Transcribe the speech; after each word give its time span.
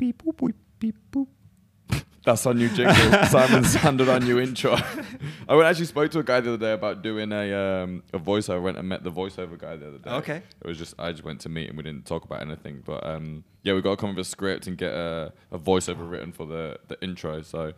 beep, 0.00 0.22
boop, 0.22 0.34
boop, 0.36 0.54
beep, 0.78 0.96
boop. 1.12 1.26
That's 2.24 2.46
our 2.46 2.54
new 2.54 2.68
jingle. 2.70 2.94
Simon's 3.26 3.74
handed 3.74 4.08
our 4.08 4.20
new 4.20 4.38
intro. 4.38 4.72
I 5.48 5.54
went 5.54 5.68
actually 5.68 5.86
spoke 5.86 6.10
to 6.12 6.20
a 6.20 6.22
guy 6.22 6.40
the 6.40 6.54
other 6.54 6.66
day 6.66 6.72
about 6.72 7.02
doing 7.02 7.32
a 7.32 7.52
um, 7.54 8.02
a 8.12 8.18
voiceover. 8.18 8.54
I 8.56 8.58
went 8.58 8.78
and 8.78 8.88
met 8.88 9.04
the 9.04 9.12
voiceover 9.12 9.58
guy 9.58 9.76
the 9.76 9.88
other 9.88 9.98
day. 9.98 10.10
Okay. 10.10 10.36
It 10.36 10.66
was 10.66 10.78
just 10.78 10.94
I 10.98 11.12
just 11.12 11.24
went 11.24 11.40
to 11.42 11.48
meet 11.50 11.68
and 11.68 11.76
we 11.76 11.82
didn't 11.82 12.06
talk 12.06 12.24
about 12.24 12.40
anything. 12.40 12.82
But 12.84 13.06
um, 13.06 13.44
yeah, 13.62 13.74
we 13.74 13.82
got 13.82 13.90
to 13.90 13.96
come 13.96 14.10
up 14.10 14.16
with 14.16 14.26
a 14.26 14.28
script 14.28 14.66
and 14.66 14.76
get 14.76 14.92
a, 14.92 15.32
a 15.50 15.58
voiceover 15.58 16.10
written 16.10 16.32
for 16.32 16.46
the 16.46 16.78
the 16.88 17.02
intro. 17.02 17.42
So 17.42 17.72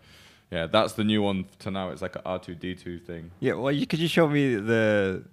yeah, 0.50 0.66
that's 0.66 0.92
the 0.94 1.04
new 1.04 1.22
one 1.22 1.46
to 1.60 1.70
now. 1.70 1.90
It's 1.90 2.02
like 2.02 2.16
a 2.16 2.22
R 2.24 2.38
two 2.38 2.54
D 2.54 2.74
two 2.74 2.98
thing. 2.98 3.32
Yeah, 3.40 3.54
well, 3.54 3.72
you 3.72 3.86
could 3.86 3.98
you 3.98 4.08
show 4.08 4.28
me 4.28 4.56
the 4.56 5.24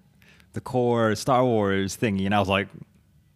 the 0.53 0.61
core 0.61 1.15
Star 1.15 1.43
Wars 1.43 1.97
thingy, 1.97 2.25
and 2.25 2.33
I 2.33 2.39
was 2.39 2.49
like, 2.49 2.67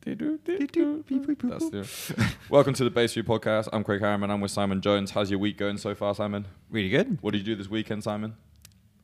That's 0.05 1.69
the, 1.69 2.27
welcome 2.49 2.73
to 2.73 2.83
the 2.83 2.89
Base 2.89 3.13
View 3.13 3.23
podcast. 3.23 3.69
I'm 3.71 3.85
Craig 3.85 4.01
Harriman. 4.01 4.31
I'm 4.31 4.41
with 4.41 4.51
Simon 4.51 4.81
Jones. 4.81 5.11
How's 5.11 5.29
your 5.29 5.39
week 5.39 5.57
going 5.57 5.77
so 5.77 5.95
far, 5.95 6.13
Simon? 6.13 6.45
really 6.69 6.89
good. 6.89 7.19
What 7.21 7.31
did 7.31 7.37
you 7.37 7.45
do 7.45 7.55
this 7.55 7.69
weekend, 7.69 8.03
Simon? 8.03 8.35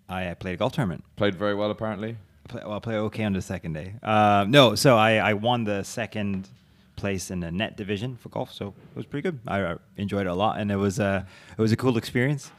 I 0.09 0.25
uh, 0.25 0.35
played 0.35 0.55
a 0.55 0.57
golf 0.57 0.73
tournament. 0.73 1.05
Played 1.15 1.35
very 1.35 1.55
well, 1.55 1.71
apparently. 1.71 2.17
I 2.45 2.49
play, 2.49 2.61
well, 2.65 2.75
I 2.75 2.79
play 2.79 2.95
okay 2.95 3.23
on 3.23 3.31
the 3.31 3.41
second 3.41 3.73
day. 3.73 3.93
Uh, 4.03 4.45
no, 4.49 4.75
so 4.75 4.97
I, 4.97 5.13
I 5.15 5.33
won 5.35 5.63
the 5.63 5.83
second 5.83 6.49
place 6.97 7.31
in 7.31 7.39
the 7.39 7.49
net 7.49 7.77
division 7.77 8.17
for 8.17 8.27
golf, 8.27 8.51
so 8.51 8.67
it 8.91 8.97
was 8.97 9.05
pretty 9.05 9.23
good. 9.29 9.39
I, 9.47 9.63
I 9.63 9.75
enjoyed 9.95 10.25
it 10.25 10.29
a 10.29 10.35
lot, 10.35 10.59
and 10.59 10.69
it 10.69 10.75
was 10.75 10.99
a 10.99 11.25
it 11.57 11.61
was 11.61 11.71
a 11.71 11.77
cool 11.77 11.97
experience. 11.97 12.51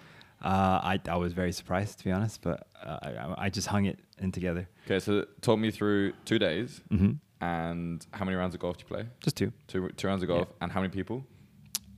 Uh, 0.42 0.80
I 0.82 1.00
I 1.06 1.16
was 1.16 1.34
very 1.34 1.52
surprised 1.52 1.98
to 1.98 2.04
be 2.04 2.12
honest, 2.12 2.40
but 2.40 2.66
uh, 2.82 2.98
I 3.02 3.34
I 3.46 3.50
just 3.50 3.66
hung 3.66 3.84
it 3.84 3.98
in 4.18 4.32
together. 4.32 4.66
Okay, 4.86 4.98
so 4.98 5.26
talk 5.42 5.58
me 5.58 5.70
through 5.70 6.12
two 6.24 6.38
days 6.38 6.80
hmm 6.88 7.12
and 7.40 8.04
how 8.12 8.24
many 8.24 8.36
rounds 8.36 8.54
of 8.54 8.60
golf 8.60 8.76
do 8.78 8.82
you 8.82 8.88
play? 8.88 9.06
Just 9.22 9.36
two. 9.36 9.52
Two 9.68 9.88
rounds 10.06 10.22
of 10.22 10.28
golf 10.28 10.48
and 10.60 10.70
how 10.72 10.80
many 10.80 10.92
people? 10.92 11.24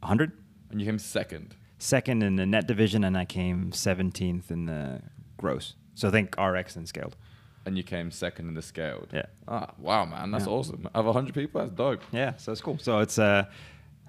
hundred. 0.03 0.33
And 0.71 0.81
you 0.81 0.87
came 0.87 0.99
second. 0.99 1.55
Second 1.79 2.23
in 2.23 2.37
the 2.37 2.47
net 2.47 2.67
division, 2.67 3.05
and 3.05 3.17
I 3.17 3.25
came 3.25 3.73
seventeenth 3.73 4.51
in 4.51 4.67
the 4.67 5.03
gross. 5.37 5.75
So 5.95 6.09
I 6.09 6.11
think 6.11 6.35
RX 6.41 6.77
and 6.77 6.89
scaled. 6.89 7.17
And 7.65 7.77
you 7.77 7.85
came 7.85 8.11
second 8.11 8.49
in 8.49 8.55
the 8.55 8.63
scaled. 8.63 9.09
Yeah. 9.13 9.27
Ah, 9.47 9.73
wow, 9.79 10.05
man, 10.05 10.31
that's 10.33 10.47
Yeah. 10.47 10.53
awesome. 10.53 10.89
Of 10.95 11.05
100 11.07 11.33
people, 11.35 11.61
that's 11.61 11.73
dope. 11.73 12.01
Yeah, 12.11 12.35
so 12.37 12.51
it's 12.51 12.61
cool. 12.61 12.79
So 12.79 12.99
it's 13.01 13.19
uh, 13.19 13.45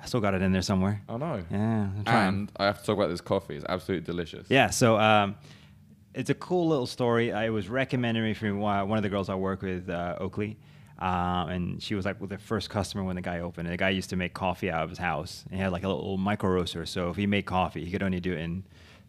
I 0.01 0.05
still 0.05 0.21
got 0.21 0.33
it 0.33 0.41
in 0.41 0.51
there 0.51 0.61
somewhere. 0.63 1.01
I 1.07 1.17
know. 1.17 1.43
Yeah. 1.51 1.89
And 2.07 2.51
I 2.57 2.65
have 2.65 2.79
to 2.79 2.85
talk 2.85 2.97
about 2.97 3.09
this 3.09 3.21
coffee. 3.21 3.55
It's 3.55 3.65
absolutely 3.69 4.05
delicious. 4.05 4.47
Yeah, 4.49 4.69
so 4.71 4.97
um, 4.97 5.35
it's 6.15 6.29
a 6.31 6.33
cool 6.35 6.67
little 6.67 6.87
story. 6.87 7.31
I 7.31 7.49
was 7.49 7.69
recommended 7.69 8.23
me 8.23 8.33
from 8.33 8.59
one 8.59 8.89
one 8.89 8.97
of 8.97 9.03
the 9.03 9.09
girls 9.09 9.29
I 9.29 9.35
work 9.35 9.61
with, 9.61 9.89
uh, 9.89 10.15
Oakley. 10.19 10.57
Um, 10.99 11.49
and 11.49 11.83
she 11.83 11.95
was 11.95 12.05
like 12.05 12.21
with 12.21 12.29
the 12.29 12.37
first 12.37 12.69
customer 12.69 13.03
when 13.03 13.15
the 13.15 13.21
guy 13.21 13.39
opened. 13.39 13.67
And 13.67 13.73
the 13.73 13.77
guy 13.77 13.89
used 13.89 14.09
to 14.11 14.15
make 14.15 14.33
coffee 14.33 14.69
out 14.69 14.83
of 14.83 14.89
his 14.89 14.99
house. 14.99 15.43
And 15.49 15.55
he 15.55 15.61
had 15.61 15.71
like 15.71 15.83
a 15.83 15.89
little 15.89 16.17
micro 16.17 16.49
roaster. 16.49 16.85
So 16.85 17.09
if 17.09 17.15
he 17.15 17.27
made 17.27 17.45
coffee, 17.45 17.83
he 17.83 17.91
could 17.91 18.03
only 18.03 18.19
do 18.19 18.33
it 18.33 18.39
in 18.39 18.63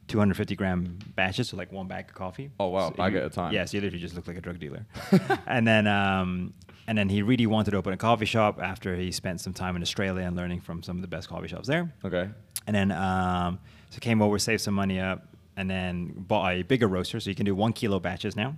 250 0.08 0.54
gram 0.56 0.98
batches, 1.14 1.48
so 1.48 1.56
like 1.56 1.72
one 1.72 1.88
bag 1.88 2.08
of 2.08 2.14
coffee. 2.14 2.50
Oh, 2.60 2.68
wow, 2.68 2.90
So 2.90 2.96
bag 2.96 3.14
at 3.14 3.24
a 3.24 3.30
time. 3.30 3.52
Yeah, 3.52 3.64
so 3.64 3.76
you 3.76 3.80
literally 3.80 4.02
just 4.02 4.14
looked 4.14 4.28
like 4.28 4.36
a 4.36 4.40
drug 4.40 4.58
dealer. 4.58 4.86
and 5.46 5.66
then 5.66 5.86
um, 5.86 6.52
and 6.86 6.98
then 6.98 7.08
he 7.08 7.22
really 7.22 7.46
wanted 7.46 7.70
to 7.72 7.76
open 7.76 7.92
a 7.92 7.96
coffee 7.96 8.26
shop 8.26 8.60
after 8.60 8.94
he 8.96 9.12
spent 9.12 9.40
some 9.40 9.54
time 9.54 9.76
in 9.76 9.82
Australia 9.82 10.24
and 10.24 10.36
learning 10.36 10.60
from 10.60 10.82
some 10.82 10.96
of 10.96 11.02
the 11.02 11.08
best 11.08 11.28
coffee 11.28 11.48
shops 11.48 11.66
there. 11.66 11.92
Okay. 12.04 12.28
And 12.66 12.76
then 12.76 12.92
um, 12.92 13.58
so 13.90 13.98
came 14.00 14.20
over, 14.20 14.38
saved 14.38 14.60
some 14.62 14.74
money 14.74 15.00
up, 15.00 15.26
and 15.56 15.70
then 15.70 16.12
bought 16.16 16.52
a 16.52 16.62
bigger 16.62 16.88
roaster, 16.88 17.20
so 17.20 17.30
you 17.30 17.36
can 17.36 17.46
do 17.46 17.54
one 17.54 17.72
kilo 17.72 17.98
batches 17.98 18.36
now. 18.36 18.56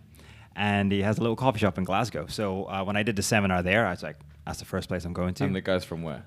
And 0.56 0.90
he 0.90 1.02
has 1.02 1.18
a 1.18 1.20
little 1.20 1.36
coffee 1.36 1.58
shop 1.58 1.76
in 1.78 1.84
Glasgow. 1.84 2.26
So 2.28 2.64
uh, 2.64 2.82
when 2.82 2.96
I 2.96 3.02
did 3.02 3.14
the 3.16 3.22
seminar 3.22 3.62
there, 3.62 3.86
I 3.86 3.90
was 3.90 4.02
like, 4.02 4.16
"That's 4.46 4.58
the 4.58 4.64
first 4.64 4.88
place 4.88 5.04
I'm 5.04 5.12
going 5.12 5.34
to." 5.34 5.44
And 5.44 5.54
the 5.54 5.60
guy's 5.60 5.84
from 5.84 6.02
where? 6.02 6.24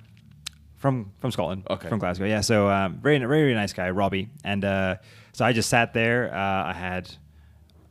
from 0.78 1.12
from 1.20 1.32
Scotland, 1.32 1.64
Okay. 1.70 1.90
from 1.90 2.00
Glasgow. 2.00 2.26
Yeah, 2.26 2.42
so 2.42 2.70
um, 2.70 3.00
very 3.02 3.18
very 3.20 3.28
very 3.44 3.54
nice 3.54 3.74
guy, 3.74 3.90
Robbie. 3.90 4.30
And 4.44 4.64
uh, 4.64 4.96
so 5.34 5.46
I 5.46 5.52
just 5.52 5.70
sat 5.70 5.94
there. 5.94 6.34
Uh, 6.34 6.70
I 6.70 6.74
had 6.74 7.12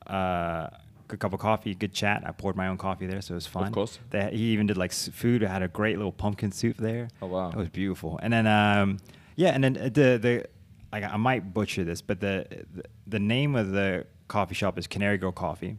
uh, 0.09 0.13
a 0.15 0.81
good 1.07 1.21
cup 1.21 1.33
of 1.33 1.41
coffee, 1.41 1.75
good 1.75 1.93
chat. 1.93 2.23
I 2.27 2.33
poured 2.33 2.57
my 2.57 2.69
own 2.69 2.79
coffee 2.79 3.07
there, 3.07 3.21
so 3.21 3.35
it 3.35 3.37
was 3.37 3.47
fun. 3.47 3.67
Of 3.67 3.73
course. 3.73 3.99
They, 4.11 4.31
he 4.33 4.53
even 4.53 4.67
did 4.67 4.77
like 4.79 4.93
food. 4.93 5.45
I 5.45 5.49
had 5.49 5.63
a 5.63 5.69
great 5.69 5.97
little 5.97 6.13
pumpkin 6.13 6.51
soup 6.51 6.77
there. 6.79 7.09
Oh, 7.21 7.27
wow. 7.27 7.51
it 7.51 7.57
was 7.57 7.69
beautiful. 7.69 8.19
And 8.23 8.33
then 8.33 8.47
um, 8.47 8.99
yeah, 9.37 9.51
and 9.51 9.63
then 9.63 9.75
the 9.75 10.19
the 10.19 10.47
I, 10.93 11.03
I 11.03 11.17
might 11.17 11.53
butcher 11.53 11.85
this, 11.85 12.01
but 12.01 12.21
the, 12.21 12.47
the 12.75 12.85
the 13.07 13.19
name 13.21 13.55
of 13.55 13.71
the 13.71 14.07
coffee 14.29 14.55
shop 14.55 14.79
is 14.79 14.87
Canary 14.87 15.19
Girl 15.19 15.33
Coffee, 15.33 15.77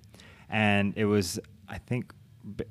and 0.50 0.94
it 0.98 1.06
was 1.06 1.40
I 1.68 1.78
think 1.78 2.14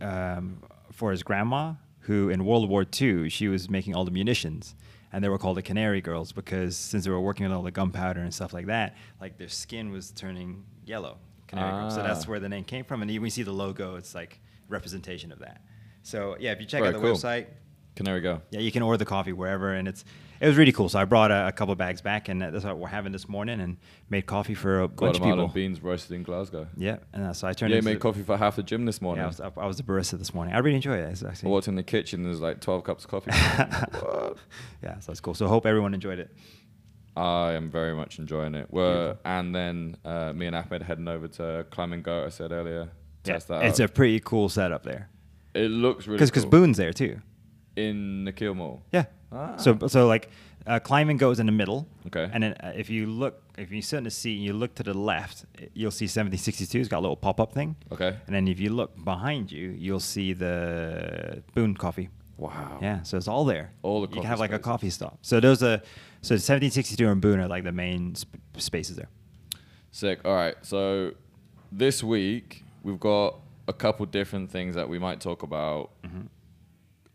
um, 0.00 0.62
for 0.92 1.10
his 1.10 1.22
grandma 1.22 1.74
who 2.00 2.30
in 2.30 2.44
World 2.44 2.68
War 2.68 2.84
II 3.00 3.28
she 3.28 3.48
was 3.48 3.68
making 3.70 3.94
all 3.94 4.04
the 4.04 4.10
munitions. 4.10 4.74
And 5.10 5.24
they 5.24 5.30
were 5.30 5.38
called 5.38 5.56
the 5.56 5.62
Canary 5.62 6.02
Girls 6.02 6.32
because 6.32 6.76
since 6.76 7.04
they 7.06 7.10
were 7.10 7.20
working 7.20 7.46
with 7.46 7.54
all 7.56 7.62
the 7.62 7.70
gunpowder 7.70 8.20
and 8.20 8.32
stuff 8.34 8.52
like 8.52 8.66
that, 8.66 8.94
like 9.22 9.38
their 9.38 9.48
skin 9.48 9.90
was 9.90 10.10
turning 10.10 10.64
yellow. 10.84 11.16
Canary 11.46 11.70
Girls. 11.70 11.94
So 11.94 12.02
that's 12.02 12.26
Ah. 12.26 12.28
where 12.30 12.38
the 12.40 12.48
name 12.50 12.64
came 12.64 12.84
from. 12.84 13.00
And 13.00 13.10
when 13.10 13.22
you 13.24 13.30
see 13.30 13.42
the 13.42 13.50
logo, 13.52 13.96
it's 13.96 14.14
like 14.14 14.38
representation 14.68 15.32
of 15.32 15.38
that. 15.38 15.62
So 16.02 16.36
yeah, 16.38 16.52
if 16.52 16.60
you 16.60 16.66
check 16.66 16.82
Very 16.82 16.94
out 16.94 17.00
the 17.00 17.06
cool. 17.06 17.16
website, 17.16 17.46
Canary 17.96 18.20
go. 18.20 18.42
yeah, 18.50 18.60
you 18.60 18.70
can 18.70 18.82
order 18.82 18.98
the 18.98 19.06
coffee 19.06 19.32
wherever, 19.32 19.72
and 19.72 19.88
it's 19.88 20.04
it 20.40 20.46
was 20.46 20.56
really 20.56 20.72
cool. 20.72 20.88
So 20.88 20.98
I 20.98 21.04
brought 21.04 21.30
a, 21.30 21.48
a 21.48 21.52
couple 21.52 21.72
of 21.72 21.78
bags 21.78 22.00
back, 22.00 22.28
and 22.28 22.40
that's 22.40 22.64
what 22.64 22.78
we're 22.78 22.88
having 22.88 23.12
this 23.12 23.28
morning, 23.28 23.60
and 23.60 23.76
made 24.10 24.26
coffee 24.26 24.54
for 24.54 24.80
a 24.80 24.88
bunch 24.88 25.16
of 25.16 25.22
people. 25.22 25.48
beans 25.48 25.82
roasted 25.82 26.12
in 26.12 26.22
Glasgow. 26.22 26.66
Yeah, 26.76 26.98
and 27.12 27.24
uh, 27.24 27.32
so 27.32 27.48
I 27.48 27.52
turned. 27.52 27.70
Yeah, 27.70 27.78
into 27.78 27.90
made 27.90 28.00
coffee 28.00 28.22
for 28.22 28.36
half 28.36 28.56
the 28.56 28.62
gym 28.62 28.84
this 28.84 29.00
Yeah, 29.00 29.04
morning. 29.04 29.24
I 29.24 29.26
was, 29.28 29.40
I 29.40 29.66
was 29.66 29.76
the 29.76 29.82
barista 29.82 30.18
this 30.18 30.32
morning. 30.34 30.54
I 30.54 30.58
really 30.58 30.76
enjoyed 30.76 31.00
it. 31.00 31.10
It's 31.10 31.22
I 31.22 31.28
actually, 31.30 31.50
walked 31.50 31.68
in 31.68 31.74
the 31.74 31.82
kitchen, 31.82 32.22
there's 32.24 32.40
like 32.40 32.60
12 32.60 32.84
cups 32.84 33.04
of 33.04 33.10
coffee. 33.10 33.30
yeah, 34.82 34.98
so 35.00 35.10
it's 35.10 35.20
cool. 35.20 35.34
So 35.34 35.46
I 35.46 35.48
hope 35.48 35.66
everyone 35.66 35.94
enjoyed 35.94 36.18
it. 36.18 36.30
I 37.16 37.52
am 37.54 37.68
very 37.70 37.94
much 37.94 38.20
enjoying 38.20 38.54
it. 38.54 38.68
We're, 38.70 39.16
and 39.24 39.52
then 39.52 39.96
uh, 40.04 40.32
me 40.32 40.46
and 40.46 40.54
Ahmed 40.54 40.82
heading 40.82 41.08
over 41.08 41.26
to 41.28 41.66
Climb 41.70 41.92
and 41.92 42.04
Go, 42.04 42.24
I 42.24 42.28
said 42.28 42.52
earlier. 42.52 42.90
Test 43.24 43.48
that 43.48 43.64
it's 43.64 43.80
out. 43.80 43.90
a 43.90 43.92
pretty 43.92 44.20
cool 44.20 44.48
setup 44.48 44.84
there 44.84 45.08
it 45.54 45.70
looks 45.70 46.06
really 46.06 46.18
because 46.24 46.42
cool. 46.42 46.50
Boone's 46.50 46.76
there 46.76 46.92
too. 46.92 47.20
In 47.86 48.24
Nakheel 48.24 48.54
Mall. 48.56 48.82
Yeah. 48.92 49.04
Ah. 49.32 49.56
So 49.56 49.78
so 49.86 50.06
like 50.06 50.30
uh, 50.66 50.78
climbing 50.78 51.16
goes 51.16 51.38
in 51.40 51.46
the 51.46 51.52
middle. 51.52 51.86
Okay. 52.06 52.28
And 52.32 52.42
then 52.42 52.52
uh, 52.54 52.72
if 52.74 52.90
you 52.90 53.06
look, 53.06 53.42
if 53.56 53.70
you 53.72 53.82
sit 53.82 53.98
in 53.98 54.04
the 54.04 54.10
seat 54.10 54.36
and 54.36 54.44
you 54.44 54.52
look 54.52 54.74
to 54.76 54.82
the 54.82 54.94
left, 54.94 55.44
you'll 55.74 55.90
see 55.90 56.04
1762. 56.04 56.78
It's 56.80 56.88
got 56.88 56.98
a 56.98 57.04
little 57.06 57.16
pop 57.16 57.40
up 57.40 57.52
thing. 57.52 57.76
Okay. 57.92 58.16
And 58.26 58.34
then 58.34 58.48
if 58.48 58.60
you 58.60 58.70
look 58.70 58.92
behind 59.04 59.50
you, 59.50 59.70
you'll 59.70 60.00
see 60.00 60.32
the 60.34 61.42
Boone 61.54 61.74
Coffee. 61.74 62.08
Wow. 62.36 62.78
Yeah, 62.80 63.02
so 63.02 63.16
it's 63.16 63.26
all 63.28 63.44
there. 63.44 63.72
All 63.82 64.00
the 64.00 64.06
coffee. 64.06 64.16
you 64.18 64.22
can 64.22 64.30
have 64.30 64.40
like 64.40 64.52
a 64.52 64.58
coffee 64.60 64.90
stop. 64.90 65.18
So 65.22 65.40
those 65.40 65.60
are 65.62 65.78
so 66.22 66.34
1762 66.34 67.08
and 67.08 67.20
Boone 67.20 67.40
are 67.40 67.48
like 67.48 67.64
the 67.64 67.72
main 67.72 68.14
sp- 68.14 68.38
spaces 68.58 68.96
there. 68.96 69.08
Sick. 69.90 70.20
All 70.24 70.34
right. 70.34 70.54
So 70.62 71.12
this 71.72 72.04
week 72.04 72.64
we've 72.82 73.00
got 73.00 73.40
a 73.66 73.72
couple 73.72 74.06
different 74.06 74.50
things 74.50 74.74
that 74.76 74.88
we 74.88 74.98
might 74.98 75.20
talk 75.20 75.42
about. 75.42 75.90
Mm-hmm. 76.04 76.26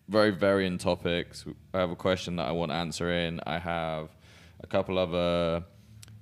Very 0.08 0.32
varying 0.32 0.78
topics. 0.78 1.46
I 1.74 1.80
have 1.80 1.92
a 1.92 1.96
question 1.96 2.36
that 2.36 2.48
I 2.48 2.52
want 2.52 2.72
answering. 2.72 3.40
I 3.46 3.58
have 3.58 4.10
a 4.62 4.68
couple 4.68 4.98
other 4.98 5.64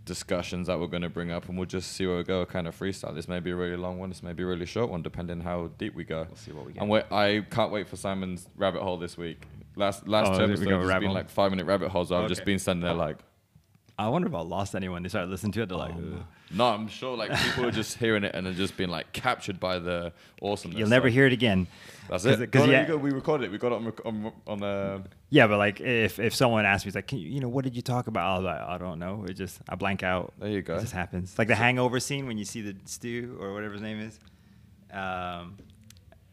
discussions 0.06 0.68
that 0.68 0.80
we're 0.80 0.88
going 0.88 1.02
to 1.02 1.10
bring 1.10 1.32
up, 1.32 1.48
and 1.50 1.58
we'll 1.58 1.66
just 1.68 1.94
see 1.94 2.06
where 2.06 2.18
we 2.18 2.24
go. 2.24 2.46
Kind 2.46 2.68
of 2.68 2.78
freestyle. 2.78 3.14
This 3.16 3.28
may 3.28 3.40
be 3.40 3.52
a 3.52 3.56
really 3.56 3.78
long 3.78 3.98
one. 4.00 4.10
This 4.10 4.24
may 4.24 4.34
be 4.34 4.44
a 4.44 4.46
really 4.46 4.66
short 4.66 4.90
one, 4.90 5.02
depending 5.02 5.42
how 5.42 5.72
deep 5.78 5.96
we 5.96 6.04
go. 6.04 6.26
We'll 6.28 6.36
see 6.36 6.52
what 6.52 6.66
we 6.66 6.74
get. 6.74 6.82
And 6.82 6.90
wait, 6.90 7.06
I 7.12 7.46
can't 7.50 7.72
wait 7.72 7.88
for 7.88 7.96
Simon's 7.96 8.48
rabbit 8.56 8.82
hole 8.82 8.98
this 8.98 9.18
week. 9.18 9.48
Last 9.76 10.08
last 10.08 10.28
Oh, 10.28 10.34
two 10.34 10.38
we 10.40 10.44
episodes 10.52 10.70
go 10.70 10.80
has 10.80 10.88
been 11.00 11.04
hole? 11.06 11.14
like 11.14 11.30
five 11.30 11.52
minute 11.52 11.66
rabbit 11.66 11.90
holes. 11.90 12.12
I've 12.12 12.28
just 12.28 12.46
been 12.46 12.60
standing 12.60 12.84
there 12.84 12.94
oh. 12.94 12.98
like. 12.98 13.18
I 14.06 14.10
wonder 14.10 14.28
if 14.28 14.34
I 14.34 14.42
lost 14.42 14.76
anyone. 14.76 15.04
They 15.04 15.10
started 15.10 15.30
listening 15.30 15.52
to 15.54 15.62
it. 15.64 15.70
They're 15.70 15.78
like, 15.78 15.94
Oh, 15.96 16.24
No, 16.54 16.66
I'm 16.68 16.88
sure 16.88 17.16
like 17.16 17.32
people 17.38 17.66
are 17.66 17.72
just 17.72 17.98
hearing 17.98 18.24
it 18.24 18.36
and 18.36 18.46
are 18.48 18.54
just 18.54 18.76
being 18.78 18.90
like 18.90 19.12
captured 19.14 19.60
by 19.60 19.80
the 19.80 20.12
awesomeness. 20.42 20.80
you'll 20.80 20.90
never 20.90 21.10
So 21.10 21.14
hear 21.14 21.28
it 21.28 21.34
again. 21.34 21.68
That's 22.10 22.24
'Cause- 22.26 22.40
it. 22.42 22.52
'cause 22.52 22.62
No, 22.62 22.66
no, 22.66 22.72
yeah- 22.72 22.88
you 22.88 22.98
we 22.98 23.12
recorded 23.12 23.46
it. 23.46 23.52
We 23.52 23.58
got 23.58 23.72
it 23.72 23.76
on 23.76 23.86
rec- 23.86 24.06
on, 24.06 24.32
on 24.48 24.64
uh, 24.64 25.00
Yeah, 25.30 25.48
but 25.48 25.58
like 25.58 25.80
if 25.82 26.20
if 26.20 26.36
someone 26.36 26.66
asked 26.66 26.86
me, 26.86 26.90
it's 26.90 26.96
like, 26.96 27.08
Can 27.08 27.20
you, 27.20 27.30
you 27.30 27.40
know, 27.40 27.48
what 27.50 27.64
did 27.64 27.76
you 27.76 27.82
talk 27.82 28.08
about? 28.08 28.26
I 28.30 28.36
was 28.38 28.46
like, 28.46 28.62
I 28.62 28.78
don't 28.78 29.00
know. 29.00 29.26
It 29.30 29.34
just 29.36 29.60
I 29.70 29.76
blank 29.76 30.04
out. 30.04 30.34
There 30.40 30.50
you 30.50 30.62
go. 30.62 30.76
It 30.76 30.82
just 30.82 30.94
happens. 30.94 31.38
Like 31.38 31.48
the 31.48 31.56
Hangover 31.56 32.00
scene 32.00 32.28
when 32.28 32.38
you 32.38 32.46
see 32.46 32.62
the 32.62 32.76
stew 32.86 33.38
or 33.40 33.54
whatever 33.54 33.74
his 33.74 33.82
name 33.82 34.00
is, 34.00 34.20
um, 34.92 35.58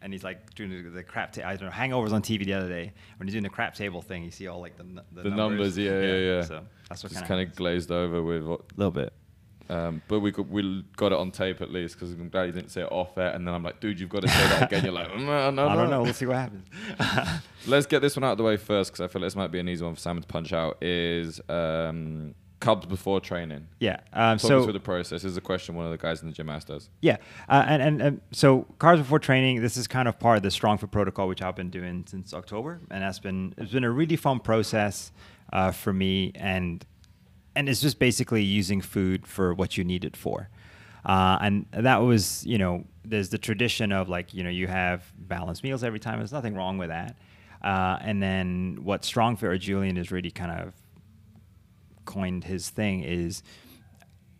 and 0.02 0.12
he's 0.12 0.24
like 0.24 0.54
doing 0.54 0.70
the, 0.70 0.90
the 0.90 1.02
crap. 1.02 1.32
Ta- 1.32 1.42
I 1.46 1.56
don't 1.56 1.68
know. 1.68 1.74
Hangovers 1.74 2.12
on 2.12 2.22
TV 2.22 2.44
the 2.44 2.54
other 2.54 2.68
day 2.68 2.92
when 3.16 3.26
he's 3.26 3.34
doing 3.34 3.44
the 3.44 3.50
crap 3.50 3.74
table 3.74 4.02
thing. 4.02 4.24
You 4.24 4.30
see 4.30 4.46
all 4.46 4.60
like 4.60 4.76
the 4.76 4.84
n- 4.84 5.00
the, 5.12 5.22
the 5.22 5.30
numbers. 5.30 5.76
Yeah, 5.76 6.00
yeah, 6.00 6.16
yeah. 6.16 6.42
So 6.42 6.62
that's 6.88 7.02
what 7.02 7.12
just 7.12 7.24
kind 7.24 7.28
kind 7.28 7.40
of 7.42 7.48
of 7.48 7.56
glazed 7.56 7.90
over 7.90 8.22
with 8.22 8.42
a 8.44 8.58
little 8.76 8.90
bit. 8.90 9.12
Um, 9.70 10.00
but 10.08 10.20
we 10.20 10.30
got, 10.30 10.48
we 10.48 10.82
got 10.96 11.12
it 11.12 11.18
on 11.18 11.30
tape 11.30 11.60
at 11.60 11.70
least 11.70 11.94
because 11.94 12.12
I'm 12.12 12.30
glad 12.30 12.44
you 12.44 12.52
didn't 12.52 12.70
say 12.70 12.82
it 12.82 12.90
off 12.90 13.18
air. 13.18 13.32
And 13.32 13.46
then 13.46 13.54
I'm 13.54 13.62
like, 13.62 13.80
dude, 13.80 14.00
you've 14.00 14.08
got 14.08 14.22
to 14.22 14.28
say 14.28 14.48
that 14.48 14.72
again. 14.72 14.84
You're 14.84 14.94
like, 14.94 15.14
no, 15.16 15.50
no, 15.50 15.68
I 15.68 15.74
don't 15.74 15.90
no. 15.90 15.96
know. 15.98 16.02
We'll 16.04 16.14
see 16.14 16.26
what 16.26 16.36
happens. 16.36 16.66
Let's 17.66 17.86
get 17.86 18.00
this 18.00 18.16
one 18.16 18.24
out 18.24 18.32
of 18.32 18.38
the 18.38 18.44
way 18.44 18.56
first 18.56 18.92
because 18.92 19.02
I 19.02 19.08
feel 19.12 19.20
this 19.20 19.36
might 19.36 19.50
be 19.50 19.58
an 19.58 19.68
easy 19.68 19.84
one 19.84 19.94
for 19.94 20.00
Simon 20.00 20.22
to 20.22 20.28
punch 20.28 20.52
out. 20.54 20.82
Is 20.82 21.40
um, 21.50 22.34
Carbs 22.60 22.88
before 22.88 23.20
training? 23.20 23.68
yeah. 23.78 24.00
Um, 24.12 24.38
Talk 24.38 24.48
so 24.48 24.64
through 24.64 24.72
the 24.72 24.80
process. 24.80 25.22
This 25.22 25.30
is 25.32 25.36
a 25.36 25.40
question 25.40 25.74
one 25.76 25.86
of 25.86 25.92
the 25.92 25.98
guys 25.98 26.22
in 26.22 26.28
the 26.28 26.34
gym 26.34 26.48
asked 26.48 26.70
us. 26.70 26.90
Yeah, 27.00 27.18
uh, 27.48 27.64
and, 27.66 27.82
and 27.82 28.02
and 28.02 28.20
so 28.32 28.66
carbs 28.78 28.98
before 28.98 29.18
training. 29.18 29.62
This 29.62 29.76
is 29.76 29.86
kind 29.86 30.08
of 30.08 30.18
part 30.18 30.36
of 30.38 30.42
the 30.42 30.48
StrongFit 30.48 30.90
protocol, 30.90 31.28
which 31.28 31.40
I've 31.42 31.56
been 31.56 31.70
doing 31.70 32.04
since 32.08 32.34
October, 32.34 32.80
and 32.90 33.02
that's 33.02 33.18
been 33.20 33.54
it's 33.56 33.72
been 33.72 33.84
a 33.84 33.90
really 33.90 34.16
fun 34.16 34.40
process. 34.40 35.12
uh, 35.52 35.70
for 35.70 35.92
me, 35.92 36.32
and 36.34 36.84
and 37.54 37.68
it's 37.68 37.80
just 37.80 37.98
basically 37.98 38.42
using 38.42 38.80
food 38.80 39.26
for 39.26 39.54
what 39.54 39.76
you 39.76 39.84
need 39.84 40.04
it 40.04 40.16
for. 40.16 40.48
Uh, 41.04 41.38
and 41.40 41.66
that 41.72 41.98
was, 41.98 42.44
you 42.46 42.58
know, 42.58 42.84
there's 43.04 43.30
the 43.30 43.38
tradition 43.38 43.92
of 43.92 44.08
like, 44.08 44.34
you 44.34 44.42
know, 44.44 44.50
you 44.50 44.66
have 44.66 45.10
balanced 45.16 45.64
meals 45.64 45.82
every 45.82 45.98
time. 45.98 46.18
There's 46.18 46.32
nothing 46.32 46.54
wrong 46.54 46.76
with 46.78 46.90
that. 46.90 47.16
Uh, 47.62 47.98
and 48.00 48.22
then 48.22 48.78
what 48.82 49.02
StrongFit 49.02 49.42
or 49.44 49.58
Julian 49.58 49.96
is 49.96 50.12
really 50.12 50.30
kind 50.30 50.52
of 50.60 50.74
coined 52.16 52.44
his 52.44 52.70
thing 52.70 52.96
is 53.04 53.42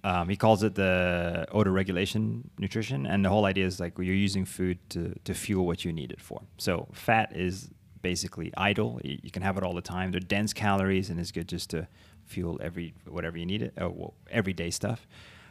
um, 0.04 0.28
he 0.28 0.36
calls 0.36 0.62
it 0.62 0.74
the 0.74 1.46
auto 1.52 1.70
regulation 1.70 2.22
nutrition. 2.58 3.00
And 3.06 3.24
the 3.24 3.28
whole 3.34 3.44
idea 3.52 3.66
is 3.66 3.78
like 3.84 3.92
you're 3.98 4.22
using 4.28 4.44
food 4.44 4.78
to, 4.90 5.02
to 5.24 5.34
fuel 5.34 5.64
what 5.66 5.84
you 5.84 5.92
need 5.92 6.10
it 6.12 6.20
for. 6.28 6.40
So 6.56 6.72
fat 6.92 7.28
is 7.34 7.70
basically 8.00 8.52
idle. 8.56 9.00
You, 9.04 9.18
you 9.22 9.30
can 9.30 9.42
have 9.42 9.56
it 9.58 9.64
all 9.64 9.74
the 9.74 9.88
time. 9.96 10.10
They're 10.12 10.20
dense 10.36 10.52
calories 10.52 11.10
and 11.10 11.18
it's 11.20 11.32
good 11.32 11.48
just 11.48 11.70
to 11.70 11.88
fuel 12.26 12.54
every 12.68 12.94
whatever 13.16 13.36
you 13.38 13.46
need 13.46 13.62
it, 13.62 13.72
uh, 13.82 13.88
well, 13.98 14.14
everyday 14.30 14.70
stuff. 14.70 15.06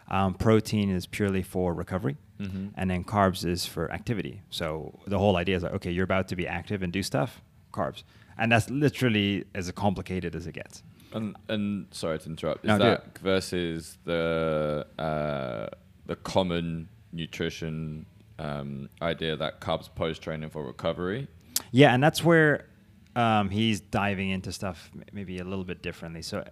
Um, 0.09 0.33
protein 0.35 0.89
is 0.89 1.05
purely 1.07 1.43
for 1.43 1.73
recovery, 1.73 2.15
Mm-hmm. 2.39 2.67
and 2.79 2.85
then 2.91 3.03
carbs 3.03 3.43
is 3.43 3.65
for 3.65 3.91
activity. 3.91 4.41
So 4.51 4.99
the 5.07 5.17
whole 5.17 5.35
idea 5.37 5.55
is 5.57 5.63
like, 5.63 5.73
okay, 5.73 5.91
you're 5.95 6.03
about 6.13 6.27
to 6.29 6.35
be 6.35 6.45
active 6.47 6.83
and 6.83 6.93
do 6.93 7.01
stuff, 7.01 7.41
carbs, 7.73 8.03
and 8.37 8.51
that's 8.51 8.69
literally 8.69 9.43
as 9.55 9.71
complicated 9.71 10.35
as 10.35 10.45
it 10.45 10.53
gets. 10.53 10.83
And 11.13 11.35
and 11.47 11.87
sorry 11.91 12.19
to 12.19 12.29
interrupt. 12.29 12.65
Is 12.65 12.69
No, 12.69 12.77
that 12.77 13.17
versus 13.19 13.97
the 14.03 14.85
uh, 14.99 15.67
the 16.05 16.15
common 16.17 16.89
nutrition 17.11 18.05
um, 18.39 18.89
idea 19.01 19.35
that 19.35 19.61
carbs 19.61 19.89
post 19.93 20.21
training 20.21 20.49
for 20.49 20.63
recovery? 20.63 21.27
Yeah, 21.71 21.93
and 21.93 22.03
that's 22.03 22.23
where 22.23 22.67
um, 23.15 23.49
he's 23.49 23.79
diving 23.79 24.29
into 24.29 24.51
stuff 24.51 24.91
maybe 25.11 25.39
a 25.39 25.43
little 25.43 25.65
bit 25.65 25.81
differently. 25.81 26.21
So, 26.21 26.43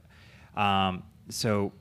um, 0.56 1.04
so 1.30 1.72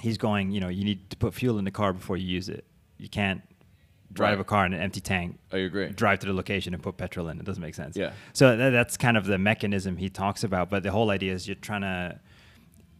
he's 0.00 0.18
going. 0.18 0.50
You 0.50 0.60
know, 0.60 0.68
you 0.68 0.84
need 0.84 1.10
to 1.10 1.16
put 1.16 1.34
fuel 1.34 1.58
in 1.58 1.64
the 1.64 1.70
car 1.70 1.92
before 1.92 2.16
you 2.16 2.26
use 2.26 2.48
it. 2.48 2.64
You 2.98 3.08
can't 3.08 3.42
drive 4.12 4.38
Right. 4.38 4.40
a 4.40 4.44
car 4.44 4.64
in 4.66 4.72
an 4.72 4.80
empty 4.80 5.00
tank. 5.00 5.38
I 5.52 5.58
agree. 5.58 5.88
Drive 5.90 6.20
to 6.20 6.26
the 6.26 6.32
location 6.32 6.74
and 6.74 6.82
put 6.82 6.96
petrol 6.96 7.28
in. 7.28 7.38
It 7.38 7.44
doesn't 7.44 7.60
make 7.62 7.74
sense. 7.74 7.96
Yeah. 7.96 8.12
So 8.32 8.56
tha- 8.56 8.70
that's 8.70 8.96
kind 8.96 9.16
of 9.16 9.26
the 9.26 9.38
mechanism 9.38 9.96
he 9.96 10.08
talks 10.08 10.44
about. 10.44 10.70
But 10.70 10.82
the 10.82 10.90
whole 10.90 11.10
idea 11.10 11.32
is 11.34 11.46
you're 11.46 11.54
trying 11.56 11.82
to 11.82 12.18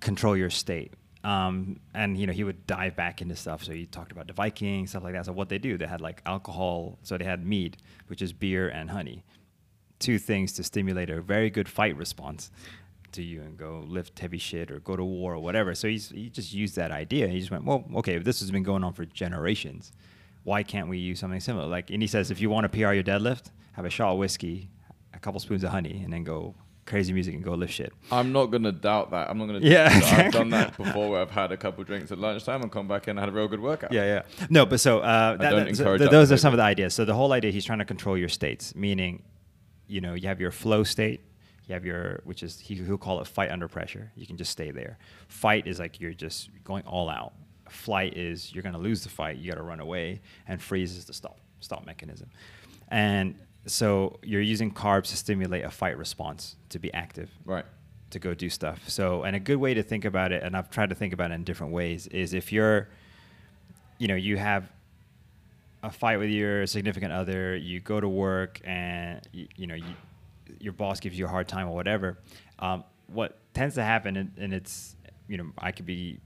control 0.00 0.36
your 0.36 0.50
state. 0.50 0.92
Um, 1.24 1.80
and 1.94 2.16
you 2.16 2.26
know 2.28 2.32
he 2.32 2.44
would 2.44 2.66
dive 2.66 2.94
back 2.94 3.20
into 3.20 3.34
stuff. 3.34 3.64
So 3.64 3.72
he 3.72 3.86
talked 3.86 4.12
about 4.12 4.28
the 4.28 4.32
Vikings, 4.32 4.90
stuff 4.90 5.02
like 5.02 5.14
that. 5.14 5.26
So 5.26 5.32
what 5.32 5.48
they 5.48 5.58
do, 5.58 5.76
they 5.76 5.86
had 5.86 6.00
like 6.00 6.22
alcohol. 6.26 6.98
So 7.02 7.18
they 7.18 7.24
had 7.24 7.44
mead, 7.44 7.76
which 8.06 8.22
is 8.22 8.32
beer 8.32 8.68
and 8.68 8.90
honey, 8.90 9.24
two 9.98 10.18
things 10.18 10.52
to 10.54 10.62
stimulate 10.62 11.10
a 11.10 11.20
very 11.20 11.50
good 11.50 11.68
fight 11.68 11.96
response 11.96 12.50
to 13.10 13.22
you 13.22 13.40
and 13.40 13.56
go 13.56 13.82
lift 13.88 14.18
heavy 14.18 14.38
shit 14.38 14.70
or 14.70 14.78
go 14.80 14.94
to 14.94 15.04
war 15.04 15.34
or 15.34 15.38
whatever. 15.40 15.74
So 15.74 15.88
he's 15.88 16.10
he 16.10 16.28
just 16.30 16.54
used 16.54 16.76
that 16.76 16.92
idea. 16.92 17.26
He 17.28 17.40
just 17.40 17.50
went, 17.50 17.64
well, 17.64 17.84
okay, 17.96 18.18
this 18.18 18.38
has 18.40 18.50
been 18.52 18.62
going 18.62 18.84
on 18.84 18.92
for 18.92 19.04
generations, 19.04 19.90
why 20.44 20.62
can't 20.62 20.88
we 20.88 20.98
use 20.98 21.18
something 21.20 21.40
similar? 21.40 21.66
Like, 21.66 21.90
and 21.90 22.02
he 22.02 22.08
says, 22.08 22.30
if 22.30 22.40
you 22.40 22.50
want 22.50 22.64
to 22.64 22.68
PR 22.68 22.92
your 22.92 23.02
deadlift, 23.02 23.50
have 23.72 23.84
a 23.84 23.90
shot 23.90 24.12
of 24.12 24.18
whiskey, 24.18 24.68
a 25.14 25.18
couple 25.18 25.38
spoons 25.40 25.64
of 25.64 25.70
honey, 25.70 26.00
and 26.04 26.12
then 26.12 26.24
go 26.24 26.54
crazy 26.86 27.12
music 27.12 27.34
and 27.34 27.44
go 27.44 27.52
lift 27.52 27.72
shit. 27.74 27.92
I'm 28.10 28.32
not 28.32 28.46
gonna 28.46 28.72
doubt 28.72 29.10
that. 29.10 29.28
I'm 29.28 29.36
not 29.36 29.46
gonna. 29.46 29.58
Yeah, 29.60 29.88
I've 29.92 30.32
done 30.32 30.48
that 30.50 30.74
before. 30.76 31.10
Where 31.10 31.20
I've 31.20 31.30
had 31.30 31.52
a 31.52 31.56
couple 31.56 31.84
drinks 31.84 32.10
at 32.10 32.18
lunchtime 32.18 32.62
and 32.62 32.72
come 32.72 32.88
back 32.88 33.04
in 33.08 33.10
and 33.10 33.18
had 33.20 33.28
a 33.28 33.32
real 33.32 33.46
good 33.46 33.60
workout. 33.60 33.92
Yeah, 33.92 34.04
yeah. 34.04 34.46
No, 34.48 34.64
but 34.64 34.80
so 34.80 35.00
uh, 35.00 35.36
that, 35.36 35.50
that- 35.66 35.76
so 35.76 35.98
th- 35.98 36.10
those 36.10 36.32
are 36.32 36.38
some 36.38 36.54
of 36.54 36.56
the 36.56 36.62
ideas. 36.64 36.94
So 36.94 37.04
the 37.04 37.14
whole 37.14 37.32
idea, 37.34 37.50
he's 37.50 37.64
trying 37.66 37.80
to 37.80 37.84
control 37.84 38.16
your 38.16 38.30
states, 38.30 38.74
meaning, 38.74 39.22
you 39.86 40.00
know, 40.00 40.14
you 40.14 40.28
have 40.28 40.40
your 40.40 40.50
flow 40.50 40.82
state, 40.82 41.20
you 41.66 41.74
have 41.74 41.84
your, 41.84 42.22
which 42.24 42.42
is 42.42 42.58
he, 42.58 42.74
he'll 42.76 42.96
call 42.96 43.20
it 43.20 43.26
fight 43.26 43.50
under 43.50 43.68
pressure. 43.68 44.10
You 44.16 44.26
can 44.26 44.38
just 44.38 44.50
stay 44.50 44.70
there. 44.70 44.96
Fight 45.28 45.66
is 45.66 45.78
like 45.78 46.00
you're 46.00 46.14
just 46.14 46.48
going 46.64 46.84
all 46.86 47.10
out. 47.10 47.34
Flight 47.72 48.16
is 48.16 48.52
you're 48.52 48.62
gonna 48.62 48.78
lose 48.78 49.02
the 49.02 49.08
fight, 49.08 49.36
you 49.38 49.50
got 49.50 49.56
to 49.58 49.62
run 49.62 49.80
away, 49.80 50.20
and 50.46 50.60
freeze 50.60 50.96
is 50.96 51.04
the 51.04 51.12
stop 51.12 51.38
stop 51.60 51.84
mechanism. 51.86 52.28
And 52.88 53.34
so 53.66 54.18
you're 54.22 54.40
using 54.40 54.72
carbs 54.72 55.08
to 55.10 55.16
stimulate 55.16 55.64
a 55.64 55.70
fight 55.70 55.98
response 55.98 56.56
to 56.70 56.78
be 56.78 56.92
active 56.94 57.30
Right. 57.44 57.64
to 58.10 58.18
go 58.18 58.32
do 58.32 58.48
stuff. 58.48 58.88
So, 58.88 59.24
and 59.24 59.36
a 59.36 59.40
good 59.40 59.56
way 59.56 59.74
to 59.74 59.82
think 59.82 60.04
about 60.04 60.32
it, 60.32 60.42
and 60.42 60.56
I've 60.56 60.70
tried 60.70 60.88
to 60.90 60.94
think 60.94 61.12
about 61.12 61.30
it 61.30 61.34
in 61.34 61.44
different 61.44 61.72
ways, 61.72 62.06
is 62.06 62.32
if 62.32 62.52
you're, 62.52 62.88
you 63.98 64.08
know, 64.08 64.14
you 64.14 64.36
have 64.38 64.70
a 65.82 65.90
fight 65.90 66.18
with 66.18 66.30
your 66.30 66.66
significant 66.66 67.12
other, 67.12 67.56
you 67.56 67.80
go 67.80 68.00
to 68.00 68.08
work, 68.08 68.60
and 68.64 69.20
you, 69.32 69.48
you 69.56 69.66
know, 69.66 69.74
you, 69.74 69.94
your 70.60 70.72
boss 70.72 70.98
gives 71.00 71.18
you 71.18 71.26
a 71.26 71.28
hard 71.28 71.46
time 71.48 71.68
or 71.68 71.74
whatever. 71.74 72.18
Um, 72.60 72.84
what 73.08 73.38
tends 73.52 73.74
to 73.74 73.82
happen, 73.84 74.16
and, 74.16 74.32
and 74.38 74.54
it's, 74.54 74.96
you 75.28 75.36
know, 75.36 75.46
I 75.58 75.72
could 75.72 75.84
be, 75.86 76.18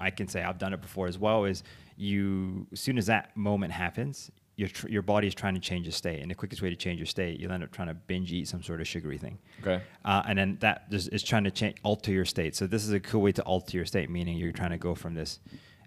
I 0.00 0.10
can 0.10 0.26
say 0.26 0.42
I've 0.42 0.58
done 0.58 0.72
it 0.72 0.80
before 0.80 1.06
as 1.06 1.18
well, 1.18 1.44
is 1.44 1.62
you, 1.96 2.66
as 2.72 2.80
soon 2.80 2.98
as 2.98 3.06
that 3.06 3.36
moment 3.36 3.72
happens, 3.72 4.30
your, 4.56 4.68
tr- 4.68 4.88
your 4.88 5.02
body 5.02 5.26
is 5.26 5.34
trying 5.34 5.54
to 5.54 5.60
change 5.60 5.86
your 5.86 5.92
state. 5.92 6.20
And 6.20 6.30
the 6.30 6.34
quickest 6.34 6.62
way 6.62 6.70
to 6.70 6.76
change 6.76 6.98
your 6.98 7.06
state, 7.06 7.38
you'll 7.38 7.52
end 7.52 7.62
up 7.62 7.70
trying 7.70 7.88
to 7.88 7.94
binge 7.94 8.32
eat 8.32 8.48
some 8.48 8.62
sort 8.62 8.80
of 8.80 8.88
sugary 8.88 9.18
thing. 9.18 9.38
Okay. 9.60 9.82
Uh, 10.04 10.22
and 10.26 10.38
then 10.38 10.58
that 10.60 10.84
is, 10.90 11.08
is 11.08 11.22
trying 11.22 11.44
to 11.44 11.50
change, 11.50 11.76
alter 11.82 12.12
your 12.12 12.24
state. 12.24 12.56
So 12.56 12.66
this 12.66 12.84
is 12.84 12.92
a 12.92 13.00
cool 13.00 13.22
way 13.22 13.32
to 13.32 13.42
alter 13.42 13.76
your 13.76 13.86
state, 13.86 14.10
meaning 14.10 14.36
you're 14.36 14.52
trying 14.52 14.70
to 14.70 14.78
go 14.78 14.94
from 14.94 15.14
this 15.14 15.38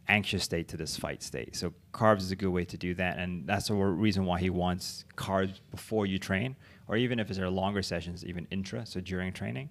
anxious 0.07 0.43
state 0.43 0.67
to 0.69 0.77
this 0.77 0.97
fight 0.97 1.23
state. 1.23 1.55
So 1.55 1.73
carbs 1.93 2.19
is 2.19 2.31
a 2.31 2.35
good 2.35 2.49
way 2.49 2.65
to 2.65 2.77
do 2.77 2.93
that, 2.95 3.19
and 3.19 3.47
that's 3.47 3.67
the 3.67 3.75
reason 3.75 4.25
why 4.25 4.39
he 4.39 4.49
wants 4.49 5.05
carbs 5.15 5.59
before 5.71 6.05
you 6.05 6.19
train, 6.19 6.55
or 6.87 6.97
even 6.97 7.19
if 7.19 7.29
it's 7.29 7.39
there 7.39 7.49
longer 7.49 7.81
sessions, 7.81 8.25
even 8.25 8.47
intra, 8.51 8.85
so 8.85 8.99
during 8.99 9.31
training, 9.31 9.69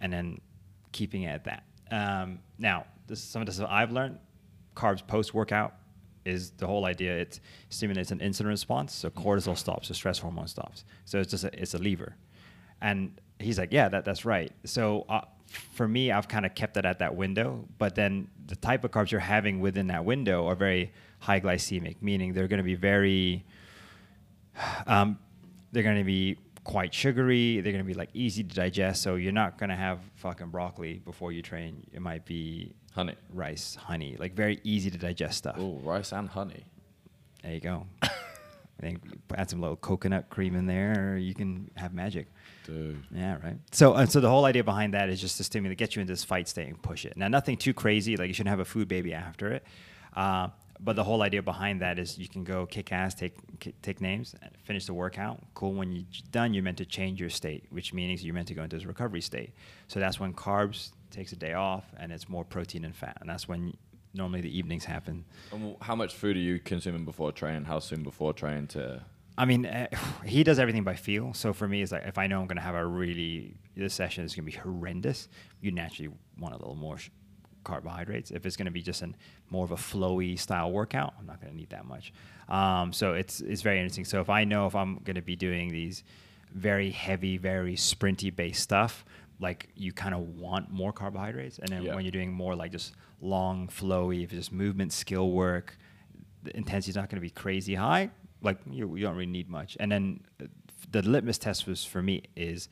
and 0.00 0.12
then 0.12 0.40
keeping 0.92 1.24
it 1.24 1.28
at 1.28 1.44
that. 1.44 1.64
Um, 1.90 2.40
now, 2.58 2.86
this 3.06 3.18
is 3.18 3.24
some 3.24 3.42
of 3.42 3.46
the 3.46 3.52
stuff 3.52 3.68
I've 3.70 3.92
learned. 3.92 4.18
Carbs 4.74 5.04
post 5.06 5.34
workout 5.34 5.74
is 6.24 6.50
the 6.52 6.66
whole 6.66 6.84
idea. 6.84 7.16
It 7.16 7.40
stimulates 7.70 8.10
an 8.10 8.18
insulin 8.18 8.46
response, 8.46 8.94
so 8.94 9.10
cortisol 9.10 9.56
stops, 9.56 9.88
so 9.88 9.94
stress 9.94 10.18
hormone 10.18 10.46
stops. 10.46 10.84
So 11.04 11.18
it's 11.18 11.30
just 11.30 11.44
a, 11.44 11.60
it's 11.60 11.74
a 11.74 11.78
lever. 11.78 12.14
And 12.80 13.20
he's 13.38 13.58
like, 13.58 13.72
yeah, 13.72 13.88
that, 13.88 14.04
that's 14.04 14.24
right. 14.24 14.52
So 14.64 15.06
uh, 15.08 15.22
for 15.72 15.88
me, 15.88 16.12
I've 16.12 16.28
kind 16.28 16.46
of 16.46 16.54
kept 16.54 16.76
it 16.76 16.84
at 16.84 16.98
that 17.00 17.16
window. 17.16 17.64
But 17.78 17.94
then 17.94 18.28
the 18.46 18.56
type 18.56 18.84
of 18.84 18.90
carbs 18.90 19.10
you're 19.10 19.20
having 19.20 19.60
within 19.60 19.88
that 19.88 20.04
window 20.04 20.46
are 20.46 20.54
very 20.54 20.92
high 21.20 21.40
glycemic, 21.40 21.96
meaning 22.00 22.32
they're 22.32 22.48
going 22.48 22.58
to 22.58 22.64
be 22.64 22.74
very, 22.74 23.44
um, 24.86 25.18
they're 25.72 25.82
going 25.82 25.98
to 25.98 26.04
be 26.04 26.36
quite 26.68 26.92
sugary. 26.92 27.60
They're 27.62 27.72
going 27.72 27.82
to 27.82 27.88
be 27.88 27.94
like 27.94 28.10
easy 28.12 28.44
to 28.44 28.54
digest. 28.54 29.02
So 29.02 29.14
you're 29.14 29.32
not 29.32 29.58
going 29.58 29.70
to 29.70 29.76
have 29.76 30.00
fucking 30.16 30.48
broccoli 30.48 31.00
before 31.04 31.32
you 31.32 31.40
train. 31.40 31.82
It 31.94 32.02
might 32.02 32.26
be 32.26 32.74
Honey. 32.94 33.14
rice, 33.32 33.74
honey, 33.74 34.16
like 34.18 34.34
very 34.34 34.60
easy 34.64 34.90
to 34.90 34.98
digest 34.98 35.38
stuff. 35.38 35.56
Oh, 35.58 35.80
rice 35.82 36.12
and 36.12 36.28
honey. 36.28 36.64
There 37.42 37.54
you 37.54 37.60
go. 37.60 37.86
I 38.02 38.10
think 38.80 39.00
add 39.34 39.48
some 39.48 39.60
little 39.60 39.76
coconut 39.76 40.28
cream 40.28 40.54
in 40.54 40.66
there, 40.66 41.16
you 41.16 41.34
can 41.34 41.70
have 41.76 41.94
magic. 41.94 42.28
Dude. 42.66 43.02
Yeah, 43.12 43.38
right. 43.42 43.56
So, 43.72 43.94
uh, 43.94 44.04
so 44.06 44.20
the 44.20 44.28
whole 44.28 44.44
idea 44.44 44.62
behind 44.62 44.92
that 44.94 45.08
is 45.08 45.20
just 45.20 45.38
to 45.38 45.44
stimulate, 45.44 45.78
get 45.78 45.96
you 45.96 46.00
into 46.02 46.12
this 46.12 46.22
fight 46.22 46.48
state 46.48 46.68
and 46.68 46.80
push 46.82 47.06
it. 47.06 47.16
Now, 47.16 47.28
nothing 47.28 47.56
too 47.56 47.72
crazy. 47.72 48.16
Like 48.16 48.28
you 48.28 48.34
shouldn't 48.34 48.50
have 48.50 48.60
a 48.60 48.64
food 48.64 48.88
baby 48.88 49.14
after 49.14 49.52
it. 49.52 49.64
Uh, 50.14 50.48
but 50.80 50.96
the 50.96 51.04
whole 51.04 51.22
idea 51.22 51.42
behind 51.42 51.80
that 51.80 51.98
is 51.98 52.18
you 52.18 52.28
can 52.28 52.44
go 52.44 52.66
kick 52.66 52.92
ass, 52.92 53.14
take 53.14 53.34
take 53.82 54.00
names, 54.00 54.34
finish 54.64 54.86
the 54.86 54.94
workout. 54.94 55.40
Cool. 55.54 55.74
When 55.74 55.92
you're 55.92 56.04
done, 56.30 56.54
you're 56.54 56.62
meant 56.62 56.78
to 56.78 56.86
change 56.86 57.20
your 57.20 57.30
state, 57.30 57.64
which 57.70 57.92
means 57.92 58.24
you're 58.24 58.34
meant 58.34 58.48
to 58.48 58.54
go 58.54 58.62
into 58.62 58.76
this 58.76 58.86
recovery 58.86 59.20
state. 59.20 59.52
So 59.88 60.00
that's 60.00 60.20
when 60.20 60.32
carbs 60.32 60.92
takes 61.10 61.32
a 61.32 61.36
day 61.36 61.54
off, 61.54 61.84
and 61.98 62.12
it's 62.12 62.28
more 62.28 62.44
protein 62.44 62.84
and 62.84 62.94
fat, 62.94 63.18
and 63.20 63.28
that's 63.28 63.48
when 63.48 63.74
normally 64.14 64.40
the 64.40 64.56
evenings 64.56 64.84
happen. 64.84 65.24
And 65.52 65.76
how 65.80 65.94
much 65.94 66.14
food 66.14 66.36
are 66.36 66.40
you 66.40 66.58
consuming 66.58 67.04
before 67.04 67.32
training? 67.32 67.64
How 67.64 67.78
soon 67.78 68.02
before 68.02 68.32
training 68.32 68.68
to? 68.68 69.02
I 69.36 69.44
mean, 69.44 69.66
uh, 69.66 69.86
he 70.24 70.44
does 70.44 70.58
everything 70.58 70.84
by 70.84 70.94
feel. 70.94 71.34
So 71.34 71.52
for 71.52 71.66
me, 71.66 71.82
it's 71.82 71.92
like 71.92 72.06
if 72.06 72.18
I 72.18 72.26
know 72.26 72.40
I'm 72.40 72.46
going 72.46 72.56
to 72.56 72.62
have 72.62 72.74
a 72.74 72.84
really 72.84 73.56
this 73.76 73.94
session 73.94 74.24
is 74.24 74.34
going 74.34 74.46
to 74.46 74.52
be 74.52 74.58
horrendous, 74.58 75.28
you 75.60 75.70
naturally 75.70 76.12
want 76.38 76.54
a 76.54 76.58
little 76.58 76.74
more 76.74 76.98
carbohydrates. 77.64 78.30
If 78.30 78.46
it's 78.46 78.56
going 78.56 78.66
to 78.66 78.72
be 78.72 78.82
just 78.82 79.02
an 79.02 79.16
more 79.50 79.64
of 79.64 79.72
a 79.72 79.76
flowy 79.76 80.38
style 80.38 80.70
workout, 80.70 81.14
I'm 81.18 81.26
not 81.26 81.40
going 81.40 81.52
to 81.52 81.56
need 81.56 81.70
that 81.70 81.84
much. 81.86 82.12
Um, 82.48 82.92
so 82.92 83.14
it's 83.14 83.40
it's 83.40 83.62
very 83.62 83.78
interesting. 83.78 84.04
So 84.04 84.20
if 84.20 84.30
I 84.30 84.44
know 84.44 84.66
if 84.66 84.74
I'm 84.74 84.98
going 85.04 85.16
to 85.16 85.22
be 85.22 85.36
doing 85.36 85.70
these 85.70 86.02
very 86.52 86.90
heavy, 86.90 87.36
very 87.36 87.74
sprinty 87.76 88.34
based 88.34 88.62
stuff, 88.62 89.04
like 89.40 89.68
you 89.74 89.92
kind 89.92 90.14
of 90.14 90.20
want 90.38 90.70
more 90.70 90.92
carbohydrates, 90.92 91.58
and 91.58 91.68
then 91.68 91.82
Yeah. 91.82 91.94
when 91.94 92.04
you're 92.04 92.12
doing 92.12 92.32
more 92.32 92.54
like 92.56 92.72
just 92.72 92.94
long, 93.20 93.68
flowy, 93.68 94.24
if 94.24 94.32
it's 94.32 94.46
just 94.46 94.52
movement 94.52 94.92
skill 94.92 95.30
work, 95.30 95.76
the 96.42 96.56
intensity 96.56 96.90
is 96.90 96.96
not 96.96 97.08
going 97.10 97.16
to 97.16 97.20
be 97.20 97.30
crazy 97.30 97.74
high. 97.74 98.10
Like 98.40 98.58
you, 98.70 98.94
you 98.96 99.02
don't 99.02 99.14
really 99.16 99.26
need 99.26 99.48
much. 99.50 99.76
And 99.80 99.90
then 99.92 100.20
uh, 100.40 100.46
the 100.90 101.02
litmus 101.02 101.38
test 101.38 101.66
was 101.66 101.84
for 101.84 102.00
me 102.02 102.22
is 102.36 102.68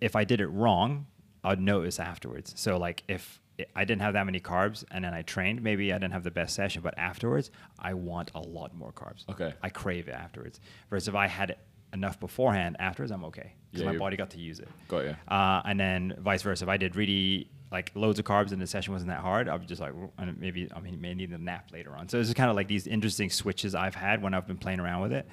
if 0.00 0.16
I 0.16 0.24
did 0.24 0.40
it 0.40 0.48
wrong, 0.48 1.06
I'd 1.44 1.60
notice 1.60 1.98
afterwards. 1.98 2.52
So 2.56 2.76
like 2.78 3.02
if 3.08 3.40
i- 3.76 3.84
didn't 3.84 4.02
have 4.02 4.14
that 4.14 4.24
many 4.26 4.40
carbs 4.40 4.84
and 4.90 5.04
then 5.04 5.14
I 5.14 5.22
trained, 5.22 5.62
maybe 5.62 5.92
I 5.92 5.96
didn't 5.98 6.12
have 6.12 6.24
the 6.24 6.30
best 6.30 6.54
session, 6.54 6.82
but 6.82 6.96
afterwards 6.98 7.50
I 7.78 7.94
want 7.94 8.30
a 8.34 8.40
lot 8.40 8.74
more 8.74 8.92
carbs. 8.92 9.28
Okay. 9.28 9.54
I 9.62 9.68
crave 9.70 10.08
it 10.08 10.12
afterwards. 10.14 10.60
Versus 10.90 11.08
if 11.08 11.14
I 11.14 11.26
had 11.26 11.56
enough 11.92 12.20
beforehand, 12.20 12.76
afterwards 12.78 13.10
I'm 13.12 13.24
okay 13.26 13.54
because 13.70 13.84
Yeah, 13.84 13.92
my 13.92 13.98
body 13.98 14.16
got 14.16 14.30
to 14.30 14.38
use 14.38 14.60
it. 14.60 14.68
Got 14.88 15.04
you. 15.04 15.16
Uh, 15.28 15.62
and 15.64 15.78
then 15.80 16.14
vice 16.18 16.42
versa. 16.42 16.64
If 16.64 16.68
I 16.68 16.76
did 16.76 16.96
really 16.96 17.50
like 17.72 17.92
loads 17.94 18.18
of 18.18 18.24
carbs 18.24 18.50
and 18.52 18.60
the 18.60 18.66
session 18.66 18.92
wasn't 18.92 19.10
that 19.10 19.20
hard, 19.20 19.48
I 19.48 19.54
would 19.56 19.66
just 19.68 19.80
like 19.80 19.92
and 20.18 20.38
maybe 20.40 20.68
I 20.74 20.80
mean 20.80 21.00
may 21.00 21.14
need 21.14 21.30
a 21.32 21.38
nap 21.38 21.70
later 21.72 21.94
on. 21.96 22.08
So 22.08 22.18
it's 22.18 22.28
just 22.28 22.36
kind 22.36 22.50
of 22.50 22.56
like 22.56 22.68
these 22.68 22.86
interesting 22.86 23.30
switches 23.30 23.74
I've 23.74 23.94
had 23.94 24.22
when 24.22 24.34
I've 24.34 24.46
been 24.46 24.58
playing 24.58 24.80
around 24.80 25.02
with 25.02 25.12
it. 25.12 25.28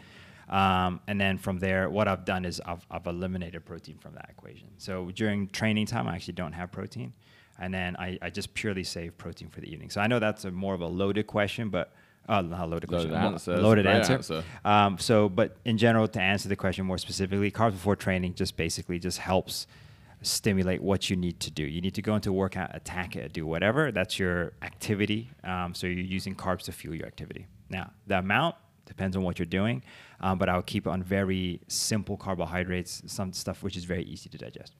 Um, 0.50 1.02
and 1.08 1.20
then 1.20 1.38
from 1.38 1.60
there, 1.60 1.90
what 1.90 2.08
I've 2.08 2.26
done 2.26 2.46
is 2.46 2.62
I've, 2.66 2.86
I've 2.90 3.06
eliminated 3.06 3.66
protein 3.66 3.98
from 3.98 4.14
that 4.14 4.30
equation. 4.30 4.70
So 4.78 5.12
during 5.12 5.48
training 5.50 5.88
time, 5.88 6.08
I 6.08 6.16
actually 6.16 6.36
don't 6.36 6.54
have 6.54 6.72
protein. 6.72 7.14
And 7.60 7.74
then 7.74 7.96
I, 7.98 8.18
I 8.22 8.30
just 8.30 8.54
purely 8.54 8.84
save 8.84 9.18
protein 9.18 9.50
for 9.50 9.62
the 9.62 9.72
evening. 9.72 9.90
So 9.90 10.00
I 10.00 10.08
know 10.08 10.20
that's 10.20 10.46
a 10.46 10.52
more 10.52 10.74
of 10.74 10.82
a 10.82 10.88
loaded 10.88 11.28
question, 11.28 11.70
but 11.70 11.94
uh, 12.30 12.42
not 12.42 12.62
a 12.62 12.66
loaded 12.66 12.88
question, 12.88 13.12
Loaded 13.12 13.26
answer. 13.26 13.58
Loaded 13.58 13.88
answer. 13.88 14.14
answer. 14.14 14.44
Um, 14.64 14.98
so, 14.98 15.30
but 15.30 15.58
in 15.66 15.78
general, 15.78 16.08
to 16.10 16.22
answer 16.22 16.50
the 16.50 16.56
question 16.56 16.86
more 16.86 16.98
specifically, 16.98 17.52
carbs 17.52 17.72
before 17.72 17.96
training 17.96 18.36
just 18.36 18.58
basically 18.58 19.00
just 19.00 19.18
helps 19.18 19.66
stimulate 20.22 20.82
what 20.82 21.10
you 21.10 21.16
need 21.16 21.40
to 21.40 21.52
do. 21.52 21.64
You 21.64 21.80
need 21.80 21.94
to 21.96 22.02
go 22.02 22.16
into 22.16 22.34
workout, 22.34 22.76
attack 22.76 23.16
it, 23.16 23.34
do 23.34 23.46
whatever. 23.46 23.92
That's 23.92 24.20
your 24.20 24.54
activity. 24.62 25.30
Um, 25.44 25.74
so 25.74 25.88
you're 25.88 26.06
using 26.06 26.36
carbs 26.36 26.64
to 26.64 26.72
fuel 26.72 26.96
your 26.96 27.06
activity. 27.08 27.48
Now, 27.70 27.92
the 28.08 28.20
amount 28.20 28.56
depends 28.88 29.16
on 29.16 29.22
what 29.24 29.38
you're 29.38 29.46
doing, 29.46 29.84
um, 30.20 30.38
but 30.40 30.50
I 30.50 30.56
would 30.56 30.66
keep 30.66 30.88
it 30.88 30.90
on 30.90 31.04
very 31.04 31.62
simple 31.68 32.18
carbohydrates, 32.18 33.04
some 33.06 33.32
stuff 33.34 33.62
which 33.62 33.78
is 33.78 33.84
very 33.86 34.04
easy 34.04 34.30
to 34.30 34.38
digest. 34.38 34.74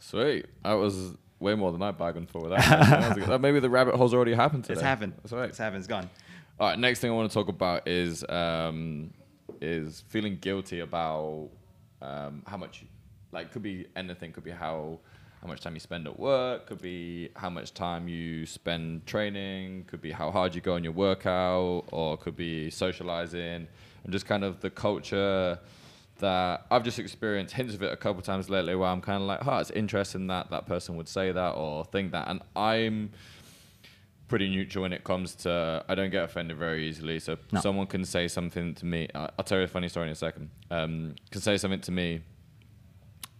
Sweet. 0.00 0.46
That 0.64 0.72
was 0.74 1.14
way 1.38 1.54
more 1.54 1.72
than 1.72 1.82
I 1.82 1.90
bargained 1.92 2.28
for 2.30 2.40
with 2.42 2.50
that. 2.52 3.16
That- 3.26 3.40
Maybe 3.40 3.60
the 3.60 3.70
rabbit 3.70 3.94
hole's 3.94 4.14
already 4.14 4.34
happened 4.34 4.64
today. 4.64 4.74
It's 4.74 4.82
happened. 4.82 5.14
That's 5.22 5.32
right. 5.32 5.48
It's 5.48 5.58
happened. 5.58 5.78
It's 5.78 5.86
gone. 5.86 6.08
All 6.58 6.68
right. 6.68 6.78
Next 6.78 7.00
thing 7.00 7.10
I 7.10 7.14
want 7.14 7.30
to 7.30 7.34
talk 7.34 7.48
about 7.48 7.86
is 7.86 8.24
um, 8.28 9.12
is 9.60 10.02
feeling 10.08 10.38
guilty 10.38 10.80
about 10.80 11.50
um, 12.00 12.42
how 12.46 12.56
much, 12.56 12.84
like, 13.32 13.52
could 13.52 13.62
be 13.62 13.86
anything. 13.96 14.32
Could 14.32 14.44
be 14.44 14.50
how 14.50 14.98
how 15.42 15.48
much 15.48 15.60
time 15.60 15.74
you 15.74 15.80
spend 15.80 16.06
at 16.06 16.18
work. 16.18 16.66
Could 16.66 16.80
be 16.80 17.30
how 17.34 17.50
much 17.50 17.74
time 17.74 18.06
you 18.06 18.46
spend 18.46 19.04
training. 19.06 19.84
Could 19.88 20.00
be 20.00 20.12
how 20.12 20.30
hard 20.30 20.54
you 20.54 20.60
go 20.60 20.74
on 20.74 20.84
your 20.84 20.92
workout, 20.92 21.84
or 21.90 22.16
could 22.16 22.36
be 22.36 22.70
socializing, 22.70 23.66
and 24.04 24.12
just 24.12 24.24
kind 24.26 24.44
of 24.44 24.60
the 24.60 24.70
culture 24.70 25.58
that 26.18 26.66
I've 26.70 26.84
just 26.84 27.00
experienced 27.00 27.54
hints 27.54 27.74
of 27.74 27.82
it 27.82 27.92
a 27.92 27.96
couple 27.96 28.22
times 28.22 28.48
lately 28.48 28.76
where 28.76 28.88
I'm 28.88 29.00
kind 29.00 29.20
of 29.20 29.26
like, 29.26 29.44
oh, 29.44 29.58
it's 29.58 29.72
interesting 29.72 30.28
that 30.28 30.50
that 30.50 30.66
person 30.66 30.96
would 30.96 31.08
say 31.08 31.32
that 31.32 31.50
or 31.56 31.84
think 31.86 32.12
that. 32.12 32.28
And 32.28 32.40
I'm 32.54 33.10
pretty 34.28 34.48
neutral 34.48 34.82
when 34.82 34.92
it 34.92 35.02
comes 35.02 35.34
to, 35.34 35.84
I 35.88 35.96
don't 35.96 36.10
get 36.10 36.22
offended 36.22 36.56
very 36.56 36.86
easily. 36.88 37.18
So 37.18 37.36
No. 37.50 37.60
someone 37.60 37.88
can 37.88 38.04
say 38.04 38.28
something 38.28 38.74
to 38.76 38.86
me. 38.86 39.08
I'll 39.12 39.28
tell 39.44 39.58
you 39.58 39.64
a 39.64 39.68
funny 39.68 39.88
story 39.88 40.06
in 40.06 40.12
a 40.12 40.14
second. 40.14 40.50
Um, 40.70 41.16
can 41.32 41.40
say 41.40 41.56
something 41.56 41.80
to 41.80 41.90
me 41.90 42.20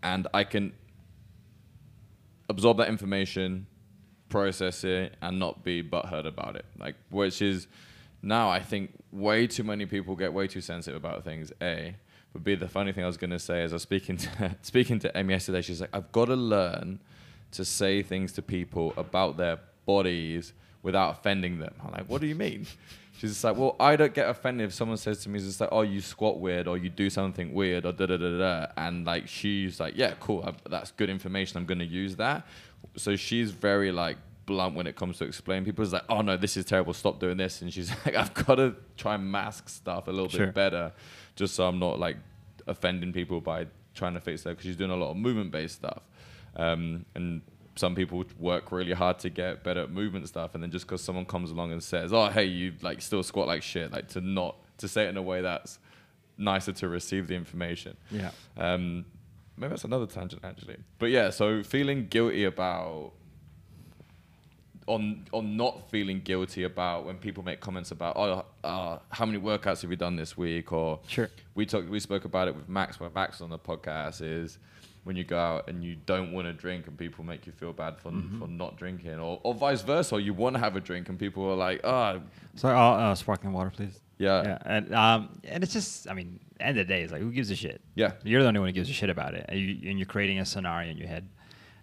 and 0.03 0.27
I 0.35 0.43
can 0.43 0.73
absorb 2.53 2.77
that 2.79 2.89
information, 2.89 3.67
process 4.29 4.85
it, 4.85 5.17
and 5.21 5.39
not 5.39 5.65
be 5.65 5.83
butthurt 5.83 6.27
about 6.27 6.57
it. 6.57 6.65
Like, 6.79 6.95
which 7.11 7.43
is 7.43 7.67
now 8.23 8.49
I 8.49 8.61
think 8.61 8.93
way 9.11 9.47
too 9.47 9.65
many 9.65 9.87
people 9.87 10.15
get 10.15 10.33
way 10.33 10.47
too 10.47 10.61
sensitive 10.61 10.97
about 10.97 11.25
things. 11.25 11.53
A, 11.61 11.97
but 12.33 12.45
B, 12.45 12.55
the 12.55 12.69
funny 12.69 12.93
thing 12.93 13.05
I 13.05 13.07
was 13.07 13.17
gonna 13.17 13.39
say 13.39 13.65
is 13.65 13.73
I 13.73 13.77
was 13.77 13.83
speaking 13.83 14.17
to 14.19 14.57
speaking 14.63 14.99
to 15.01 15.17
Em 15.17 15.31
yesterday. 15.31 15.63
She's 15.63 15.81
like, 15.81 15.91
I've 15.93 16.13
got 16.13 16.27
to 16.27 16.37
learn 16.37 17.01
to 17.53 17.65
say 17.65 18.03
things 18.03 18.33
to 18.33 18.43
people 18.43 18.95
about 18.97 19.37
their 19.37 19.59
bodies 19.85 20.53
without 20.83 21.19
offending 21.19 21.59
them. 21.59 21.75
I'm 21.85 21.93
like, 21.93 22.07
what 22.07 22.21
do 22.21 22.27
you 22.27 22.35
mean? 22.35 22.67
She's 23.23 23.31
just 23.31 23.45
like, 23.45 23.57
well, 23.57 23.77
I 23.79 23.95
don't 23.95 24.13
get 24.13 24.29
offended 24.29 24.67
if 24.67 24.75
someone 24.75 24.97
says 24.97 25.23
to 25.23 25.29
me, 25.29 25.39
it's 25.39 25.47
just 25.47 25.61
like, 25.61 25.69
oh, 25.71 25.83
you 25.83 26.01
squat 26.01 26.41
weird 26.41 26.67
or 26.67 26.77
you 26.77 26.89
do 26.91 27.09
something 27.09 27.55
weird 27.55 27.87
or 27.87 27.93
da 27.93 28.07
da 28.07 28.17
da 28.17 28.39
da. 28.39 28.67
And 28.77 29.07
like, 29.07 29.29
she's 29.29 29.79
like, 29.79 29.95
yeah, 29.97 30.15
cool, 30.19 30.43
I, 30.45 30.55
that's 30.69 30.91
good 30.91 31.09
information. 31.09 31.57
I'm 31.59 31.65
gonna 31.65 31.85
use 31.85 32.17
that. 32.17 32.45
So 32.97 33.15
she's 33.15 33.53
very 33.53 33.93
like 33.93 34.17
blunt 34.45 34.75
when 34.75 34.89
it 34.89 34.97
comes 34.97 35.19
to 35.19 35.25
explaining. 35.25 35.65
People's 35.65 35.93
like, 35.93 36.03
oh 36.09 36.21
no, 36.21 36.37
this 36.37 36.57
is 36.57 36.65
terrible. 36.65 36.93
Stop 36.95 37.21
doing 37.21 37.37
this. 37.37 37.63
And 37.63 37.73
she's 37.73 37.91
like, 38.05 38.17
I've 38.17 38.35
got 38.35 38.57
to 38.57 38.75
try 38.97 39.15
and 39.15 39.31
mask 39.31 39.69
stuff 39.69 40.09
a 40.09 40.11
little 40.11 40.29
Sure. 40.29 40.47
bit 40.47 40.55
better, 40.57 40.93
just 41.37 41.55
so 41.55 41.69
I'm 41.69 41.79
not 41.79 42.01
like 42.01 42.17
offending 42.67 43.13
people 43.13 43.41
by 43.41 43.69
trying 43.95 44.15
to 44.15 44.21
fix 44.21 44.43
that. 44.43 44.51
Because 44.51 44.65
she's 44.65 44.75
doing 44.77 44.91
a 44.91 44.97
lot 44.97 45.13
of 45.13 45.17
movement 45.17 45.53
based 45.53 45.77
stuff, 45.77 46.03
um, 46.57 47.05
and 47.15 47.43
some 47.75 47.95
people 47.95 48.25
work 48.39 48.71
really 48.73 48.93
hard 48.93 49.19
to 49.21 49.31
get 49.31 49.65
better 49.65 49.81
at 49.83 49.91
movement 49.91 50.29
stuff, 50.29 50.55
and 50.55 50.63
then 50.63 50.71
just 50.71 50.87
because 50.87 51.03
someone 51.03 51.25
comes 51.25 51.51
along 51.51 51.73
and 51.73 51.83
says, 51.83 52.13
"Oh, 52.13 52.27
hey, 52.29 52.45
you 52.45 52.75
like 52.83 53.01
still 53.03 53.23
squat 53.23 53.47
like 53.47 53.63
shit," 53.63 53.93
like 53.93 54.09
to 54.09 54.21
not 54.21 54.57
to 54.79 54.89
say 54.89 55.07
it 55.07 55.09
in 55.09 55.17
a 55.17 55.23
way 55.23 55.41
that's 55.43 55.79
nicer 56.39 56.73
to 56.73 56.89
receive 56.89 57.29
the 57.29 57.35
information. 57.35 57.97
Yeah. 58.11 58.31
Um, 58.57 59.05
maybe 59.57 59.71
that's 59.71 59.85
another 59.85 60.07
tangent 60.07 60.45
actually. 60.45 60.77
But 60.99 61.11
yeah, 61.11 61.31
so 61.31 61.63
feeling 61.63 62.09
guilty 62.09 62.45
about 62.45 63.13
on 64.89 65.25
on 65.33 65.57
not 65.57 65.89
feeling 65.91 66.21
guilty 66.21 66.65
about 66.65 67.05
when 67.07 67.17
people 67.17 67.45
make 67.45 67.61
comments 67.61 67.93
about 67.93 68.17
oh 68.17 68.45
uh, 68.65 68.99
how 69.11 69.25
many 69.25 69.39
workouts 69.39 69.83
have 69.83 69.91
you 69.91 69.97
done 69.97 70.17
this 70.17 70.37
week 70.37 70.73
or 70.73 70.99
Sure. 71.07 71.31
we 71.55 71.65
talked 71.65 71.89
we 71.89 72.01
spoke 72.01 72.25
about 72.25 72.49
it 72.49 72.57
with 72.57 72.69
Max 72.69 72.99
when 72.99 73.13
Max 73.15 73.41
on 73.41 73.51
the 73.51 73.59
podcast 73.59 74.21
is 74.21 74.59
when 75.05 75.17
you 75.17 75.25
go 75.25 75.39
out 75.39 75.69
and 75.69 75.83
you 75.83 75.97
don't 76.07 76.33
want 76.33 76.47
to 76.47 76.53
drink 76.53 76.87
and 76.87 76.97
people 76.97 77.25
make 77.25 77.47
you 77.47 77.53
feel 77.53 77.73
bad 77.73 77.99
for, 77.99 78.13
for 78.39 78.47
not 78.47 78.77
drinking 78.77 79.19
or, 79.19 79.41
or 79.43 79.53
vice 79.53 79.83
versa 79.83 80.21
you 80.21 80.33
want 80.33 80.55
to 80.55 80.61
have 80.61 80.77
a 80.77 80.81
drink 80.81 81.09
and 81.09 81.19
people 81.19 81.45
are 81.45 81.57
like 81.57 81.81
oh 81.85 82.21
Sorry, 82.55 82.77
uh, 82.77 82.81
uh, 82.81 83.15
sparkling 83.15 83.53
water, 83.53 83.71
please. 83.71 83.99
Yeah. 84.19 84.43
Yeah, 84.43 84.59
and 84.65 84.95
um, 84.95 85.41
and 85.45 85.65
it's 85.65 85.73
just, 85.73 86.09
I 86.09 86.15
mean, 86.15 86.39
end 86.61 86.79
of 86.79 86.87
the 86.87 86.95
day, 86.95 87.03
it's 87.03 87.13
like, 87.13 87.23
who 87.23 87.33
gives 87.33 87.51
a 87.51 87.57
shit? 87.57 87.81
Yeah. 87.95 88.13
you're 88.23 88.43
the 88.43 88.49
only 88.49 88.61
one 88.61 88.69
who 88.69 88.73
gives 88.73 88.91
a 88.91 88.93
shit 88.93 89.11
about 89.11 89.35
it, 89.35 89.47
and, 89.49 89.59
you, 89.59 89.91
and 89.91 89.99
you're 89.99 90.07
creating 90.07 90.39
a 90.39 90.45
scenario 90.45 90.91
in 90.91 90.99
your 90.99 91.09
head. 91.09 91.29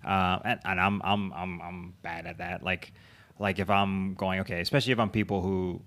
Uh, 0.06 0.40
and, 0.46 0.60
and 0.64 0.80
I'm, 0.80 1.02
I'm, 1.04 1.34
I'm, 1.34 1.62
I'm 1.62 1.94
bad 2.02 2.26
at 2.28 2.38
that. 2.38 2.64
Like, 2.64 2.94
like 3.40 3.60
if 3.60 3.70
I'm 3.70 4.14
going, 4.14 4.40
okay, 4.42 4.62
especially 4.62 4.94
if 4.94 5.00
I'm 5.00 5.10
people 5.10 5.42
who 5.42 5.82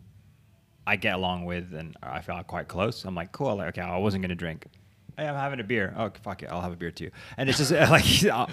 I 0.86 0.96
get 0.96 1.14
along 1.14 1.44
with 1.44 1.72
and 1.72 1.96
I 2.02 2.20
feel 2.20 2.42
quite 2.42 2.68
close. 2.68 3.04
I'm 3.04 3.14
like, 3.14 3.32
cool. 3.32 3.56
Like, 3.56 3.68
okay, 3.68 3.82
I 3.82 3.96
wasn't 3.96 4.22
gonna 4.22 4.34
drink. 4.34 4.66
Hey, 5.16 5.26
I'm 5.28 5.34
having 5.34 5.60
a 5.60 5.64
beer. 5.64 5.94
Oh, 5.96 6.10
fuck 6.22 6.42
it, 6.42 6.48
I'll 6.50 6.60
have 6.60 6.72
a 6.72 6.76
beer 6.76 6.90
too. 6.90 7.10
And 7.36 7.48
it's 7.48 7.58
just 7.58 7.70
like, 7.72 8.24
uh, 8.32 8.46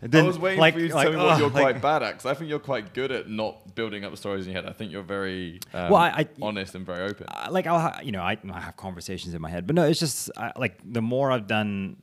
then, 0.00 0.24
I 0.24 0.26
was 0.26 0.38
waiting 0.38 0.60
like, 0.60 0.74
for 0.74 0.80
you 0.80 0.88
to 0.88 0.94
like, 0.94 1.04
tell 1.04 1.12
me 1.12 1.18
what 1.18 1.32
ugh, 1.34 1.38
you're 1.40 1.50
like- 1.50 1.62
quite 1.62 1.82
bad 1.82 2.02
at, 2.02 2.12
because 2.12 2.26
I 2.26 2.34
think 2.34 2.48
you're 2.50 2.58
quite 2.58 2.94
good 2.94 3.12
at 3.12 3.28
not 3.28 3.74
building 3.74 4.04
up 4.04 4.16
stories 4.16 4.46
in 4.46 4.52
your 4.52 4.62
head. 4.62 4.70
I 4.70 4.72
think 4.72 4.92
you're 4.92 5.02
very 5.02 5.60
um, 5.74 5.90
Well, 5.90 5.96
I- 6.02 6.08
I- 6.10 6.28
honest 6.42 6.74
and 6.74 6.86
very 6.86 7.08
open. 7.10 7.26
uh, 7.28 7.48
like 7.50 7.66
I'll 7.66 7.78
ha- 7.80 8.00
you 8.02 8.12
know 8.12 8.22
I, 8.22 8.38
I 8.52 8.60
have 8.60 8.76
conversations 8.76 9.34
in 9.34 9.40
my 9.42 9.50
head, 9.50 9.66
but 9.66 9.76
no, 9.76 9.84
it's 9.84 10.00
just 10.00 10.30
like 10.56 10.78
the 10.84 11.02
more 11.02 11.30
I've 11.30 11.46
done 11.46 12.02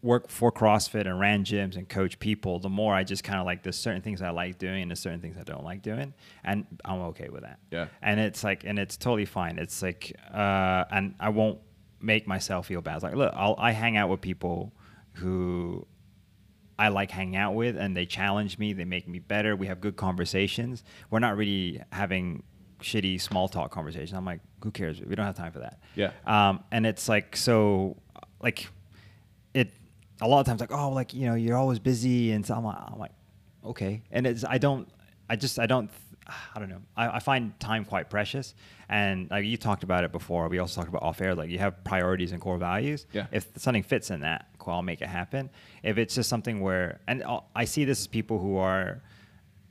work 0.00 0.28
for 0.30 0.52
CrossFit 0.52 1.06
and 1.08 1.18
ran 1.18 1.44
gyms 1.44 1.76
and 1.76 1.88
coach 1.88 2.20
people, 2.20 2.60
the 2.60 2.68
more 2.68 2.94
I 2.94 3.02
just 3.02 3.24
kind 3.24 3.40
of 3.40 3.46
like 3.46 3.64
there's 3.64 3.76
certain 3.76 4.00
things 4.00 4.22
I 4.22 4.30
like 4.30 4.56
doing 4.56 4.82
and 4.82 4.90
there's 4.92 5.00
certain 5.00 5.20
things 5.20 5.36
I 5.36 5.42
don't 5.42 5.64
like 5.64 5.82
doing, 5.82 6.14
and 6.44 6.64
I'm 6.84 7.00
okay 7.10 7.28
with 7.28 7.42
that. 7.42 7.58
Yeah. 7.72 7.88
and 8.00 8.20
it's 8.20 8.44
like 8.44 8.62
and 8.64 8.78
it's 8.78 8.96
totally 8.96 9.24
fine. 9.24 9.58
It's 9.58 9.82
like 9.82 10.14
uh, 10.32 10.84
and 10.90 11.14
I 11.18 11.30
won't 11.30 11.58
make 12.00 12.26
myself 12.26 12.66
feel 12.66 12.80
bad. 12.80 12.96
It's 12.96 13.04
like 13.04 13.14
look, 13.14 13.32
I'll, 13.36 13.54
I 13.58 13.72
hang 13.72 13.96
out 13.96 14.08
with 14.08 14.20
people 14.20 14.72
who 15.14 15.86
I 16.78 16.88
like 16.88 17.10
hanging 17.10 17.36
out 17.36 17.54
with, 17.54 17.76
and 17.76 17.96
they 17.96 18.06
challenge 18.06 18.58
me. 18.58 18.72
They 18.72 18.84
make 18.84 19.08
me 19.08 19.18
better. 19.18 19.56
We 19.56 19.66
have 19.66 19.80
good 19.80 19.96
conversations. 19.96 20.84
We're 21.10 21.18
not 21.18 21.36
really 21.36 21.82
having 21.90 22.44
shitty 22.80 23.20
small 23.20 23.48
talk 23.48 23.72
conversations. 23.72 24.12
I'm 24.12 24.24
like, 24.24 24.40
who 24.62 24.70
cares? 24.70 25.00
We 25.00 25.16
don't 25.16 25.26
have 25.26 25.36
time 25.36 25.52
for 25.52 25.58
that. 25.58 25.80
Yeah. 25.96 26.12
Um, 26.24 26.62
and 26.70 26.86
it's 26.86 27.08
like 27.08 27.36
so, 27.36 27.96
like, 28.40 28.68
it 29.54 29.72
a 30.20 30.28
lot 30.28 30.40
of 30.40 30.46
times 30.46 30.60
like, 30.60 30.72
oh, 30.72 30.90
like 30.90 31.14
you 31.14 31.26
know, 31.26 31.34
you're 31.34 31.56
always 31.56 31.80
busy, 31.80 32.30
and 32.32 32.46
so 32.46 32.54
I'm 32.54 32.64
like, 32.64 32.78
I'm 32.86 32.98
like, 32.98 33.12
okay. 33.64 34.02
And 34.12 34.26
it's 34.26 34.44
I 34.44 34.58
don't, 34.58 34.88
I 35.28 35.34
just 35.36 35.58
I 35.58 35.66
don't. 35.66 35.90
I 36.54 36.58
don't 36.58 36.68
know. 36.68 36.82
I, 36.96 37.08
I 37.16 37.18
find 37.18 37.58
time 37.60 37.84
quite 37.84 38.10
precious, 38.10 38.54
and 38.88 39.30
like 39.30 39.44
you 39.44 39.56
talked 39.56 39.82
about 39.82 40.04
it 40.04 40.12
before. 40.12 40.48
We 40.48 40.58
also 40.58 40.80
talked 40.80 40.88
about 40.88 41.02
off 41.02 41.20
air. 41.20 41.34
Like 41.34 41.50
you 41.50 41.58
have 41.58 41.82
priorities 41.84 42.32
and 42.32 42.40
core 42.40 42.58
values. 42.58 43.06
Yeah. 43.12 43.26
If 43.32 43.46
something 43.56 43.82
fits 43.82 44.10
in 44.10 44.20
that, 44.20 44.48
cool, 44.58 44.74
I'll 44.74 44.82
make 44.82 45.00
it 45.02 45.08
happen. 45.08 45.50
If 45.82 45.98
it's 45.98 46.14
just 46.14 46.28
something 46.28 46.60
where, 46.60 47.00
and 47.08 47.22
I'll- 47.24 47.48
I 47.54 47.64
see 47.64 47.84
this 47.84 48.00
as 48.00 48.06
people 48.06 48.38
who 48.38 48.56
are, 48.56 49.02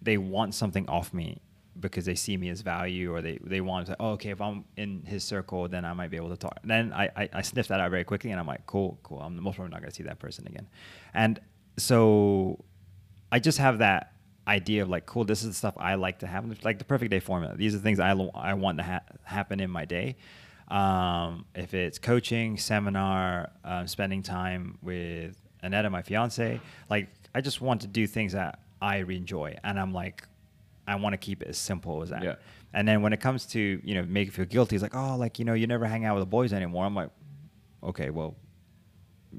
they 0.01 0.17
want 0.17 0.53
something 0.55 0.87
off 0.89 1.13
me 1.13 1.41
because 1.79 2.05
they 2.05 2.15
see 2.15 2.35
me 2.37 2.49
as 2.49 2.61
value, 2.61 3.13
or 3.13 3.21
they 3.21 3.37
they 3.43 3.61
want 3.61 3.85
to. 3.87 3.95
Oh, 3.99 4.11
okay, 4.13 4.29
if 4.31 4.41
I'm 4.41 4.65
in 4.77 5.03
his 5.05 5.23
circle, 5.23 5.67
then 5.67 5.85
I 5.85 5.93
might 5.93 6.09
be 6.09 6.17
able 6.17 6.29
to 6.29 6.37
talk. 6.37 6.57
Then 6.63 6.91
I 6.91 7.09
I, 7.15 7.29
I 7.33 7.41
sniff 7.43 7.67
that 7.67 7.79
out 7.79 7.91
very 7.91 8.03
quickly, 8.03 8.31
and 8.31 8.39
I'm 8.39 8.47
like, 8.47 8.65
cool, 8.65 8.97
cool. 9.03 9.19
I'm 9.21 9.39
most 9.41 9.55
probably 9.57 9.71
not 9.71 9.81
going 9.81 9.91
to 9.91 9.95
see 9.95 10.03
that 10.03 10.17
person 10.17 10.47
again, 10.47 10.67
and 11.13 11.39
so 11.77 12.63
I 13.31 13.37
just 13.39 13.59
have 13.59 13.77
that 13.79 14.13
idea 14.47 14.81
of 14.81 14.89
like, 14.89 15.05
cool, 15.05 15.25
this 15.25 15.41
is 15.41 15.49
the 15.49 15.53
stuff 15.53 15.75
I 15.77 15.95
like 15.95 16.19
to 16.19 16.27
have. 16.27 16.45
Like 16.63 16.79
the 16.79 16.85
perfect 16.85 17.11
day 17.11 17.19
formula. 17.19 17.55
These 17.55 17.73
are 17.73 17.77
the 17.77 17.83
things 17.83 17.99
I, 17.99 18.13
lo- 18.13 18.31
I 18.33 18.53
want 18.53 18.77
to 18.77 18.83
ha- 18.83 19.01
happen 19.23 19.59
in 19.59 19.69
my 19.69 19.85
day. 19.85 20.15
Um, 20.69 21.45
if 21.55 21.73
it's 21.73 21.99
coaching, 21.99 22.57
seminar, 22.57 23.51
um, 23.63 23.87
spending 23.87 24.21
time 24.23 24.77
with 24.81 25.35
Annetta, 25.63 25.89
my 25.89 26.01
fiance, 26.01 26.59
like 26.89 27.09
I 27.35 27.41
just 27.41 27.61
want 27.61 27.81
to 27.81 27.87
do 27.87 28.07
things 28.07 28.33
that 28.33 28.59
I 28.81 28.97
enjoy. 28.97 29.57
And 29.63 29.79
I'm 29.79 29.93
like, 29.93 30.27
I 30.87 30.95
want 30.95 31.13
to 31.13 31.17
keep 31.17 31.41
it 31.41 31.49
as 31.49 31.57
simple 31.57 32.01
as 32.01 32.09
that. 32.09 32.23
Yeah. 32.23 32.35
And 32.73 32.87
then 32.87 33.01
when 33.01 33.13
it 33.13 33.19
comes 33.19 33.45
to, 33.47 33.81
you 33.83 33.95
know, 33.95 34.03
make 34.03 34.27
you 34.27 34.31
feel 34.31 34.45
guilty, 34.45 34.75
it's 34.75 34.83
like, 34.83 34.95
oh, 34.95 35.15
like, 35.15 35.39
you 35.39 35.45
know, 35.45 35.53
you 35.53 35.67
never 35.67 35.85
hang 35.85 36.05
out 36.05 36.15
with 36.15 36.21
the 36.21 36.29
boys 36.29 36.53
anymore. 36.53 36.85
I'm 36.85 36.95
like, 36.95 37.09
okay, 37.83 38.09
well, 38.09 38.35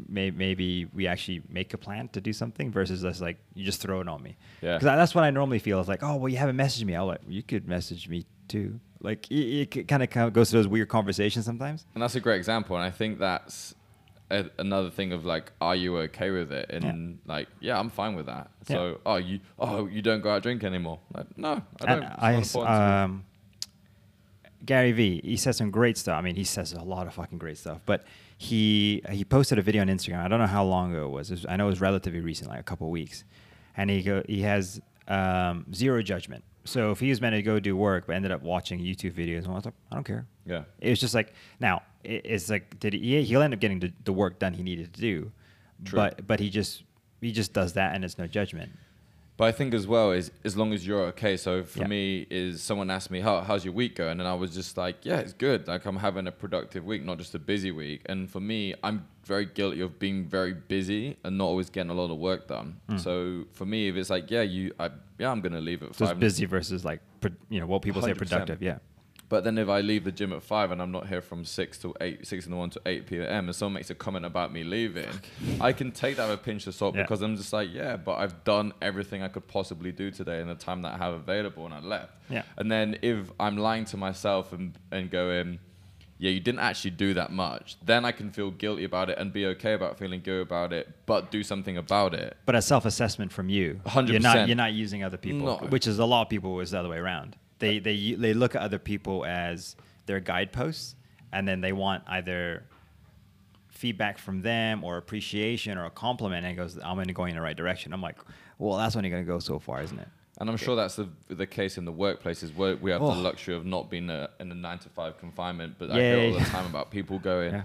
may, 0.09 0.31
maybe 0.31 0.87
we 0.93 1.07
actually 1.07 1.43
make 1.49 1.75
a 1.75 1.79
plan 1.79 2.09
to 2.09 2.21
do 2.21 2.33
something 2.33 2.71
versus 2.71 3.05
us 3.05 3.21
like 3.21 3.39
you 3.55 3.65
just 3.65 3.81
throw 3.81 4.01
it 4.01 4.09
on 4.09 4.23
me. 4.23 4.37
Yeah. 4.61 4.75
Because 4.79 4.85
that's 4.85 5.15
what 5.15 5.25
I 5.25 5.31
normally 5.31 5.59
feel. 5.59 5.81
It's 5.81 5.89
like, 5.89 6.03
oh, 6.03 6.17
well, 6.17 6.29
you 6.29 6.37
haven't 6.39 6.57
messaged 6.57 6.85
me. 6.85 6.95
I'll 6.95 7.07
like, 7.07 7.21
you 7.29 7.43
could 7.43 7.67
message 7.69 8.09
me 8.09 8.25
too. 8.49 8.81
Like 9.01 9.31
it, 9.31 9.77
it 9.77 9.89
kind 9.89 10.03
of 10.03 10.33
goes 10.33 10.51
to 10.51 10.57
those 10.57 10.69
weird 10.69 10.89
conversations 10.89 11.45
sometimes. 11.45 11.87
And 11.95 12.03
that's 12.03 12.15
a 12.17 12.21
great 12.21 12.37
example. 12.37 12.77
And 12.77 12.85
I 12.85 12.91
think 12.91 13.19
that's 13.19 13.75
a, 14.31 14.47
another 14.59 14.91
thing 14.91 15.13
of 15.13 15.25
like, 15.25 15.53
are 15.61 15.77
you 15.77 15.97
okay 15.99 16.31
with 16.31 16.53
it? 16.53 16.71
And 16.71 17.19
like, 17.27 17.49
yeah, 17.61 17.79
I'm 17.79 17.91
fine 17.91 18.15
with 18.17 18.27
that. 18.27 18.51
Yeah. 18.69 18.77
So, 18.77 19.01
oh, 19.07 19.17
you, 19.17 19.41
oh, 19.59 19.87
you 19.87 20.03
don't 20.03 20.21
go 20.21 20.31
out 20.31 20.43
drink 20.43 20.65
anymore? 20.65 20.99
Like, 21.15 21.39
no, 21.39 21.63
I 21.81 21.87
don't. 21.87 22.03
And 22.03 22.15
I, 22.19 22.33
not 22.33 22.41
s- 22.41 22.55
important 22.55 22.77
to 22.77 22.81
me. 22.81 22.93
um, 22.95 23.25
Gary 24.67 24.93
Vee, 24.93 25.21
he 25.25 25.37
says 25.37 25.57
some 25.57 25.71
great 25.71 25.97
stuff. 25.97 26.19
I 26.19 26.21
mean, 26.21 26.35
he 26.35 26.45
says 26.45 26.73
a 26.73 26.83
lot 26.83 27.07
of 27.07 27.15
fucking 27.15 27.39
great 27.39 27.57
stuff. 27.57 27.81
But 27.87 28.05
he 28.39 29.03
he 29.11 29.25
posted 29.25 29.59
a 29.59 29.63
video 29.63 29.83
on 29.83 29.89
Instagram. 29.89 30.21
I 30.25 30.29
don't 30.29 30.39
know 30.39 30.47
how 30.47 30.65
long 30.65 30.93
ago 30.93 31.07
it 31.07 31.11
was. 31.11 31.31
It 31.31 31.35
was- 31.35 31.47
I 31.49 31.57
know 31.57 31.65
it 31.67 31.71
was 31.71 31.81
relatively 31.81 32.21
recent, 32.21 32.49
like 32.49 32.61
a 32.61 32.63
couple 32.63 32.87
of 32.87 32.91
weeks. 32.93 33.25
And 33.77 33.91
he 33.91 34.03
go 34.03 34.23
he 34.29 34.43
has 34.43 34.81
um, 35.09 35.67
zero 35.75 36.03
judgment. 36.03 36.45
So 36.65 36.91
if 36.91 37.01
he 37.01 37.09
was 37.11 37.21
meant 37.21 37.35
to 37.35 37.43
go 37.43 37.59
do 37.61 37.77
work, 37.77 38.07
but 38.07 38.15
ended 38.17 38.31
up 38.31 38.43
watching 38.43 38.79
YouTube 38.79 39.13
videos, 39.15 39.39
and 39.45 39.49
I 39.49 39.55
was 39.55 39.65
like, 39.65 39.75
I 39.91 39.95
don't 39.95 40.05
care. 40.05 40.27
Yeah. 40.45 40.65
It 40.81 40.91
was 40.91 41.01
just 41.01 41.15
like 41.15 41.33
now 41.61 41.83
it, 42.05 42.23
it's 42.25 42.49
like 42.49 42.79
did 42.79 42.93
he? 42.95 43.23
He'll 43.25 43.43
end 43.43 43.55
up 43.55 43.61
getting 43.61 43.81
the, 43.81 43.93
the 44.05 44.13
work 44.13 44.39
done 44.39 44.55
he 44.55 44.63
needed 44.63 44.93
to 44.95 45.01
do, 45.01 45.33
True. 45.85 45.97
but 45.97 46.27
but 46.27 46.41
he 46.41 46.49
just 46.51 46.85
he 47.21 47.33
just 47.33 47.53
does 47.53 47.73
that, 47.75 47.95
and 47.95 48.05
it's 48.05 48.19
no 48.19 48.27
judgment. 48.29 48.71
But 49.39 49.45
I 49.45 49.53
think 49.53 49.73
as 49.73 49.87
well 49.87 50.11
is 50.11 50.31
as 50.45 50.57
long 50.57 50.73
as 50.75 50.85
you're 50.87 51.05
okay. 51.13 51.37
So 51.37 51.63
for 51.63 51.79
Yeah. 51.83 51.87
me, 51.87 52.27
is 52.29 52.61
someone 52.61 52.91
asked 52.91 53.11
me 53.11 53.21
how 53.21 53.41
how's 53.41 53.65
your 53.65 53.73
week 53.73 53.95
going, 53.95 54.19
and 54.19 54.29
I 54.29 54.35
was 54.35 54.53
just 54.53 54.77
like, 54.77 54.97
yeah, 55.05 55.19
it's 55.21 55.33
good. 55.33 55.69
Like 55.69 55.87
I'm 55.87 55.97
having 55.97 56.27
a 56.27 56.33
productive 56.33 56.85
week, 56.85 57.05
not 57.05 57.19
just 57.19 57.35
a 57.37 57.39
busy 57.39 57.71
week. 57.71 58.03
And 58.07 58.29
for 58.29 58.41
me, 58.41 58.75
I'm 58.83 59.07
very 59.25 59.47
guilty 59.47 59.81
of 59.81 59.99
being 60.01 60.27
very 60.27 60.55
busy 60.55 61.17
and 61.23 61.39
not 61.39 61.45
always 61.45 61.71
getting 61.71 61.91
a 61.91 61.95
lot 61.95 62.11
of 62.11 62.19
work 62.19 62.49
done. 62.49 62.81
Hmm. 62.91 62.97
So 62.99 63.45
for 63.53 63.65
me, 63.65 63.89
if 63.89 63.95
it's 63.95 64.11
like, 64.11 64.29
yeah, 64.29 64.43
you, 64.43 64.73
I, 64.81 64.91
yeah, 65.19 65.31
I'm 65.31 65.41
gonna 65.41 65.61
leave 65.61 65.85
at 65.85 65.95
So 65.95 66.05
five. 66.07 66.17
it's 66.17 66.21
busy 66.21 66.45
versus 66.47 66.85
like 66.85 67.01
you 67.49 67.61
know 67.61 67.67
what 67.67 67.83
people 67.83 68.03
say 68.03 68.13
100%. 68.13 68.17
productive. 68.17 68.61
Yeah. 68.61 68.79
But 69.29 69.45
then 69.45 69.59
if 69.59 69.69
I 69.69 69.83
leave 69.83 70.05
the 70.05 70.13
gym 70.13 70.33
at 70.33 70.43
five 70.43 70.71
and 70.71 70.81
I'm 70.81 70.91
not 70.91 71.07
here 71.07 71.21
from 71.21 71.45
six 71.45 71.77
to 71.79 71.95
eight, 72.01 72.27
six 72.27 72.47
in 72.47 72.51
the 72.51 72.57
morning 72.57 72.71
to 72.73 72.81
eight 72.87 73.07
p.m. 73.07 73.45
and 73.47 73.55
someone 73.55 73.75
makes 73.75 73.91
a 73.91 73.95
comment 73.95 74.25
about 74.25 74.53
me 74.53 74.65
leaving, 74.65 75.09
I 75.61 75.73
can 75.73 75.93
take 75.93 76.17
that 76.17 76.29
with 76.31 76.41
a 76.41 76.43
pinch 76.43 76.67
of 76.67 76.75
salt 76.75 76.95
Yeah. 76.97 77.03
because 77.03 77.21
I'm 77.21 77.37
just 77.37 77.53
like, 77.53 77.69
yeah, 77.73 77.97
but 77.99 78.15
I've 78.17 78.43
done 78.45 78.73
everything 78.81 79.23
I 79.23 79.29
could 79.29 79.47
possibly 79.47 79.93
do 79.93 80.11
today 80.11 80.41
in 80.41 80.49
the 80.49 80.55
time 80.55 80.81
that 80.83 80.95
I 80.95 80.97
have 80.97 81.13
available, 81.13 81.67
and 81.67 81.75
I 81.75 81.81
left. 81.81 82.13
Yeah. 82.31 82.43
And 82.57 82.73
then 82.73 82.99
if 83.03 83.31
I'm 83.39 83.59
lying 83.59 83.85
to 83.87 83.97
myself 83.99 84.53
and 84.55 84.73
and 84.91 85.11
going, 85.11 85.59
yeah, 86.21 86.31
you 86.31 86.41
didn't 86.41 86.61
actually 86.61 86.93
do 86.93 87.13
that 87.15 87.31
much, 87.31 87.77
then 87.85 88.05
I 88.07 88.13
can 88.13 88.31
feel 88.31 88.51
guilty 88.51 88.85
about 88.85 89.11
it 89.11 89.19
and 89.19 89.31
be 89.33 89.45
okay 89.47 89.75
about 89.75 89.99
feeling 89.99 90.21
guilty 90.21 90.41
about 90.43 90.73
it, 90.73 90.89
but 91.07 91.31
do 91.31 91.43
something 91.43 91.77
about 91.77 92.15
it. 92.15 92.37
But 92.47 92.55
a 92.57 92.63
self-assessment 92.63 93.31
from 93.31 93.49
you. 93.51 93.81
100%. 93.85 94.09
You're 94.09 94.21
not 94.21 94.49
you're 94.49 94.57
not 94.57 94.73
using 94.73 95.05
other 95.05 95.19
people, 95.19 95.47
No. 95.47 95.57
which 95.69 95.87
is 95.87 95.99
a 95.99 96.05
lot 96.07 96.23
of 96.23 96.29
people 96.31 96.59
is 96.61 96.71
the 96.71 96.79
other 96.81 96.89
way 96.89 96.97
around. 96.97 97.37
They 97.59 97.79
they 97.79 98.13
they 98.15 98.35
look 98.35 98.55
at 98.55 98.63
other 98.63 98.79
people 98.79 99.25
as 99.25 99.77
their 100.07 100.21
guideposts, 100.21 100.95
and 101.33 101.47
then 101.47 101.61
they 101.61 101.73
want 101.73 102.05
either 102.07 102.65
feedback 103.69 104.19
from 104.19 104.43
them 104.43 104.83
or 104.83 104.97
appreciation 104.97 105.79
or 105.79 105.85
a 105.85 105.91
compliment, 105.91 106.45
and 106.45 106.53
it 106.53 106.57
goes, 106.57 106.79
I'm 106.83 106.95
going 106.97 107.07
to 107.09 107.13
go 107.13 107.25
in 107.27 107.35
the 107.35 107.41
right 107.41 107.57
direction. 107.57 107.93
I'm 107.93 108.03
like, 108.03 108.17
well, 108.59 108.77
that's 108.79 108.97
only 108.97 109.09
going 109.11 109.23
to 109.23 109.27
go 109.27 109.39
so 109.39 109.59
far, 109.59 109.83
isn't 109.83 109.99
it? 109.99 110.09
And 110.41 110.49
I'm 110.49 110.57
sure 110.57 110.77
that's 110.77 110.97
the, 110.97 111.09
the 111.29 111.47
case 111.47 111.79
in 111.79 111.85
the 111.85 111.93
workplaces 111.93 112.55
where 112.55 112.77
we 112.77 112.91
have 112.93 113.03
Oh. 113.03 113.15
the 113.15 113.21
luxury 113.21 113.55
of 113.55 113.65
not 113.67 113.91
being 113.91 114.09
a, 114.11 114.31
in 114.41 114.51
a 114.51 114.55
nine 114.55 114.79
to 114.81 114.89
five 114.89 115.19
confinement. 115.19 115.75
But 115.79 115.91
I 115.91 115.99
Yeah, 115.99 116.15
hear 116.15 116.19
all 116.27 116.33
yeah. 116.39 116.45
the 116.45 116.51
time 116.51 116.67
about 116.67 116.91
people 116.91 117.19
going, 117.19 117.53
Yeah. 117.55 117.63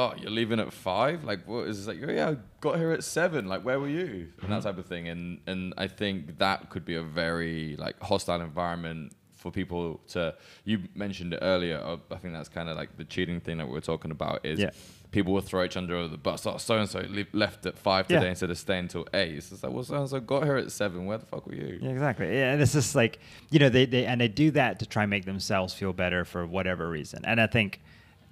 "Oh, 0.00 0.14
you're 0.20 0.30
leaving 0.30 0.60
at 0.60 0.72
five? 0.72 1.24
Like, 1.24 1.40
what 1.46 1.68
is 1.68 1.76
this? 1.78 1.86
like? 1.88 1.98
Yeah, 2.16 2.30
I 2.30 2.36
got 2.60 2.76
here 2.78 2.92
at 2.92 3.02
seven. 3.04 3.46
Like, 3.52 3.62
where 3.62 3.78
were 3.80 3.88
you?" 3.88 4.04
And 4.06 4.32
Mm-hmm. 4.42 4.50
that 4.52 4.62
type 4.62 4.78
of 4.78 4.86
thing. 4.86 5.08
And 5.08 5.40
and 5.46 5.74
I 5.76 5.86
think 6.00 6.38
that 6.38 6.70
could 6.70 6.84
be 6.84 6.94
a 6.94 7.02
very 7.02 7.76
like 7.78 7.96
hostile 8.00 8.40
environment 8.40 9.12
for 9.34 9.50
people 9.50 10.00
to. 10.08 10.34
You 10.64 10.76
mentioned 10.94 11.32
it 11.34 11.40
earlier. 11.42 11.78
uh, 11.78 11.96
I 12.10 12.18
think 12.18 12.32
that's 12.34 12.48
kind 12.48 12.68
of 12.68 12.76
like 12.76 12.96
the 12.96 13.04
cheating 13.04 13.40
thing 13.40 13.58
that 13.58 13.66
we 13.66 13.72
were 13.72 13.80
talking 13.92 14.10
about. 14.10 14.44
Is 14.44 14.58
Yeah. 14.60 14.70
people 15.10 15.32
will 15.32 15.40
throw 15.50 15.62
each 15.64 15.76
other 15.76 15.96
under 15.96 16.08
the 16.08 16.18
bus. 16.18 16.44
Oh, 16.46 16.56
so 16.58 16.76
and 16.76 16.88
so 16.88 17.00
left 17.32 17.64
at 17.64 17.78
five 17.78 18.06
Yeah. 18.08 18.18
today 18.18 18.30
instead 18.30 18.50
of 18.50 18.58
staying 18.58 18.88
till 18.88 19.06
eight. 19.14 19.34
It's 19.38 19.50
just 19.50 19.62
like, 19.62 19.72
well, 19.72 19.84
so 19.84 19.94
and 19.96 20.08
so 20.08 20.18
got 20.20 20.42
here 20.44 20.56
at 20.56 20.70
seven. 20.72 21.06
Where 21.06 21.18
the 21.18 21.26
fuck 21.26 21.46
were 21.46 21.54
you? 21.54 21.78
Yeah, 21.80 21.90
exactly. 21.90 22.26
Yeah, 22.38 22.52
and 22.52 22.60
it's 22.62 22.72
just 22.80 22.94
like 22.94 23.20
you 23.52 23.58
know 23.60 23.68
they, 23.68 23.86
they 23.86 24.04
and 24.06 24.20
they 24.20 24.28
do 24.28 24.50
that 24.52 24.78
to 24.80 24.86
try 24.86 25.04
and 25.04 25.10
make 25.10 25.24
themselves 25.24 25.72
feel 25.72 25.92
better 25.92 26.24
for 26.24 26.44
whatever 26.46 26.88
reason. 26.90 27.20
And 27.24 27.40
I 27.40 27.46
think 27.46 27.80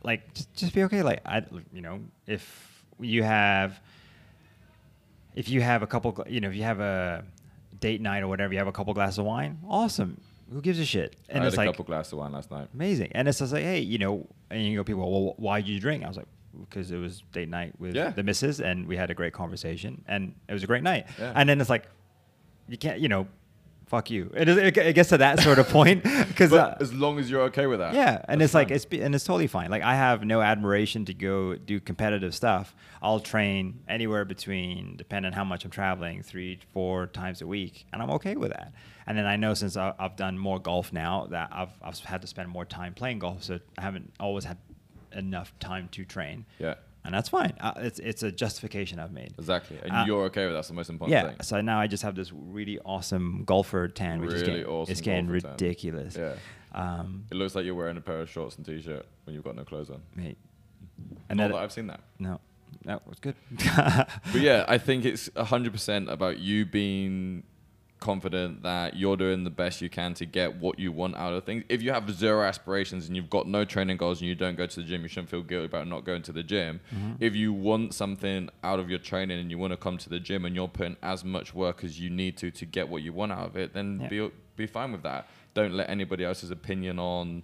like 0.06 0.32
just, 0.32 0.54
just 0.54 0.72
be 0.74 0.82
okay. 0.84 1.02
Like 1.02 1.20
I, 1.26 1.42
you 1.72 1.82
know, 1.82 2.00
if 2.26 2.84
you 3.00 3.22
have 3.24 3.78
if 5.34 5.48
you 5.50 5.60
have 5.60 5.82
a 5.82 5.86
couple, 5.86 6.24
you 6.28 6.40
know, 6.40 6.48
if 6.48 6.54
you 6.54 6.62
have 6.62 6.80
a 6.80 7.24
date 7.80 8.00
night 8.00 8.22
or 8.22 8.28
whatever, 8.28 8.52
you 8.54 8.58
have 8.58 8.68
a 8.68 8.72
couple 8.72 8.94
glasses 8.94 9.18
of 9.18 9.26
wine. 9.26 9.58
Awesome. 9.68 10.18
Who 10.50 10.60
gives 10.62 10.78
a 10.78 10.84
shit? 10.86 11.16
I 11.28 11.34
had 11.38 11.44
it's 11.44 11.56
a 11.56 11.58
like 11.58 11.68
couple 11.68 11.84
glasses 11.84 12.12
of 12.14 12.20
wine 12.20 12.32
last 12.32 12.50
night. 12.50 12.68
amazing. 12.72 13.10
And 13.12 13.28
it's 13.28 13.40
just 13.40 13.52
like, 13.52 13.64
hey, 13.64 13.80
you 13.80 13.98
know, 13.98 14.26
and 14.48 14.62
you 14.64 14.76
go, 14.78 14.84
people, 14.84 15.10
well, 15.10 15.34
why 15.36 15.60
did 15.60 15.68
you 15.68 15.80
drink? 15.80 16.04
I 16.04 16.08
was 16.08 16.16
like, 16.16 16.28
because 16.58 16.90
it 16.92 16.96
was 16.98 17.22
date 17.32 17.48
night 17.50 17.74
with 17.78 17.94
Yeah. 17.96 18.10
the 18.10 18.22
missus, 18.22 18.60
and 18.60 18.86
we 18.86 18.96
had 18.96 19.10
a 19.10 19.14
great 19.14 19.32
conversation, 19.34 20.02
and 20.06 20.34
it 20.48 20.52
was 20.52 20.62
a 20.62 20.66
great 20.66 20.84
night. 20.84 21.06
Yeah. 21.18 21.32
And 21.34 21.48
then 21.48 21.60
it's 21.60 21.68
like, 21.68 21.86
you 22.68 22.78
can't, 22.78 23.00
you 23.00 23.08
know, 23.08 23.26
fuck 23.86 24.10
you. 24.10 24.30
It, 24.34 24.48
is, 24.48 24.56
it 24.56 24.94
gets 24.94 25.08
to 25.10 25.18
that 25.18 25.40
sort 25.40 25.58
of 25.58 25.68
point 25.68 26.02
because. 26.28 26.50
But 26.50 26.58
uh, 26.58 26.76
as 26.80 26.92
long 26.92 27.18
as 27.18 27.30
you're 27.30 27.42
okay 27.42 27.66
with 27.66 27.78
that. 27.78 27.94
yeah, 27.94 28.22
and 28.28 28.42
it's 28.42 28.54
like 28.54 28.70
it's 28.70 28.84
and 28.90 29.14
it's 29.14 29.24
totally 29.24 29.46
fine. 29.46 29.70
Like 29.70 29.82
I 29.82 29.94
have 29.94 30.24
no 30.24 30.40
admiration 30.40 31.04
to 31.06 31.14
go 31.14 31.54
do 31.56 31.80
competitive 31.80 32.34
stuff. 32.34 32.74
I'll 33.02 33.20
train 33.20 33.80
anywhere 33.88 34.24
between, 34.24 34.96
depending 34.96 35.30
on 35.32 35.36
how 35.36 35.44
much 35.44 35.64
I'm 35.64 35.70
traveling, 35.70 36.22
three, 36.22 36.58
four 36.72 37.06
times 37.06 37.40
a 37.42 37.46
week, 37.46 37.86
and 37.92 38.02
I'm 38.02 38.10
okay 38.12 38.36
with 38.36 38.50
that. 38.52 38.72
And 39.06 39.16
then 39.16 39.26
I 39.26 39.36
know 39.36 39.54
since 39.54 39.76
I- 39.76 39.94
I've 39.98 40.16
done 40.16 40.36
more 40.38 40.58
golf 40.58 40.92
now 40.92 41.26
that 41.30 41.50
I've 41.52 41.70
I've 41.82 41.98
had 42.00 42.22
to 42.22 42.26
spend 42.26 42.48
more 42.48 42.64
time 42.64 42.94
playing 42.94 43.20
golf, 43.20 43.44
so 43.44 43.60
I 43.78 43.82
haven't 43.82 44.12
always 44.18 44.44
had 44.44 44.58
enough 45.12 45.56
time 45.60 45.88
to 45.92 46.04
train. 46.04 46.44
Yeah. 46.58 46.74
And 47.06 47.14
that's 47.14 47.28
fine. 47.30 47.54
Uh, 47.60 47.72
it's 47.78 47.98
it's 47.98 48.22
a 48.22 48.30
justification 48.30 48.98
I've 48.98 49.12
made. 49.12 49.34
Exactly. 49.38 49.78
And 49.82 49.92
Uh, 49.92 50.04
you're 50.06 50.24
okay 50.24 50.42
with 50.44 50.52
that. 50.52 50.58
That's 50.58 50.68
the 50.68 50.74
most 50.74 50.90
important 50.90 51.12
Yeah, 51.12 51.28
thing. 51.30 51.36
so 51.42 51.60
now 51.60 51.80
I 51.80 51.86
just 51.86 52.02
have 52.02 52.14
this 52.14 52.32
really 52.32 52.78
awesome 52.84 53.44
golfer 53.44 53.88
tan, 53.88 54.20
which 54.20 54.32
is 54.32 54.42
getting, 54.42 54.64
awesome 54.66 54.92
it's 54.92 55.00
getting 55.00 55.26
golfer 55.26 55.40
tan. 55.40 55.50
ridiculous. 55.52 56.16
Yeah. 56.16 56.34
Um, 56.72 57.24
It 57.30 57.36
looks 57.36 57.54
like 57.54 57.64
you're 57.64 57.74
wearing 57.74 57.96
a 57.96 58.00
pair 58.02 58.20
of 58.20 58.28
shorts 58.28 58.56
and 58.56 58.66
t-shirt 58.66 59.06
when 59.24 59.34
you've 59.34 59.44
got 59.44 59.56
no 59.56 59.64
clothes 59.64 59.88
on. 59.90 60.02
mate. 60.14 60.36
And 61.28 61.38
Not 61.38 61.48
that- 61.48 61.52
that 61.54 61.62
I've 61.62 61.72
seen 61.72 61.86
that. 61.86 62.00
No, 62.18 62.40
that 62.84 63.06
was 63.08 63.18
good. 63.18 63.34
But 63.50 64.40
yeah, 64.40 64.64
I 64.68 64.78
think 64.78 65.04
it's 65.04 65.28
100% 65.30 66.10
about 66.10 66.38
you 66.38 66.66
being 66.66 67.44
confident 68.00 68.62
that 68.62 68.96
you're 68.96 69.16
doing 69.16 69.44
the 69.44 69.50
best 69.50 69.80
you 69.80 69.88
can 69.88 70.12
to 70.14 70.26
get 70.26 70.56
what 70.56 70.78
you 70.78 70.92
want 70.92 71.16
out 71.16 71.32
of 71.32 71.44
things. 71.44 71.64
If 71.68 71.82
you 71.82 71.92
have 71.92 72.10
zero 72.10 72.42
aspirations 72.42 73.06
and 73.06 73.16
you've 73.16 73.30
got 73.30 73.46
no 73.48 73.64
training 73.64 73.96
goals 73.96 74.20
and 74.20 74.28
you 74.28 74.34
don't 74.34 74.56
go 74.56 74.66
to 74.66 74.76
the 74.80 74.86
gym, 74.86 75.02
you 75.02 75.08
shouldn't 75.08 75.30
feel 75.30 75.42
guilty 75.42 75.66
about 75.66 75.88
not 75.88 76.04
going 76.04 76.22
to 76.22 76.32
the 76.32 76.42
gym. 76.42 76.80
Mm-hmm. 76.94 77.12
If 77.20 77.34
you 77.34 77.52
want 77.52 77.94
something 77.94 78.50
out 78.62 78.78
of 78.80 78.90
your 78.90 78.98
training 78.98 79.40
and 79.40 79.50
you 79.50 79.58
want 79.58 79.72
to 79.72 79.76
come 79.76 79.96
to 79.98 80.08
the 80.10 80.20
gym 80.20 80.44
and 80.44 80.54
you're 80.54 80.68
putting 80.68 80.96
as 81.02 81.24
much 81.24 81.54
work 81.54 81.84
as 81.84 81.98
you 81.98 82.10
need 82.10 82.36
to 82.38 82.50
to 82.50 82.66
get 82.66 82.88
what 82.88 83.02
you 83.02 83.12
want 83.12 83.32
out 83.32 83.46
of 83.46 83.56
it, 83.56 83.72
then 83.72 84.00
Yeah. 84.02 84.08
be 84.08 84.30
be 84.56 84.66
fine 84.66 84.92
with 84.92 85.02
that. 85.02 85.28
Don't 85.54 85.74
let 85.74 85.88
anybody 85.90 86.24
else's 86.24 86.50
opinion 86.50 86.98
on 86.98 87.42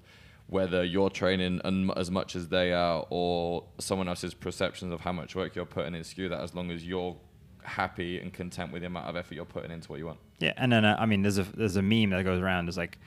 whether 0.48 0.84
you're 0.84 1.08
training 1.10 1.60
as 1.96 2.10
much 2.10 2.36
as 2.36 2.48
they 2.48 2.72
are 2.72 3.06
or 3.10 3.64
someone 3.78 4.08
else's 4.08 4.34
perceptions 4.34 4.92
of 4.92 5.00
how 5.00 5.12
much 5.12 5.34
work 5.34 5.54
you're 5.54 5.64
putting 5.64 5.94
in 5.94 6.04
skew 6.04 6.28
that 6.28 6.40
as 6.40 6.54
long 6.54 6.70
as 6.70 6.84
you're 6.86 7.16
happy 7.64 8.18
and 8.18 8.32
content 8.32 8.72
with 8.72 8.82
the 8.82 8.86
amount 8.86 9.06
of 9.08 9.16
effort 9.16 9.34
you're 9.34 9.44
putting 9.44 9.70
into 9.70 9.88
what 9.88 9.98
you 9.98 10.06
want. 10.06 10.18
Yeah, 10.42 10.52
and 10.56 10.72
then 10.72 10.84
uh, 10.84 10.96
I 10.98 11.06
mean, 11.06 11.22
there's 11.22 11.38
a 11.38 11.44
there's 11.44 11.76
a 11.76 11.82
meme 11.82 12.10
that 12.10 12.24
goes 12.24 12.40
around. 12.40 12.68
It's 12.68 12.76
like, 12.76 12.98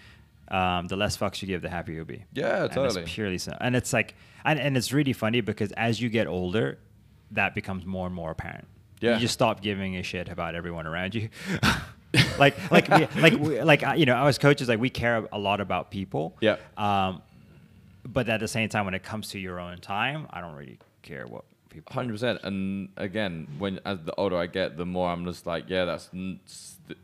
um, 0.49 0.87
the 0.87 0.95
less 0.95 1.17
fucks 1.17 1.41
you 1.41 1.47
give, 1.47 1.61
the 1.61 1.69
happier 1.69 1.95
you'll 1.95 2.05
be. 2.05 2.23
Yeah, 2.33 2.63
And 2.63 2.71
totally. 2.71 3.01
It's 3.03 3.11
purely 3.13 3.37
so, 3.37 3.55
and 3.59 3.75
it's 3.75 3.91
like, 3.93 4.15
and, 4.43 4.59
and 4.59 4.77
it's 4.77 4.91
really 4.93 5.13
funny 5.13 5.41
because 5.41 5.71
as 5.73 6.01
you 6.01 6.09
get 6.09 6.27
older, 6.27 6.77
that 7.31 7.53
becomes 7.55 7.85
more 7.85 8.05
and 8.07 8.15
more 8.15 8.31
apparent. 8.31 8.67
Yeah. 9.01 9.15
You 9.15 9.19
just 9.19 9.33
stop 9.33 9.61
giving 9.61 9.97
a 9.97 10.03
shit 10.03 10.29
about 10.29 10.55
everyone 10.55 10.87
around 10.87 11.13
you. 11.15 11.29
like 12.39 12.55
like 12.71 12.87
we, 12.87 13.21
like 13.21 13.33
we, 13.33 13.61
like 13.61 13.83
you 13.97 14.05
know, 14.05 14.15
us 14.15 14.37
coaches 14.37 14.69
like 14.69 14.79
we 14.79 14.89
care 14.89 15.27
a 15.31 15.37
lot 15.39 15.59
about 15.61 15.91
people. 15.91 16.35
Yeah. 16.41 16.57
Um, 16.77 17.21
but 18.07 18.29
at 18.29 18.39
the 18.39 18.47
same 18.47 18.69
time, 18.69 18.85
when 18.85 18.93
it 18.93 19.03
comes 19.03 19.29
to 19.29 19.39
your 19.39 19.59
own 19.59 19.79
time, 19.79 20.27
I 20.29 20.39
don't 20.41 20.55
really 20.55 20.79
care 21.01 21.25
what 21.27 21.43
people. 21.69 21.91
Hundred 21.93 22.13
percent. 22.13 22.39
And 22.43 22.89
again, 22.97 23.47
when 23.57 23.79
as 23.85 23.99
the 24.03 24.13
older 24.15 24.37
I 24.37 24.47
get, 24.47 24.77
the 24.77 24.85
more 24.85 25.09
I'm 25.09 25.25
just 25.25 25.45
like, 25.45 25.65
yeah, 25.69 25.85
that's 25.85 26.09
n- 26.13 26.39
s- 26.45 26.77
th- 26.87 26.99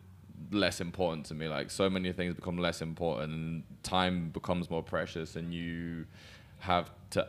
less 0.52 0.82
important 0.82 1.26
to 1.28 1.34
me. 1.34 1.48
Like 1.48 1.72
so 1.72 1.90
many 1.90 2.12
things 2.12 2.36
become 2.36 2.58
less 2.58 2.82
important, 2.82 3.32
and 3.34 3.64
time 3.84 4.30
becomes 4.30 4.70
more 4.70 4.84
precious, 4.84 5.36
and 5.36 5.54
you 5.54 6.06
have 6.60 6.90
to 7.12 7.28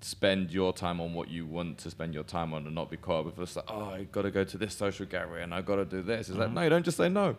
spend 0.00 0.50
your 0.50 0.72
time 0.72 1.00
on 1.00 1.14
what 1.14 1.28
you 1.30 1.46
want 1.46 1.78
to 1.78 1.90
spend 1.90 2.12
your 2.14 2.24
time 2.24 2.52
on, 2.54 2.66
and 2.66 2.74
not 2.74 2.90
be 2.90 2.96
caught 2.96 3.20
up 3.20 3.26
with 3.26 3.36
just 3.36 3.56
like, 3.56 3.64
oh, 3.68 3.84
I 3.90 4.04
got 4.04 4.22
to 4.22 4.30
go 4.30 4.44
to 4.44 4.58
this 4.58 4.74
social 4.74 5.06
gathering, 5.06 5.44
and 5.44 5.54
I 5.54 5.60
got 5.60 5.76
to 5.76 5.84
do 5.84 6.02
this. 6.02 6.28
It's 6.28 6.38
like, 6.38 6.48
Mhm. 6.50 6.54
no, 6.54 6.62
you 6.62 6.70
don't 6.70 6.84
just 6.84 6.96
say 6.96 7.08
no. 7.08 7.36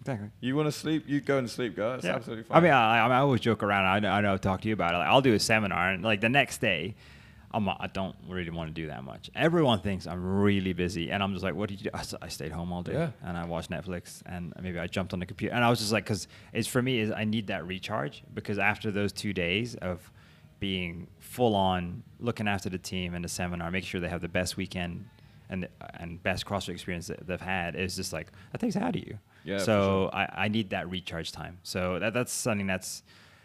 Exactly. 0.00 0.30
You 0.40 0.56
want 0.56 0.66
to 0.66 0.72
sleep, 0.72 1.04
you 1.06 1.20
go 1.20 1.36
and 1.38 1.48
sleep, 1.48 1.76
guys. 1.76 1.98
It's 1.98 2.06
Yeah. 2.06 2.14
absolutely 2.14 2.44
fine. 2.44 2.56
I 2.56 2.60
mean, 2.62 2.72
I, 2.72 3.00
I, 3.00 3.08
I 3.08 3.16
always 3.18 3.40
joke 3.42 3.62
around. 3.62 3.84
I 3.84 3.98
know, 4.00 4.10
I 4.10 4.22
know, 4.22 4.32
I've 4.32 4.40
talked 4.40 4.62
to 4.62 4.68
you 4.68 4.72
about 4.74 4.94
it. 4.94 4.98
Like, 4.98 5.08
I'll 5.08 5.20
do 5.20 5.34
a 5.34 5.38
seminar, 5.38 5.90
and 5.90 6.02
like 6.02 6.20
the 6.22 6.28
next 6.30 6.58
day, 6.62 6.94
I'm 7.52 7.68
I 7.68 7.88
don't 7.92 8.14
really 8.28 8.50
want 8.50 8.74
to 8.74 8.80
do 8.82 8.86
that 8.88 9.02
much. 9.04 9.30
Everyone 9.34 9.80
thinks 9.80 10.06
I'm 10.06 10.24
really 10.40 10.72
busy, 10.72 11.10
and 11.10 11.22
I'm 11.22 11.32
just 11.32 11.42
like, 11.44 11.54
what 11.54 11.68
did 11.68 11.80
you 11.82 11.90
do? 11.90 11.98
I 12.22 12.28
stayed 12.28 12.52
home 12.52 12.72
all 12.72 12.82
day, 12.82 12.92
Yeah. 12.92 13.10
and 13.22 13.36
I 13.36 13.44
watched 13.44 13.70
Netflix, 13.70 14.22
and 14.26 14.52
maybe 14.62 14.78
I 14.78 14.86
jumped 14.86 15.12
on 15.12 15.18
the 15.18 15.26
computer, 15.26 15.54
and 15.54 15.64
I 15.64 15.70
was 15.70 15.78
just 15.80 15.92
like, 15.92 16.04
because 16.04 16.28
it's 16.52 16.68
for 16.68 16.80
me 16.80 17.00
is 17.00 17.10
I 17.10 17.24
need 17.24 17.48
that 17.48 17.66
recharge 17.66 18.22
because 18.34 18.58
after 18.58 18.90
those 18.90 19.12
two 19.12 19.32
days 19.32 19.74
of 19.76 20.10
being 20.60 21.08
full 21.18 21.54
on 21.54 22.02
looking 22.18 22.46
after 22.46 22.68
the 22.68 22.78
team 22.78 23.14
and 23.14 23.24
the 23.24 23.28
seminar, 23.28 23.70
make 23.70 23.84
sure 23.84 24.00
they 24.00 24.08
have 24.08 24.20
the 24.20 24.28
best 24.28 24.56
weekend 24.56 25.06
and 25.48 25.66
and 25.98 26.22
best 26.22 26.44
CrossFit 26.46 26.68
experience 26.68 27.08
that 27.08 27.26
they've 27.26 27.40
had 27.40 27.74
is 27.74 27.96
just 27.96 28.12
like 28.12 28.30
that 28.52 28.58
takes 28.60 28.76
out 28.76 28.94
of 28.94 29.02
you. 29.02 29.18
Yeah, 29.42 29.58
So 29.58 30.10
sure. 30.12 30.14
I, 30.14 30.44
I 30.44 30.48
need 30.48 30.70
that 30.70 30.88
recharge 30.90 31.32
time. 31.32 31.58
So 31.62 31.98
that, 31.98 32.12
that's 32.12 32.30
something 32.32 32.66
that's, 32.66 33.02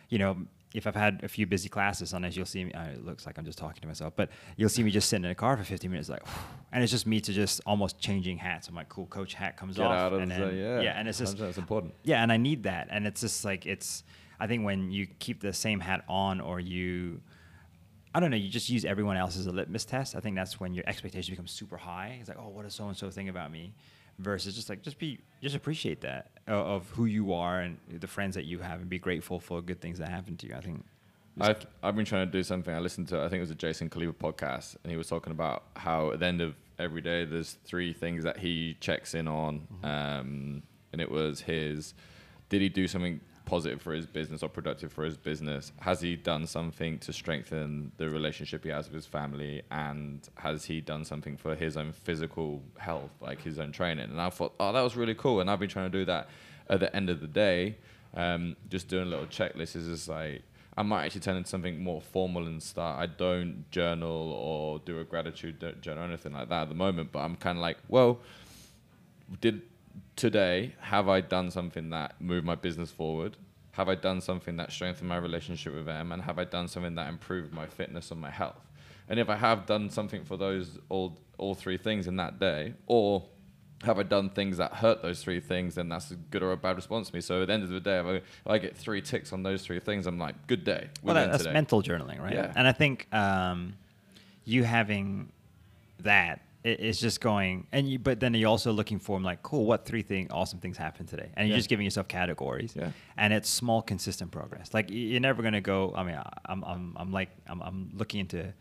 you 0.10 0.20
know, 0.20 0.38
if 0.76 0.86
I've 0.88 0.96
had 0.96 1.22
a 1.24 1.28
few 1.28 1.46
busy 1.48 1.70
classes, 1.70 2.10
sometimes 2.10 2.36
you'll 2.36 2.46
see 2.46 2.66
me. 2.66 2.74
Uh, 2.74 2.86
it 2.86 3.06
looks 3.06 3.26
like 3.26 3.38
I'm 3.38 3.46
just 3.46 3.58
talking 3.58 3.82
to 3.82 3.88
myself, 3.88 4.14
but 4.16 4.30
you'll 4.58 4.70
see 4.70 4.84
me 4.84 4.92
just 4.92 5.10
sitting 5.10 5.26
in 5.26 5.32
a 5.32 5.36
car 5.36 5.56
for 5.58 5.64
15 5.64 5.90
minutes, 5.90 6.10
like, 6.10 6.24
and 6.72 6.84
it's 6.84 6.92
just 6.92 7.08
me 7.08 7.20
to 7.22 7.34
just 7.34 7.62
almost 7.66 8.00
changing 8.00 8.38
hats. 8.38 8.68
I'm 8.68 8.76
like, 8.76 8.90
cool, 8.90 9.06
coach 9.08 9.34
hat 9.34 9.58
comes 9.58 9.78
Get 9.78 9.86
off, 9.86 9.92
out 9.94 10.14
of 10.14 10.22
and 10.22 10.32
the 10.32 10.36
then, 10.36 10.58
yeah. 10.58 10.82
yeah, 10.82 11.00
and 11.00 11.08
it's 11.08 11.20
just 11.20 11.40
it's 11.40 11.58
important. 11.58 11.94
yeah, 12.04 12.22
and 12.22 12.32
I 12.32 12.38
need 12.38 12.64
that, 12.64 12.88
and 12.92 13.08
it's 13.08 13.22
just 13.22 13.46
like 13.46 13.66
it's. 13.66 14.04
I 14.40 14.48
think 14.48 14.66
when 14.66 14.92
you 14.92 15.08
keep 15.20 15.42
the 15.42 15.54
same 15.54 15.80
hat 15.80 16.04
on, 16.10 16.42
or 16.42 16.60
you, 16.60 17.22
I 18.14 18.20
don't 18.20 18.32
know, 18.32 18.38
you 18.38 18.50
just 18.50 18.70
use 18.70 18.84
everyone 18.84 19.16
else 19.16 19.38
as 19.38 19.48
a 19.48 19.52
litmus 19.52 19.86
test. 19.86 20.16
I 20.16 20.20
think 20.20 20.36
that's 20.36 20.60
when 20.60 20.74
your 20.74 20.84
expectations 20.88 21.30
become 21.30 21.48
super 21.48 21.78
high. 21.78 22.18
It's 22.20 22.28
like, 22.28 22.38
oh, 22.38 22.50
what 22.50 22.64
does 22.64 22.76
so 22.76 22.88
and 22.88 22.98
so 22.98 23.10
think 23.10 23.30
about 23.30 23.52
me? 23.52 23.74
Versus 24.18 24.56
just 24.56 24.70
like 24.70 24.82
just 24.82 24.98
be 24.98 25.20
just 25.42 25.56
appreciate 25.56 26.02
that 26.02 26.32
uh, 26.48 26.54
of 26.54 26.90
who 26.92 27.06
you 27.06 27.34
are 27.34 27.60
and 27.60 27.78
the 27.90 28.08
friends 28.08 28.36
that 28.36 28.46
you 28.46 28.60
have, 28.60 28.80
and 28.80 28.90
be 28.90 29.00
grateful 29.00 29.40
for 29.40 29.62
good 29.62 29.82
things 29.82 30.00
that 30.00 30.10
happen 30.10 30.38
to 30.38 30.48
you. 30.48 30.56
I 30.56 30.62
think. 30.62 30.86
I've, 31.38 31.66
I've 31.84 31.98
been 31.98 32.06
trying 32.06 32.26
to 32.26 32.32
do 32.32 32.44
something. 32.44 32.74
I 32.74 32.80
listened 32.80 33.10
to, 33.10 33.20
I 33.20 33.24
think 33.24 33.40
it 33.40 33.42
was 33.42 33.52
a 33.52 33.56
Jason 33.56 33.90
Khalipa 33.90 34.14
podcast, 34.14 34.78
and 34.84 34.90
he 34.90 34.96
was 34.96 35.10
talking 35.10 35.32
about 35.32 35.64
how 35.76 36.12
at 36.12 36.20
the 36.20 36.26
end 36.26 36.40
of 36.40 36.56
every 36.80 37.02
day, 37.02 37.26
there's 37.26 37.58
three 37.66 37.94
things 37.94 38.24
that 38.24 38.38
he 38.38 38.78
checks 38.80 39.14
in 39.14 39.28
on. 39.28 39.68
Um, 39.84 40.64
and 40.92 41.02
it 41.02 41.12
was 41.12 41.42
his, 41.42 41.94
did 42.48 42.62
he 42.62 42.70
do 42.70 42.88
something 42.88 43.20
positive 43.46 43.82
for 43.82 43.94
his 43.94 44.06
business 44.06 44.44
or 44.44 44.50
productive 44.50 44.92
for 44.92 45.04
his 45.04 45.18
business? 45.18 45.72
Has 45.80 46.02
he 46.02 46.16
done 46.16 46.48
something 46.48 47.00
to 47.00 47.14
strengthen 47.14 47.92
the 47.98 48.10
relationship 48.10 48.64
he 48.64 48.70
has 48.70 48.88
with 48.88 48.96
his 48.96 49.06
family? 49.06 49.62
And 49.72 50.28
has 50.36 50.66
he 50.66 50.82
done 50.82 51.06
something 51.06 51.38
for 51.38 51.56
his 51.56 51.78
own 51.78 51.92
physical 51.92 52.62
health, 52.78 53.12
like 53.22 53.42
his 53.42 53.60
own 53.60 53.72
training? 53.72 54.10
And 54.10 54.20
I 54.20 54.30
thought, 54.30 54.54
oh, 54.60 54.74
that 54.74 54.82
was 54.82 54.96
really 54.96 55.16
cool. 55.16 55.40
And 55.40 55.50
I've 55.50 55.60
been 55.60 55.70
trying 55.70 55.92
to 55.92 55.98
do 55.98 56.06
that 56.06 56.30
at 56.70 56.80
the 56.80 56.94
end 56.96 57.10
of 57.10 57.22
the 57.22 57.28
day. 57.28 57.78
Um, 58.14 58.56
just 58.70 58.88
doing 58.88 59.08
a 59.08 59.10
little 59.10 59.28
checklists 59.28 59.76
is 59.76 59.88
just 59.88 60.10
like, 60.10 60.42
I 60.78 60.84
might 60.84 61.06
actually 61.06 61.22
turn 61.22 61.38
into 61.38 61.50
something 61.50 61.82
more 61.82 62.02
formal 62.02 62.48
and 62.48 62.62
start. 62.62 63.00
I 63.00 63.06
don't 63.06 63.70
journal 63.72 64.34
or 64.34 64.80
do 64.80 65.00
a 65.00 65.04
gratitude 65.06 65.64
journal 65.82 66.04
or 66.04 66.08
anything 66.08 66.34
like 66.34 66.50
that 66.50 66.64
at 66.64 66.70
the 66.70 66.76
moment, 66.76 67.12
but 67.12 67.20
I'm 67.20 67.36
kind 67.36 67.58
of 67.58 67.62
like, 67.62 67.78
well, 67.88 68.20
did 69.40 69.62
today 70.16 70.76
have 70.80 71.10
I 71.10 71.22
done 71.22 71.52
something 71.52 71.90
that 71.90 72.20
moved 72.20 72.46
my 72.46 72.56
business 72.56 72.92
forward? 72.92 73.38
Have 73.72 73.90
I 73.90 73.96
done 73.96 74.22
something 74.22 74.56
that 74.58 74.72
strengthened 74.72 75.10
my 75.10 75.18
relationship 75.18 75.76
with 75.76 75.86
them? 75.86 76.12
And 76.12 76.22
have 76.22 76.40
I 76.40 76.46
done 76.46 76.68
something 76.68 76.96
that 76.96 77.10
improved 77.10 77.54
my 77.54 77.68
fitness 77.68 78.12
and 78.12 78.22
my 78.22 78.30
health? 78.30 78.70
And 79.10 79.20
if 79.20 79.30
I 79.30 79.36
have 79.36 79.66
done 79.66 79.90
something 79.90 80.24
for 80.24 80.38
those 80.38 80.80
all 80.90 81.18
all 81.38 81.54
three 81.54 81.78
things 81.78 82.08
in 82.08 82.16
that 82.16 82.40
day, 82.40 82.74
or 82.88 83.24
have 83.84 84.00
I 84.00 84.04
done 84.04 84.30
things 84.30 84.58
that 84.58 84.74
hurt 84.74 85.02
those 85.02 85.22
three 85.22 85.40
things, 85.40 85.76
then 85.76 85.90
that's 85.90 86.12
a 86.12 86.16
good 86.16 86.42
or 86.42 86.54
a 86.54 86.58
bad 86.58 86.76
response 86.76 87.10
to 87.10 87.16
me. 87.16 87.22
So 87.22 87.42
at 87.42 87.48
the 87.48 87.54
end 87.54 87.64
of 87.64 87.70
the 87.70 87.80
day, 87.80 88.00
if 88.00 88.06
I, 88.06 88.10
if 88.12 88.24
I 88.48 88.58
get 88.58 88.76
three 88.76 89.02
ticks 89.02 89.34
on 89.34 89.44
those 89.44 89.64
three 89.64 89.80
things, 89.80 90.08
I'm 90.08 90.18
like, 90.18 90.48
good 90.48 90.64
day. 90.64 90.90
We 91.04 91.08
well, 91.08 91.16
that, 91.16 91.32
that's 91.32 91.44
today. 91.44 91.54
mental 91.54 91.84
journaling, 91.84 92.22
right? 92.22 92.34
Yeah. 92.34 92.54
And 92.56 92.68
I 92.68 92.72
think 92.72 93.14
um, 93.14 93.76
you 94.46 94.64
having 94.64 95.32
that 96.00 96.42
i- 96.66 96.70
is 96.70 97.00
just 97.00 97.22
going, 97.22 97.68
and 97.72 97.88
you, 97.90 98.00
but 98.00 98.20
then 98.20 98.34
you're 98.34 98.50
also 98.50 98.72
looking 98.74 99.00
for, 99.00 99.20
like, 99.22 99.44
cool, 99.44 99.66
what 99.66 99.86
three 99.86 100.02
thing, 100.02 100.30
awesome 100.32 100.60
things 100.60 100.78
happened 100.78 101.08
today, 101.08 101.30
and 101.36 101.48
you're 101.48 101.56
Yeah. 101.56 101.60
just 101.60 101.70
giving 101.70 101.86
yourself 101.86 102.08
categories, 102.08 102.74
Yeah. 102.76 102.92
and 103.18 103.32
it's 103.32 103.50
small, 103.50 103.82
consistent 103.82 104.32
progress. 104.32 104.74
Like 104.74 104.88
you're 104.90 105.20
never 105.22 105.42
gonna 105.44 105.62
go. 105.62 105.94
I 105.96 106.04
mean, 106.04 106.16
I- 106.16 106.34
I'm, 106.46 106.64
I'm, 106.66 106.94
I'm 106.98 107.12
like, 107.12 107.30
I'm, 107.48 107.62
I'm 107.62 107.92
looking 107.94 108.22
into. 108.22 108.54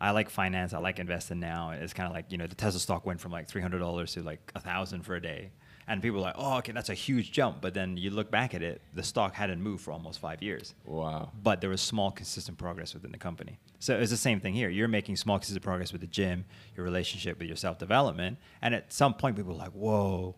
I 0.00 0.10
like 0.10 0.28
finance. 0.28 0.72
I 0.74 0.78
like 0.78 0.98
investing 0.98 1.38
now. 1.38 1.70
It's 1.70 1.92
kind 1.92 2.08
of 2.08 2.12
like 2.14 2.32
you 2.32 2.36
know 2.38 2.48
the 2.48 2.56
Tesla 2.56 2.80
stock 2.80 3.06
went 3.06 3.20
from 3.20 3.30
like 3.30 3.46
three 3.46 3.62
hundred 3.62 3.78
dollars 3.78 4.12
to 4.14 4.22
like 4.22 4.50
a 4.56 4.60
thousand 4.60 5.02
for 5.02 5.14
a 5.14 5.22
day, 5.22 5.52
and 5.86 6.00
people 6.02 6.18
are 6.18 6.22
like, 6.22 6.34
oh, 6.38 6.58
okay, 6.58 6.72
that's 6.72 6.88
a 6.88 6.94
huge 6.94 7.30
jump. 7.32 7.60
But 7.60 7.74
then 7.74 7.96
you 7.96 8.10
look 8.10 8.30
back 8.30 8.54
at 8.54 8.62
it, 8.62 8.80
the 8.94 9.02
stock 9.02 9.34
hadn't 9.34 9.60
moved 9.60 9.82
for 9.84 9.92
almost 9.92 10.18
five 10.18 10.42
years. 10.42 10.74
Wow. 10.84 11.30
but 11.42 11.60
there 11.60 11.70
was 11.70 11.80
small 11.80 12.10
consistent 12.10 12.56
progress 12.58 12.94
within 12.94 13.12
the 13.12 13.18
company. 13.18 13.58
So 13.80 13.98
it's 13.98 14.10
the 14.10 14.16
same 14.16 14.40
thing 14.40 14.54
here. 14.54 14.70
You're 14.70 14.88
making 14.88 15.16
small 15.16 15.38
consistent 15.38 15.62
progress 15.62 15.92
with 15.92 16.00
the 16.00 16.06
gym 16.06 16.46
your 16.74 16.84
relationship 16.84 17.38
with 17.38 17.48
your 17.48 17.56
self-development. 17.56 18.38
And 18.62 18.74
at 18.74 18.92
some 18.92 19.14
point 19.14 19.36
people 19.36 19.52
are 19.52 19.56
like 19.58 19.72
whoa. 19.72 20.36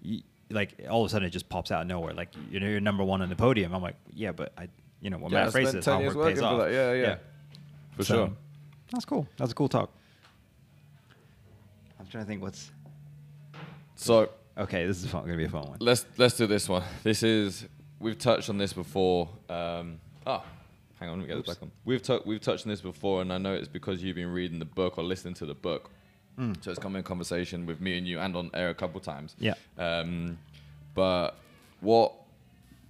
You, 0.00 0.22
like 0.50 0.74
all 0.88 1.02
of 1.02 1.06
a 1.06 1.10
sudden 1.10 1.26
it 1.26 1.30
just 1.30 1.48
pops 1.48 1.70
out 1.72 1.80
of 1.82 1.88
nowhere. 1.88 2.14
Like 2.14 2.28
you 2.50 2.60
know 2.60 2.68
you're 2.68 2.78
number 2.80 3.02
one 3.02 3.20
on 3.22 3.28
the 3.28 3.36
podium. 3.36 3.72
I'm 3.74 3.82
like 3.82 3.96
yeah 4.12 4.30
but 4.32 4.52
i 4.56 4.68
you 5.00 5.10
know 5.10 5.18
what 5.18 5.32
Yeah, 5.32 5.40
I 5.40 5.44
Mat 5.44 5.52
Fraser 5.52 5.68
spent 5.70 5.78
is 5.80 5.84
10 5.86 5.92
hard 5.92 6.02
years 6.04 6.14
work 6.14 6.28
pays 6.34 6.42
working 6.42 6.60
off. 6.60 6.66
that. 6.68 6.72
Yeah, 6.72 6.92
yeah. 6.92 7.16
For 7.96 8.04
So, 8.04 8.14
sure. 8.14 8.32
that's 8.92 9.04
cool. 9.04 9.26
That's 9.36 9.52
a 9.52 9.54
cool 9.54 9.68
talk. 9.68 9.90
I'm 11.98 12.06
trying 12.06 12.24
to 12.24 12.28
think 12.28 12.42
what's 12.42 12.70
So 13.96 14.30
okay 14.56 14.86
this 14.86 15.04
is 15.04 15.12
gonna 15.12 15.36
be 15.36 15.44
a 15.44 15.48
fun 15.48 15.68
one 15.68 15.78
let's 15.80 16.06
let's 16.16 16.36
do 16.36 16.46
this 16.46 16.68
one. 16.68 16.82
This 17.02 17.22
is 17.22 17.66
we've 18.04 18.18
touched 18.18 18.48
on 18.50 18.58
this 18.58 18.72
before. 18.72 19.28
Um, 19.48 19.98
oh, 20.26 20.42
hang 21.00 21.08
on, 21.08 21.18
let 21.18 21.28
me 21.28 21.34
get 21.34 21.44
this 21.44 21.54
back 21.54 21.62
on. 21.62 21.72
We've 21.84 22.02
tou- 22.02 22.22
we've 22.24 22.40
touched 22.40 22.66
on 22.66 22.70
this 22.70 22.80
before, 22.80 23.22
and 23.22 23.32
I 23.32 23.38
know 23.38 23.54
it's 23.54 23.68
because 23.68 24.02
you've 24.02 24.16
been 24.16 24.32
reading 24.32 24.58
the 24.58 24.64
book 24.64 24.98
or 24.98 25.04
listening 25.04 25.34
to 25.34 25.46
the 25.46 25.54
book. 25.54 25.90
Mm. 26.38 26.62
So 26.62 26.70
it's 26.70 26.80
come 26.80 26.96
in 26.96 27.02
conversation 27.02 27.64
with 27.66 27.80
me 27.80 27.96
and 27.96 28.06
you, 28.06 28.18
and 28.20 28.36
on 28.36 28.50
air 28.54 28.68
a 28.70 28.74
couple 28.74 29.00
times. 29.00 29.36
Yeah. 29.38 29.54
Um, 29.78 30.38
but 30.94 31.36
what 31.80 32.12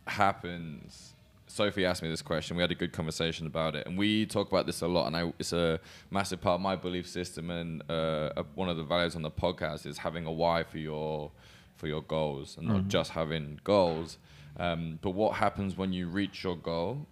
happens? 0.06 1.13
Sophie 1.54 1.86
asked 1.86 2.02
me 2.02 2.08
this 2.08 2.20
question. 2.20 2.56
We 2.56 2.62
had 2.62 2.72
a 2.72 2.74
good 2.74 2.92
conversation 2.92 3.46
about 3.46 3.76
it, 3.76 3.86
and 3.86 3.96
we 3.96 4.26
talk 4.26 4.48
about 4.48 4.66
this 4.66 4.82
a 4.82 4.88
lot. 4.88 5.06
And 5.06 5.16
I, 5.16 5.32
it's 5.38 5.52
a 5.52 5.78
massive 6.10 6.40
part 6.40 6.56
of 6.56 6.60
my 6.60 6.74
belief 6.74 7.08
system, 7.08 7.48
and 7.48 7.88
uh, 7.88 8.42
one 8.56 8.68
of 8.68 8.76
the 8.76 8.82
values 8.82 9.14
on 9.14 9.22
the 9.22 9.30
podcast 9.30 9.86
is 9.86 9.98
having 9.98 10.26
a 10.26 10.32
why 10.32 10.64
for 10.64 10.78
your 10.78 11.30
for 11.76 11.86
your 11.86 12.02
goals, 12.02 12.56
and 12.58 12.66
not 12.66 12.88
just 12.88 13.12
having 13.12 13.60
goals. 13.62 14.18
Um, 14.56 14.98
but 15.00 15.10
what 15.10 15.36
happens 15.36 15.76
when 15.76 15.92
you 15.92 16.08
reach 16.08 16.42
your 16.42 16.56
goal, 16.56 17.06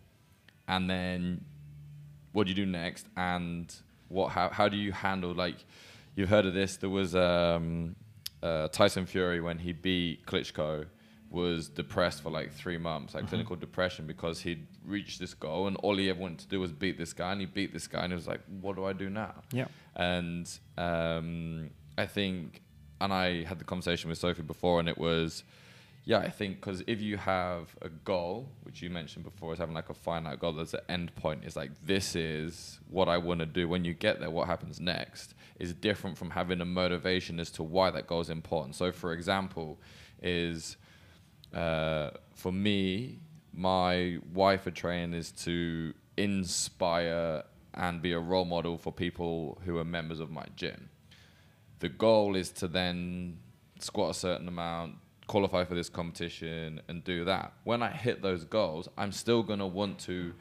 and 0.66 0.90
then 0.90 1.44
what 2.32 2.44
do 2.44 2.50
you 2.50 2.56
do 2.56 2.66
next 2.66 3.06
and 3.16 3.72
what 4.08 4.30
how, 4.30 4.48
how 4.48 4.68
do 4.68 4.76
you 4.76 4.90
handle 4.90 5.32
like 5.32 5.64
you've 6.16 6.28
heard 6.28 6.46
of 6.46 6.54
this 6.54 6.76
there 6.76 6.90
was 6.90 7.14
um, 7.14 7.94
uh, 8.42 8.68
Tyson 8.68 9.06
Fury 9.06 9.40
when 9.40 9.58
he 9.58 9.72
beat 9.72 10.26
Klitschko 10.26 10.86
was 11.32 11.68
depressed 11.68 12.22
for 12.22 12.30
like 12.30 12.52
three 12.52 12.76
months 12.78 13.14
like 13.14 13.26
clinical 13.26 13.56
depression 13.56 14.06
because 14.06 14.40
he'd 14.40 14.66
reached 14.84 15.18
this 15.18 15.32
goal 15.32 15.66
and 15.66 15.76
all 15.78 15.96
he 15.96 16.10
ever 16.10 16.20
wanted 16.20 16.38
to 16.38 16.46
do 16.46 16.60
was 16.60 16.72
beat 16.72 16.98
this 16.98 17.12
guy 17.14 17.32
and 17.32 17.40
he 17.40 17.46
beat 17.46 17.72
this 17.72 17.86
guy 17.86 18.02
and 18.04 18.12
he 18.12 18.14
was 18.14 18.28
like 18.28 18.40
what 18.60 18.76
do 18.76 18.84
I 18.84 18.92
do 18.92 19.08
now 19.08 19.34
Yeah. 19.50 19.68
and 19.96 20.46
um, 20.76 21.70
I 21.98 22.06
think, 22.06 22.60
and 23.00 23.12
I 23.12 23.44
had 23.44 23.58
the 23.58 23.64
conversation 23.64 24.08
with 24.10 24.18
Sophie 24.18 24.42
before, 24.42 24.80
and 24.80 24.88
it 24.88 24.96
was, 24.96 25.44
yeah, 26.04 26.18
I 26.18 26.30
think 26.30 26.56
because 26.56 26.82
if 26.86 27.00
you 27.02 27.16
have 27.18 27.74
a 27.82 27.88
goal, 27.88 28.48
which 28.62 28.80
you 28.82 28.88
mentioned 28.90 29.24
before, 29.24 29.52
is 29.52 29.58
having 29.58 29.74
like 29.74 29.90
a 29.90 29.94
finite 29.94 30.38
goal, 30.40 30.52
there's 30.52 30.72
an 30.74 30.80
end 30.88 31.14
point. 31.14 31.42
It's 31.44 31.54
like 31.56 31.70
this 31.84 32.16
is 32.16 32.80
what 32.88 33.08
I 33.08 33.18
want 33.18 33.40
to 33.40 33.46
do. 33.46 33.68
When 33.68 33.84
you 33.84 33.92
get 33.94 34.20
there, 34.20 34.30
what 34.30 34.46
happens 34.48 34.80
next 34.80 35.34
is 35.60 35.74
different 35.74 36.16
from 36.18 36.30
having 36.30 36.60
a 36.60 36.64
motivation 36.64 37.38
as 37.38 37.50
to 37.52 37.62
why 37.62 37.90
that 37.90 38.06
goal 38.06 38.20
is 38.20 38.30
important. 38.30 38.74
So, 38.74 38.90
for 38.90 39.12
example, 39.12 39.78
is 40.22 40.76
uh, 41.54 42.10
for 42.34 42.52
me, 42.52 43.18
my 43.52 44.18
why 44.32 44.56
for 44.56 44.70
training 44.70 45.14
is 45.14 45.30
to 45.32 45.92
inspire 46.16 47.42
and 47.74 48.02
be 48.02 48.12
a 48.12 48.18
role 48.18 48.44
model 48.44 48.76
for 48.78 48.92
people 48.92 49.58
who 49.64 49.78
are 49.78 49.84
members 49.84 50.20
of 50.20 50.30
my 50.30 50.44
gym. 50.56 50.88
The 51.80 51.88
goal 51.88 52.36
is 52.36 52.50
to 52.52 52.68
then 52.68 53.38
squat 53.78 54.10
a 54.10 54.14
certain 54.14 54.48
amount, 54.48 54.96
qualify 55.26 55.64
for 55.64 55.74
this 55.74 55.88
competition, 55.88 56.80
and 56.88 57.02
do 57.02 57.24
that. 57.24 57.52
When 57.64 57.82
I 57.82 57.90
hit 57.90 58.22
those 58.22 58.44
goals, 58.44 58.88
I'm 58.96 59.12
still 59.12 59.42
going 59.42 59.58
to 59.58 59.66
want 59.66 59.98
to 60.00 60.34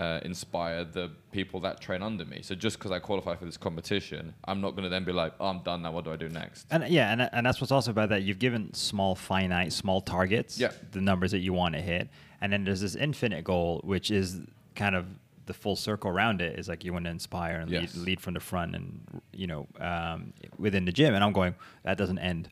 uh, 0.00 0.18
inspire 0.24 0.82
the 0.82 1.10
people 1.30 1.60
that 1.60 1.78
train 1.78 2.02
under 2.02 2.24
me. 2.24 2.40
So 2.42 2.54
just 2.54 2.78
because 2.78 2.90
I 2.90 2.98
qualify 2.98 3.36
for 3.36 3.44
this 3.44 3.58
competition, 3.58 4.32
I'm 4.46 4.62
not 4.62 4.70
going 4.70 4.84
to 4.84 4.88
then 4.88 5.04
be 5.04 5.12
like, 5.12 5.34
oh, 5.38 5.48
I'm 5.48 5.58
done 5.62 5.82
now. 5.82 5.92
What 5.92 6.04
do 6.04 6.12
I 6.12 6.16
do 6.16 6.30
next? 6.30 6.66
And 6.70 6.88
yeah, 6.88 7.12
and, 7.12 7.28
and 7.32 7.44
that's 7.44 7.60
what's 7.60 7.70
also 7.70 7.90
about 7.90 8.08
that. 8.08 8.22
You've 8.22 8.38
given 8.38 8.72
small, 8.72 9.14
finite, 9.14 9.74
small 9.74 10.00
targets. 10.00 10.58
Yeah. 10.58 10.72
The 10.92 11.02
numbers 11.02 11.32
that 11.32 11.40
you 11.40 11.52
want 11.52 11.74
to 11.74 11.82
hit, 11.82 12.08
and 12.40 12.50
then 12.50 12.64
there's 12.64 12.80
this 12.80 12.94
infinite 12.94 13.44
goal, 13.44 13.82
which 13.84 14.10
is 14.10 14.40
kind 14.74 14.96
of 14.96 15.04
the 15.44 15.52
full 15.52 15.76
circle 15.76 16.10
around 16.10 16.40
it. 16.40 16.58
Is 16.58 16.66
like 16.66 16.82
you 16.82 16.94
want 16.94 17.04
to 17.04 17.10
inspire 17.10 17.56
and 17.60 17.70
Yes. 17.70 17.94
lead, 17.94 18.06
lead 18.06 18.20
from 18.20 18.32
the 18.34 18.40
front, 18.40 18.74
and 18.74 19.22
you 19.34 19.46
know, 19.48 19.66
um, 19.78 20.32
within 20.56 20.86
the 20.86 20.92
gym. 20.92 21.14
And 21.14 21.22
I'm 21.22 21.34
going, 21.34 21.54
that 21.84 21.98
doesn't 21.98 22.18
end. 22.18 22.48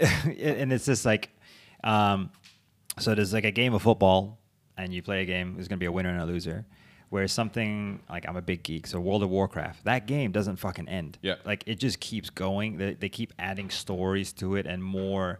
and 0.00 0.72
it's 0.72 0.86
just 0.86 1.06
like, 1.06 1.30
um, 1.84 2.30
so 2.98 3.14
there's 3.14 3.32
like 3.32 3.44
a 3.44 3.52
game 3.52 3.74
of 3.74 3.82
football, 3.82 4.38
and 4.76 4.92
you 4.92 5.02
play 5.02 5.22
a 5.22 5.24
game. 5.24 5.54
There's 5.54 5.68
gonna 5.68 5.78
be 5.78 5.86
a 5.86 5.92
winner 5.92 6.10
and 6.10 6.20
a 6.20 6.26
loser. 6.26 6.64
Where 7.08 7.28
something 7.28 8.00
like 8.10 8.28
I'm 8.28 8.36
a 8.36 8.42
big 8.42 8.64
geek, 8.64 8.88
so 8.88 8.98
World 8.98 9.22
of 9.22 9.30
Warcraft, 9.30 9.84
that 9.84 10.06
game 10.06 10.32
doesn't 10.32 10.56
fucking 10.56 10.88
end. 10.88 11.18
Yeah. 11.22 11.36
Like 11.44 11.62
it 11.64 11.76
just 11.76 12.00
keeps 12.00 12.30
going. 12.30 12.78
They, 12.78 12.94
they 12.94 13.08
keep 13.08 13.32
adding 13.38 13.70
stories 13.70 14.32
to 14.34 14.56
it 14.56 14.66
and 14.66 14.82
more 14.82 15.38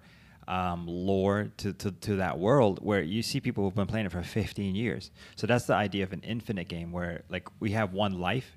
um, 0.48 0.86
lore 0.86 1.50
to, 1.56 1.72
to, 1.72 1.90
to 1.90 2.16
that 2.16 2.38
world 2.38 2.78
where 2.82 3.02
you 3.02 3.22
see 3.22 3.40
people 3.40 3.64
who've 3.64 3.74
been 3.74 3.86
playing 3.86 4.06
it 4.06 4.12
for 4.12 4.22
15 4.22 4.74
years. 4.74 5.10
So 5.34 5.46
that's 5.46 5.66
the 5.66 5.74
idea 5.74 6.04
of 6.04 6.12
an 6.12 6.20
infinite 6.22 6.68
game 6.68 6.92
where 6.92 7.22
like 7.28 7.48
we 7.60 7.72
have 7.72 7.92
one 7.92 8.20
life. 8.20 8.56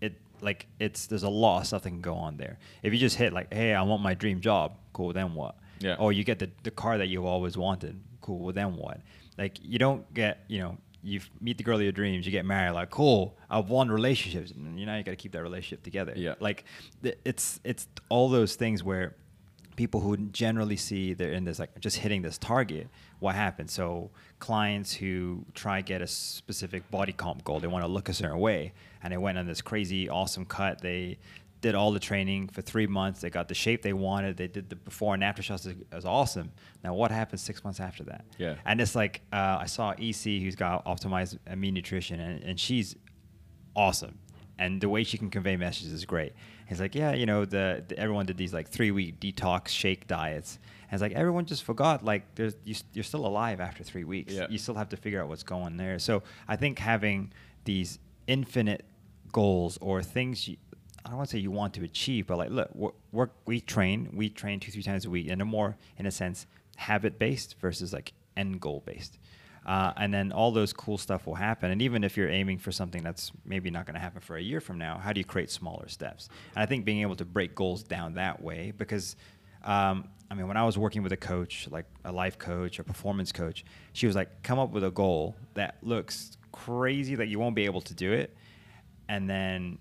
It 0.00 0.14
like 0.40 0.66
it's 0.80 1.06
there's 1.06 1.22
a 1.22 1.28
lot 1.28 1.60
of 1.60 1.66
stuff 1.66 1.82
that 1.82 1.90
can 1.90 2.00
go 2.00 2.14
on 2.14 2.36
there. 2.36 2.58
If 2.82 2.92
you 2.92 2.98
just 2.98 3.16
hit 3.16 3.32
like, 3.32 3.52
hey, 3.52 3.74
I 3.74 3.82
want 3.82 4.02
my 4.02 4.14
dream 4.14 4.40
job, 4.40 4.72
cool, 4.92 5.12
then 5.12 5.34
what? 5.34 5.56
Yeah. 5.78 5.96
Or 5.98 6.12
you 6.12 6.24
get 6.24 6.38
the, 6.38 6.50
the 6.64 6.70
car 6.70 6.98
that 6.98 7.06
you've 7.06 7.24
always 7.24 7.56
wanted, 7.56 8.00
cool, 8.20 8.38
well 8.40 8.52
then 8.52 8.76
what? 8.76 9.00
Like 9.38 9.58
you 9.62 9.78
don't 9.78 10.12
get, 10.14 10.44
you 10.48 10.60
know, 10.60 10.78
you 11.02 11.20
meet 11.40 11.58
the 11.58 11.64
girl 11.64 11.76
of 11.76 11.82
your 11.82 11.92
dreams, 11.92 12.26
you 12.26 12.32
get 12.32 12.44
married, 12.44 12.72
like 12.72 12.90
cool, 12.90 13.36
I've 13.50 13.68
won 13.68 13.90
relationships, 13.90 14.52
and 14.52 14.78
you 14.78 14.86
know 14.86 14.96
you 14.96 15.02
got 15.02 15.12
to 15.12 15.16
keep 15.16 15.32
that 15.32 15.42
relationship 15.42 15.82
together. 15.82 16.12
Yeah. 16.16 16.34
Like 16.38 16.64
th- 17.02 17.18
it's 17.24 17.60
it's 17.64 17.88
all 18.08 18.28
those 18.28 18.54
things 18.54 18.84
where 18.84 19.16
people 19.76 20.00
who 20.00 20.16
generally 20.16 20.76
see 20.76 21.14
they're 21.14 21.32
in 21.32 21.44
this 21.44 21.58
like 21.58 21.78
just 21.80 21.96
hitting 21.96 22.22
this 22.22 22.36
target 22.36 22.88
what 23.20 23.34
happens 23.34 23.72
so 23.72 24.10
clients 24.38 24.92
who 24.92 25.44
try 25.54 25.80
get 25.80 26.02
a 26.02 26.06
specific 26.06 26.88
body 26.90 27.12
comp 27.12 27.42
goal 27.44 27.58
they 27.58 27.66
want 27.66 27.82
to 27.82 27.90
look 27.90 28.08
a 28.08 28.12
certain 28.12 28.38
way 28.38 28.72
and 29.02 29.12
they 29.12 29.16
went 29.16 29.38
on 29.38 29.46
this 29.46 29.62
crazy 29.62 30.08
awesome 30.08 30.44
cut 30.44 30.80
they 30.82 31.16
did 31.62 31.74
all 31.74 31.90
the 31.92 31.98
training 32.00 32.48
for 32.48 32.60
three 32.60 32.86
months 32.86 33.20
they 33.22 33.30
got 33.30 33.48
the 33.48 33.54
shape 33.54 33.80
they 33.82 33.94
wanted 33.94 34.36
they 34.36 34.46
did 34.48 34.68
the 34.68 34.76
before 34.76 35.14
and 35.14 35.24
after 35.24 35.42
shots 35.42 35.64
it 35.64 35.76
was 35.92 36.04
awesome 36.04 36.50
now 36.84 36.92
what 36.92 37.10
happens 37.10 37.40
six 37.40 37.64
months 37.64 37.80
after 37.80 38.02
that 38.04 38.24
Yeah. 38.36 38.56
and 38.66 38.80
it's 38.80 38.94
like 38.94 39.22
uh, 39.32 39.56
i 39.60 39.66
saw 39.66 39.92
ec 39.92 40.22
who's 40.42 40.56
got 40.56 40.84
optimized 40.84 41.38
mean 41.56 41.72
nutrition 41.72 42.20
and, 42.20 42.42
and 42.42 42.60
she's 42.60 42.94
awesome 43.74 44.18
and 44.58 44.80
the 44.80 44.88
way 44.88 45.02
she 45.02 45.16
can 45.18 45.30
convey 45.30 45.56
messages 45.56 45.92
is 45.92 46.04
great. 46.04 46.34
He's 46.68 46.78
like, 46.78 46.94
yeah, 46.94 47.14
you 47.14 47.26
know, 47.26 47.44
the, 47.44 47.82
the 47.88 47.98
everyone 47.98 48.26
did 48.26 48.36
these 48.36 48.52
like 48.52 48.68
three 48.68 48.90
week 48.92 49.18
detox 49.18 49.68
shake 49.68 50.06
diets, 50.06 50.58
and 50.84 50.92
it's 50.92 51.02
like 51.02 51.12
everyone 51.12 51.46
just 51.46 51.64
forgot 51.64 52.04
like 52.04 52.34
there's 52.36 52.54
you, 52.64 52.74
you're 52.92 53.02
still 53.02 53.26
alive 53.26 53.60
after 53.60 53.82
three 53.82 54.04
weeks. 54.04 54.32
Yeah. 54.34 54.46
You 54.50 54.58
still 54.58 54.74
have 54.74 54.90
to 54.90 54.96
figure 54.96 55.20
out 55.22 55.28
what's 55.28 55.42
going 55.42 55.78
there. 55.78 55.98
So 55.98 56.22
I 56.46 56.56
think 56.56 56.78
having 56.78 57.32
these 57.64 57.98
infinite 58.26 58.84
goals 59.32 59.78
or 59.80 60.02
things 60.02 60.46
you, 60.46 60.58
I 61.04 61.08
don't 61.08 61.18
want 61.18 61.30
to 61.30 61.36
say 61.36 61.40
you 61.40 61.50
want 61.50 61.74
to 61.74 61.84
achieve, 61.84 62.26
but 62.26 62.38
like, 62.38 62.50
look, 62.50 62.70
we're, 63.12 63.30
we 63.46 63.60
train, 63.60 64.10
we 64.12 64.28
train 64.28 64.60
two, 64.60 64.70
three 64.70 64.82
times 64.82 65.04
a 65.04 65.10
week, 65.10 65.28
and 65.28 65.40
they're 65.40 65.46
more, 65.46 65.76
in 65.98 66.06
a 66.06 66.10
sense, 66.10 66.46
habit 66.76 67.18
based 67.18 67.56
versus 67.60 67.92
like 67.92 68.12
end 68.36 68.60
goal 68.60 68.82
based. 68.86 69.18
Uh, 69.64 69.92
and 69.96 70.12
then 70.12 70.32
all 70.32 70.50
those 70.50 70.72
cool 70.72 70.98
stuff 70.98 71.26
will 71.26 71.36
happen. 71.36 71.70
And 71.70 71.80
even 71.82 72.02
if 72.02 72.16
you're 72.16 72.28
aiming 72.28 72.58
for 72.58 72.72
something 72.72 73.02
that's 73.02 73.30
maybe 73.44 73.70
not 73.70 73.86
going 73.86 73.94
to 73.94 74.00
happen 74.00 74.20
for 74.20 74.36
a 74.36 74.42
year 74.42 74.60
from 74.60 74.76
now, 74.76 74.98
how 74.98 75.12
do 75.12 75.20
you 75.20 75.24
create 75.24 75.50
smaller 75.50 75.88
steps? 75.88 76.28
And 76.54 76.62
I 76.62 76.66
think 76.66 76.84
being 76.84 77.00
able 77.00 77.14
to 77.16 77.24
break 77.24 77.54
goals 77.54 77.84
down 77.84 78.14
that 78.14 78.42
way, 78.42 78.72
because 78.76 79.14
um, 79.64 80.08
I 80.30 80.34
mean, 80.34 80.48
when 80.48 80.56
I 80.56 80.64
was 80.64 80.78
working 80.78 81.02
with 81.02 81.12
a 81.12 81.16
coach, 81.16 81.68
like 81.70 81.84
a 82.04 82.10
life 82.10 82.38
coach 82.38 82.78
a 82.78 82.84
performance 82.84 83.32
coach, 83.32 83.64
she 83.92 84.06
was 84.06 84.16
like, 84.16 84.42
come 84.42 84.58
up 84.58 84.70
with 84.70 84.82
a 84.82 84.90
goal 84.90 85.36
that 85.54 85.76
looks 85.82 86.38
crazy 86.52 87.14
that 87.14 87.26
you 87.26 87.38
won't 87.38 87.54
be 87.54 87.66
able 87.66 87.82
to 87.82 87.94
do 87.94 88.12
it, 88.12 88.34
and 89.08 89.28
then 89.28 89.78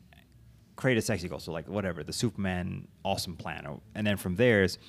create 0.82 0.98
a 0.98 1.02
sexy 1.02 1.28
goal. 1.30 1.40
So 1.40 1.52
like 1.52 1.68
whatever 1.68 2.04
the 2.04 2.12
Superman 2.12 2.88
awesome 3.06 3.38
plan, 3.38 3.68
or, 3.68 3.80
and 3.94 4.06
then 4.06 4.18
from 4.18 4.36
there 4.36 4.64
is 4.64 4.80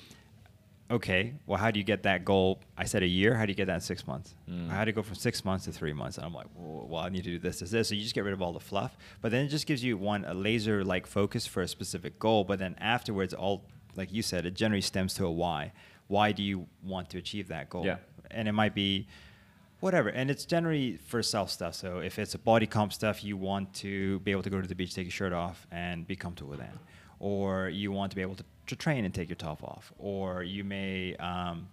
okay. 0.89 1.35
Well, 1.45 1.59
how 1.59 1.69
do 1.69 1.79
you 1.79 1.85
get 1.85 2.03
that 2.03 2.25
goal? 2.25 2.59
I 2.75 2.85
said 2.85 3.03
a 3.03 3.07
year. 3.07 3.35
How 3.35 3.45
do 3.45 3.51
you 3.51 3.55
get 3.55 3.67
that 3.67 3.75
in 3.75 3.81
six 3.81 4.07
months? 4.07 4.33
Mm. 4.49 4.69
How 4.69 4.83
do 4.83 4.89
you 4.89 4.95
go 4.95 5.03
from 5.03 5.15
six 5.15 5.45
months 5.45 5.65
to 5.65 5.71
three 5.71 5.93
months? 5.93 6.17
And 6.17 6.25
I'm 6.25 6.33
like, 6.33 6.47
well, 6.55 6.87
well, 6.89 7.01
I 7.03 7.09
need 7.09 7.23
to 7.23 7.29
do 7.29 7.39
this, 7.39 7.59
this, 7.59 7.69
this. 7.69 7.89
So 7.89 7.95
you 7.95 8.01
just 8.01 8.15
get 8.15 8.23
rid 8.23 8.33
of 8.33 8.41
all 8.41 8.53
the 8.53 8.59
fluff, 8.59 8.97
but 9.21 9.31
then 9.31 9.45
it 9.45 9.49
just 9.49 9.67
gives 9.67 9.83
you 9.83 9.95
one 9.95 10.25
a 10.25 10.33
laser 10.33 10.83
like 10.83 11.05
focus 11.05 11.45
for 11.45 11.61
a 11.61 11.67
specific 11.67 12.17
goal. 12.17 12.43
But 12.43 12.57
then 12.57 12.75
afterwards, 12.79 13.35
all 13.35 13.63
like 13.95 14.11
you 14.11 14.23
said, 14.23 14.47
it 14.47 14.55
generally 14.55 14.81
stems 14.81 15.13
to 15.15 15.25
a 15.25 15.31
why. 15.31 15.73
Why 16.07 16.31
do 16.31 16.41
you 16.41 16.67
want 16.83 17.11
to 17.11 17.19
achieve 17.19 17.47
that 17.49 17.69
goal? 17.69 17.85
Yeah. 17.85 17.97
And 18.31 18.47
it 18.47 18.53
might 18.53 18.73
be 18.73 19.07
whatever. 19.83 20.09
And 20.09 20.31
it's 20.31 20.45
generally 20.45 20.97
for 20.97 21.21
self 21.21 21.49
stuff. 21.51 21.75
So 21.75 21.99
if 21.99 22.17
it's 22.17 22.33
a 22.33 22.39
body 22.39 22.65
comp 22.65 22.93
stuff 22.93 23.23
you 23.23 23.35
want 23.35 23.73
to 23.75 24.19
be 24.19 24.31
able 24.31 24.43
to 24.43 24.49
go 24.49 24.61
to 24.61 24.67
the 24.67 24.75
beach 24.75 24.95
take 24.95 25.05
your 25.05 25.11
shirt 25.11 25.33
off 25.33 25.67
and 25.71 26.07
be 26.07 26.15
comfortable 26.15 26.51
with 26.51 26.59
that 26.59 26.75
or 27.19 27.69
you 27.69 27.91
want 27.91 28.11
to 28.11 28.15
be 28.15 28.21
able 28.21 28.35
to, 28.35 28.43
to 28.67 28.75
train 28.75 29.05
and 29.05 29.13
take 29.13 29.29
your 29.29 29.35
top 29.35 29.63
off. 29.63 29.93
Or 29.97 30.43
you 30.43 30.63
may 30.63 31.15
um, 31.17 31.67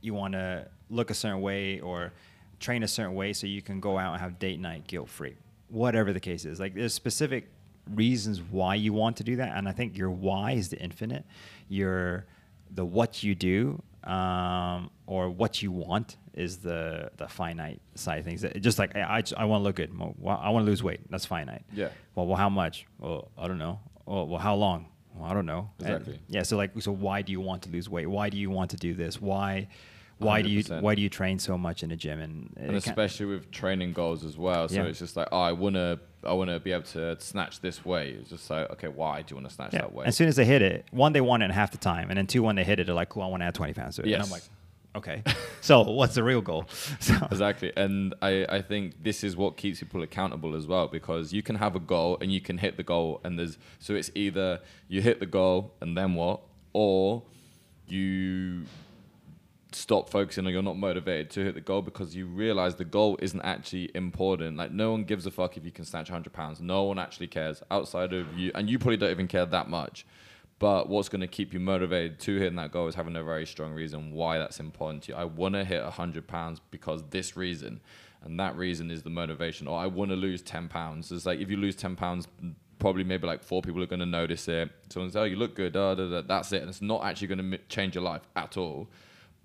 you 0.00 0.14
want 0.14 0.34
to 0.34 0.68
look 0.90 1.10
a 1.10 1.14
certain 1.14 1.40
way 1.40 1.80
or 1.80 2.12
train 2.60 2.82
a 2.82 2.88
certain 2.88 3.14
way 3.14 3.32
so 3.32 3.46
you 3.46 3.62
can 3.62 3.80
go 3.80 3.98
out 3.98 4.12
and 4.12 4.20
have 4.20 4.38
date 4.38 4.60
night 4.60 4.86
guilt 4.86 5.08
free 5.08 5.36
whatever 5.68 6.12
the 6.12 6.20
case 6.20 6.44
is. 6.44 6.58
Like 6.58 6.74
there's 6.74 6.94
specific 6.94 7.48
reasons 7.94 8.40
why 8.40 8.74
you 8.74 8.92
want 8.92 9.16
to 9.18 9.24
do 9.24 9.36
that. 9.36 9.56
And 9.56 9.68
i 9.68 9.72
think 9.72 9.96
your 9.96 10.10
why 10.10 10.52
is 10.52 10.70
the 10.70 10.78
infinite. 10.78 11.24
Your 11.68 12.26
the 12.70 12.84
what 12.84 13.22
you 13.22 13.34
do 13.34 13.82
um, 14.04 14.90
or 15.06 15.30
what 15.30 15.62
you 15.62 15.70
want 15.72 16.16
is 16.34 16.58
the 16.58 17.10
the 17.16 17.28
finite 17.28 17.80
side 17.94 18.18
of 18.20 18.24
things. 18.24 18.44
It- 18.44 18.60
just 18.60 18.78
like 18.78 18.94
I, 18.96 19.18
I, 19.18 19.22
I 19.36 19.44
want 19.44 19.60
to 19.60 19.64
look 19.64 19.76
good. 19.76 19.92
Well, 19.98 20.38
I 20.40 20.50
want 20.50 20.64
to 20.64 20.70
lose 20.70 20.82
weight. 20.82 21.00
That's 21.10 21.26
finite. 21.26 21.62
Yeah. 21.72 21.88
Well, 22.14 22.26
well, 22.26 22.36
how 22.36 22.48
much? 22.48 22.86
Well, 22.98 23.30
I 23.36 23.48
don't 23.48 23.58
know. 23.58 23.80
Well, 24.06 24.26
well 24.28 24.38
how 24.40 24.54
long? 24.54 24.86
Well, 25.14 25.30
I 25.30 25.34
don't 25.34 25.46
know. 25.46 25.70
And- 25.80 25.88
Exactly. 25.88 26.20
yeah. 26.28 26.42
So 26.42 26.56
like, 26.56 26.70
so 26.80 26.92
why 26.92 27.22
do 27.22 27.32
you 27.32 27.40
want 27.40 27.62
to 27.62 27.70
lose 27.70 27.88
weight? 27.88 28.06
Why 28.06 28.28
do 28.30 28.36
you 28.36 28.50
want 28.50 28.70
to 28.70 28.76
do 28.76 28.94
this? 28.94 29.20
Why? 29.20 29.68
Why 30.18 30.42
do 30.42 30.48
you 30.48 30.62
why 30.80 30.94
do 30.94 31.02
you 31.02 31.08
train 31.08 31.38
so 31.38 31.56
much 31.56 31.82
in 31.82 31.90
the 31.90 31.96
gym 31.96 32.20
and, 32.20 32.52
and 32.56 32.76
especially 32.76 33.26
with 33.26 33.50
training 33.50 33.92
goals 33.92 34.24
as 34.24 34.36
well. 34.36 34.68
So 34.68 34.76
Yeah. 34.76 34.84
it's 34.84 34.98
just 34.98 35.16
like, 35.16 35.28
oh, 35.30 35.40
I 35.40 35.52
wanna, 35.52 36.00
I 36.24 36.32
wanna 36.32 36.58
be 36.58 36.72
able 36.72 36.84
to 36.84 37.20
snatch 37.20 37.60
this 37.60 37.84
weight. 37.84 38.16
It's 38.16 38.30
just 38.30 38.50
like, 38.50 38.70
okay, 38.72 38.88
why 38.88 39.22
do 39.22 39.32
you 39.32 39.36
wanna 39.36 39.50
snatch 39.50 39.72
yeah. 39.72 39.82
that 39.82 39.92
weight? 39.92 40.08
As 40.08 40.16
soon 40.16 40.28
as 40.28 40.36
they 40.36 40.44
hit 40.44 40.62
it, 40.62 40.86
one 40.90 41.12
they 41.12 41.20
want 41.20 41.42
it 41.42 41.46
in 41.46 41.50
half 41.52 41.70
the 41.70 41.78
time, 41.78 42.10
and 42.10 42.18
then 42.18 42.26
two 42.26 42.42
when 42.42 42.56
they 42.56 42.64
hit 42.64 42.80
it, 42.80 42.86
they're 42.86 42.94
like, 42.94 43.10
cool, 43.10 43.22
I 43.22 43.26
want 43.26 43.42
to 43.42 43.46
add 43.46 43.54
twenty 43.54 43.74
pounds 43.74 43.96
to 43.96 44.02
it. 44.02 44.12
And 44.12 44.22
I'm 44.22 44.30
like, 44.30 44.42
okay. 44.96 45.22
so 45.60 45.82
what's 45.82 46.14
the 46.14 46.24
real 46.24 46.40
goal? 46.40 46.66
So 47.00 47.14
exactly, 47.30 47.72
and 47.76 48.14
I, 48.20 48.44
I 48.48 48.62
think 48.62 49.02
this 49.02 49.22
is 49.22 49.36
what 49.36 49.56
keeps 49.56 49.78
people 49.78 50.02
accountable 50.02 50.56
as 50.56 50.66
well 50.66 50.88
because 50.88 51.32
you 51.32 51.42
can 51.42 51.56
have 51.56 51.76
a 51.76 51.80
goal 51.80 52.18
and 52.20 52.32
you 52.32 52.40
can 52.40 52.58
hit 52.58 52.76
the 52.76 52.82
goal, 52.82 53.20
and 53.24 53.38
there's 53.38 53.56
so 53.78 53.94
it's 53.94 54.10
either 54.14 54.60
you 54.88 55.00
hit 55.00 55.20
the 55.20 55.26
goal 55.26 55.74
and 55.80 55.96
then 55.96 56.14
what, 56.14 56.40
or 56.72 57.22
you 57.86 58.64
stop 59.72 60.08
focusing 60.08 60.46
or 60.46 60.50
you're 60.50 60.62
not 60.62 60.78
motivated 60.78 61.30
to 61.30 61.44
hit 61.44 61.54
the 61.54 61.60
goal 61.60 61.82
because 61.82 62.16
you 62.16 62.26
realize 62.26 62.76
the 62.76 62.84
goal 62.84 63.18
isn't 63.20 63.40
actually 63.42 63.90
important. 63.94 64.56
Like 64.56 64.72
no 64.72 64.90
one 64.90 65.04
gives 65.04 65.26
a 65.26 65.30
fuck 65.30 65.56
if 65.56 65.64
you 65.64 65.70
can 65.70 65.84
snatch 65.84 66.10
100 66.10 66.32
pounds. 66.32 66.60
No 66.60 66.84
one 66.84 66.98
actually 66.98 67.26
cares 67.26 67.62
outside 67.70 68.12
of 68.12 68.36
you, 68.36 68.50
and 68.54 68.68
you 68.70 68.78
probably 68.78 68.96
don't 68.96 69.10
even 69.10 69.28
care 69.28 69.46
that 69.46 69.68
much. 69.68 70.06
But 70.58 70.88
what's 70.88 71.08
going 71.08 71.20
to 71.20 71.28
keep 71.28 71.52
you 71.52 71.60
motivated 71.60 72.18
to 72.20 72.36
hitting 72.36 72.56
that 72.56 72.72
goal 72.72 72.88
is 72.88 72.96
having 72.96 73.14
a 73.14 73.22
very 73.22 73.46
strong 73.46 73.72
reason 73.72 74.12
why 74.12 74.38
that's 74.38 74.58
important 74.58 75.04
to 75.04 75.12
you. 75.12 75.18
I 75.18 75.24
want 75.24 75.54
to 75.54 75.64
hit 75.64 75.82
100 75.82 76.26
pounds 76.26 76.60
because 76.70 77.04
this 77.10 77.36
reason, 77.36 77.80
and 78.24 78.40
that 78.40 78.56
reason 78.56 78.90
is 78.90 79.02
the 79.02 79.10
motivation. 79.10 79.68
Or 79.68 79.78
I 79.78 79.86
want 79.86 80.10
to 80.10 80.16
lose 80.16 80.42
10 80.42 80.68
pounds. 80.68 81.12
It's 81.12 81.26
like 81.26 81.38
if 81.38 81.48
you 81.48 81.58
lose 81.58 81.76
10 81.76 81.94
pounds, 81.94 82.26
probably 82.80 83.04
maybe 83.04 83.26
like 83.26 83.42
four 83.42 83.62
people 83.62 83.82
are 83.82 83.86
going 83.86 84.00
to 84.00 84.06
notice 84.06 84.48
it. 84.48 84.70
Someone 84.88 85.10
says, 85.10 85.16
"Oh, 85.16 85.24
you 85.24 85.36
look 85.36 85.54
good." 85.54 85.74
Da, 85.74 85.94
da, 85.94 86.08
da. 86.08 86.22
That's 86.22 86.52
it, 86.52 86.62
and 86.62 86.70
it's 86.70 86.82
not 86.82 87.04
actually 87.04 87.28
going 87.28 87.50
to 87.50 87.58
change 87.68 87.94
your 87.94 88.04
life 88.04 88.22
at 88.34 88.56
all. 88.56 88.88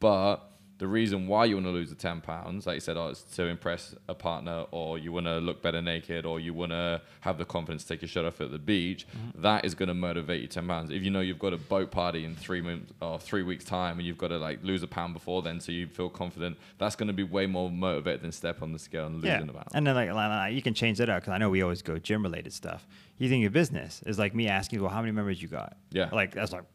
But 0.03 0.49
the 0.79 0.87
reason 0.87 1.27
why 1.27 1.45
you 1.45 1.55
want 1.55 1.67
to 1.67 1.71
lose 1.71 1.89
the 1.89 1.95
10 1.95 2.19
pounds, 2.19 2.67
like 2.67 2.75
you 2.75 2.81
said, 2.81 2.97
oh, 2.97 3.07
it's 3.07 3.21
to 3.21 3.43
impress 3.43 3.95
a 4.09 4.13
partner, 4.13 4.65
or 4.71 4.97
you 4.97 5.13
want 5.13 5.27
to 5.27 5.37
look 5.37 5.61
better 5.61 5.81
naked, 5.81 6.25
or 6.25 6.41
you 6.41 6.53
want 6.53 6.73
to 6.73 7.01
have 7.21 7.37
the 7.37 7.45
confidence 7.45 7.83
to 7.83 7.93
take 7.93 8.01
your 8.01 8.09
shirt 8.09 8.25
off 8.25 8.41
at 8.41 8.51
the 8.51 8.59
beach, 8.59 9.07
mm-hmm. 9.07 9.41
that 9.41 9.63
is 9.63 9.75
going 9.75 9.87
to 9.87 9.93
motivate 9.93 10.41
you 10.41 10.47
10 10.49 10.67
pounds. 10.67 10.91
If 10.91 11.03
you 11.03 11.09
know 11.09 11.21
you've 11.21 11.39
got 11.39 11.53
a 11.53 11.57
boat 11.57 11.89
party 11.89 12.25
in 12.25 12.35
three 12.35 12.59
months 12.59 12.91
or 13.01 13.17
three 13.17 13.43
weeks' 13.43 13.63
time, 13.63 13.97
and 13.97 14.05
you've 14.05 14.17
got 14.17 14.27
to 14.27 14.37
like 14.37 14.61
lose 14.61 14.83
a 14.83 14.87
pound 14.87 15.13
before 15.13 15.41
then, 15.41 15.61
so 15.61 15.71
you 15.71 15.87
feel 15.87 16.09
confident, 16.09 16.57
that's 16.79 16.97
going 16.97 17.07
to 17.07 17.13
be 17.13 17.23
way 17.23 17.45
more 17.45 17.71
motivated 17.71 18.23
than 18.23 18.33
step 18.33 18.61
on 18.61 18.73
the 18.73 18.79
scale 18.79 19.05
and 19.05 19.21
losing 19.21 19.47
a 19.47 19.53
pound. 19.53 19.69
And 19.73 19.87
then 19.87 19.95
like, 19.95 20.53
you 20.53 20.61
can 20.61 20.73
change 20.73 20.97
that 20.97 21.07
out 21.07 21.21
because 21.21 21.31
I 21.31 21.37
know 21.37 21.49
we 21.49 21.61
always 21.61 21.81
go 21.81 21.97
gym 21.97 22.23
related 22.23 22.51
stuff. 22.51 22.85
You 23.19 23.29
think 23.29 23.41
your 23.41 23.51
business 23.51 24.03
is 24.05 24.19
like 24.19 24.35
me 24.35 24.49
asking, 24.49 24.81
well, 24.81 24.91
how 24.91 24.99
many 24.99 25.13
members 25.13 25.41
you 25.41 25.47
got? 25.47 25.77
Yeah. 25.91 26.09
Like 26.11 26.35
that's 26.35 26.51
like, 26.51 26.65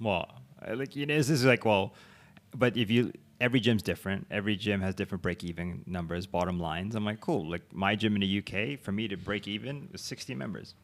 well, 0.00 0.26
like 0.66 0.96
you 0.96 1.04
know, 1.04 1.18
this 1.18 1.28
is 1.28 1.44
like, 1.44 1.66
well, 1.66 1.92
but 2.54 2.76
if 2.76 2.90
you 2.90 3.12
every 3.40 3.60
gym's 3.60 3.82
different. 3.82 4.26
Every 4.30 4.56
gym 4.56 4.80
has 4.80 4.94
different 4.94 5.22
break 5.22 5.44
even 5.44 5.82
numbers, 5.86 6.26
bottom 6.26 6.58
lines. 6.58 6.94
I'm 6.94 7.04
like, 7.04 7.20
cool. 7.20 7.48
Like 7.48 7.62
my 7.72 7.94
gym 7.94 8.14
in 8.16 8.20
the 8.20 8.38
UK, 8.38 8.80
for 8.80 8.92
me 8.92 9.08
to 9.08 9.16
break 9.16 9.46
even 9.48 9.88
was 9.92 10.02
60 10.02 10.34
members. 10.34 10.74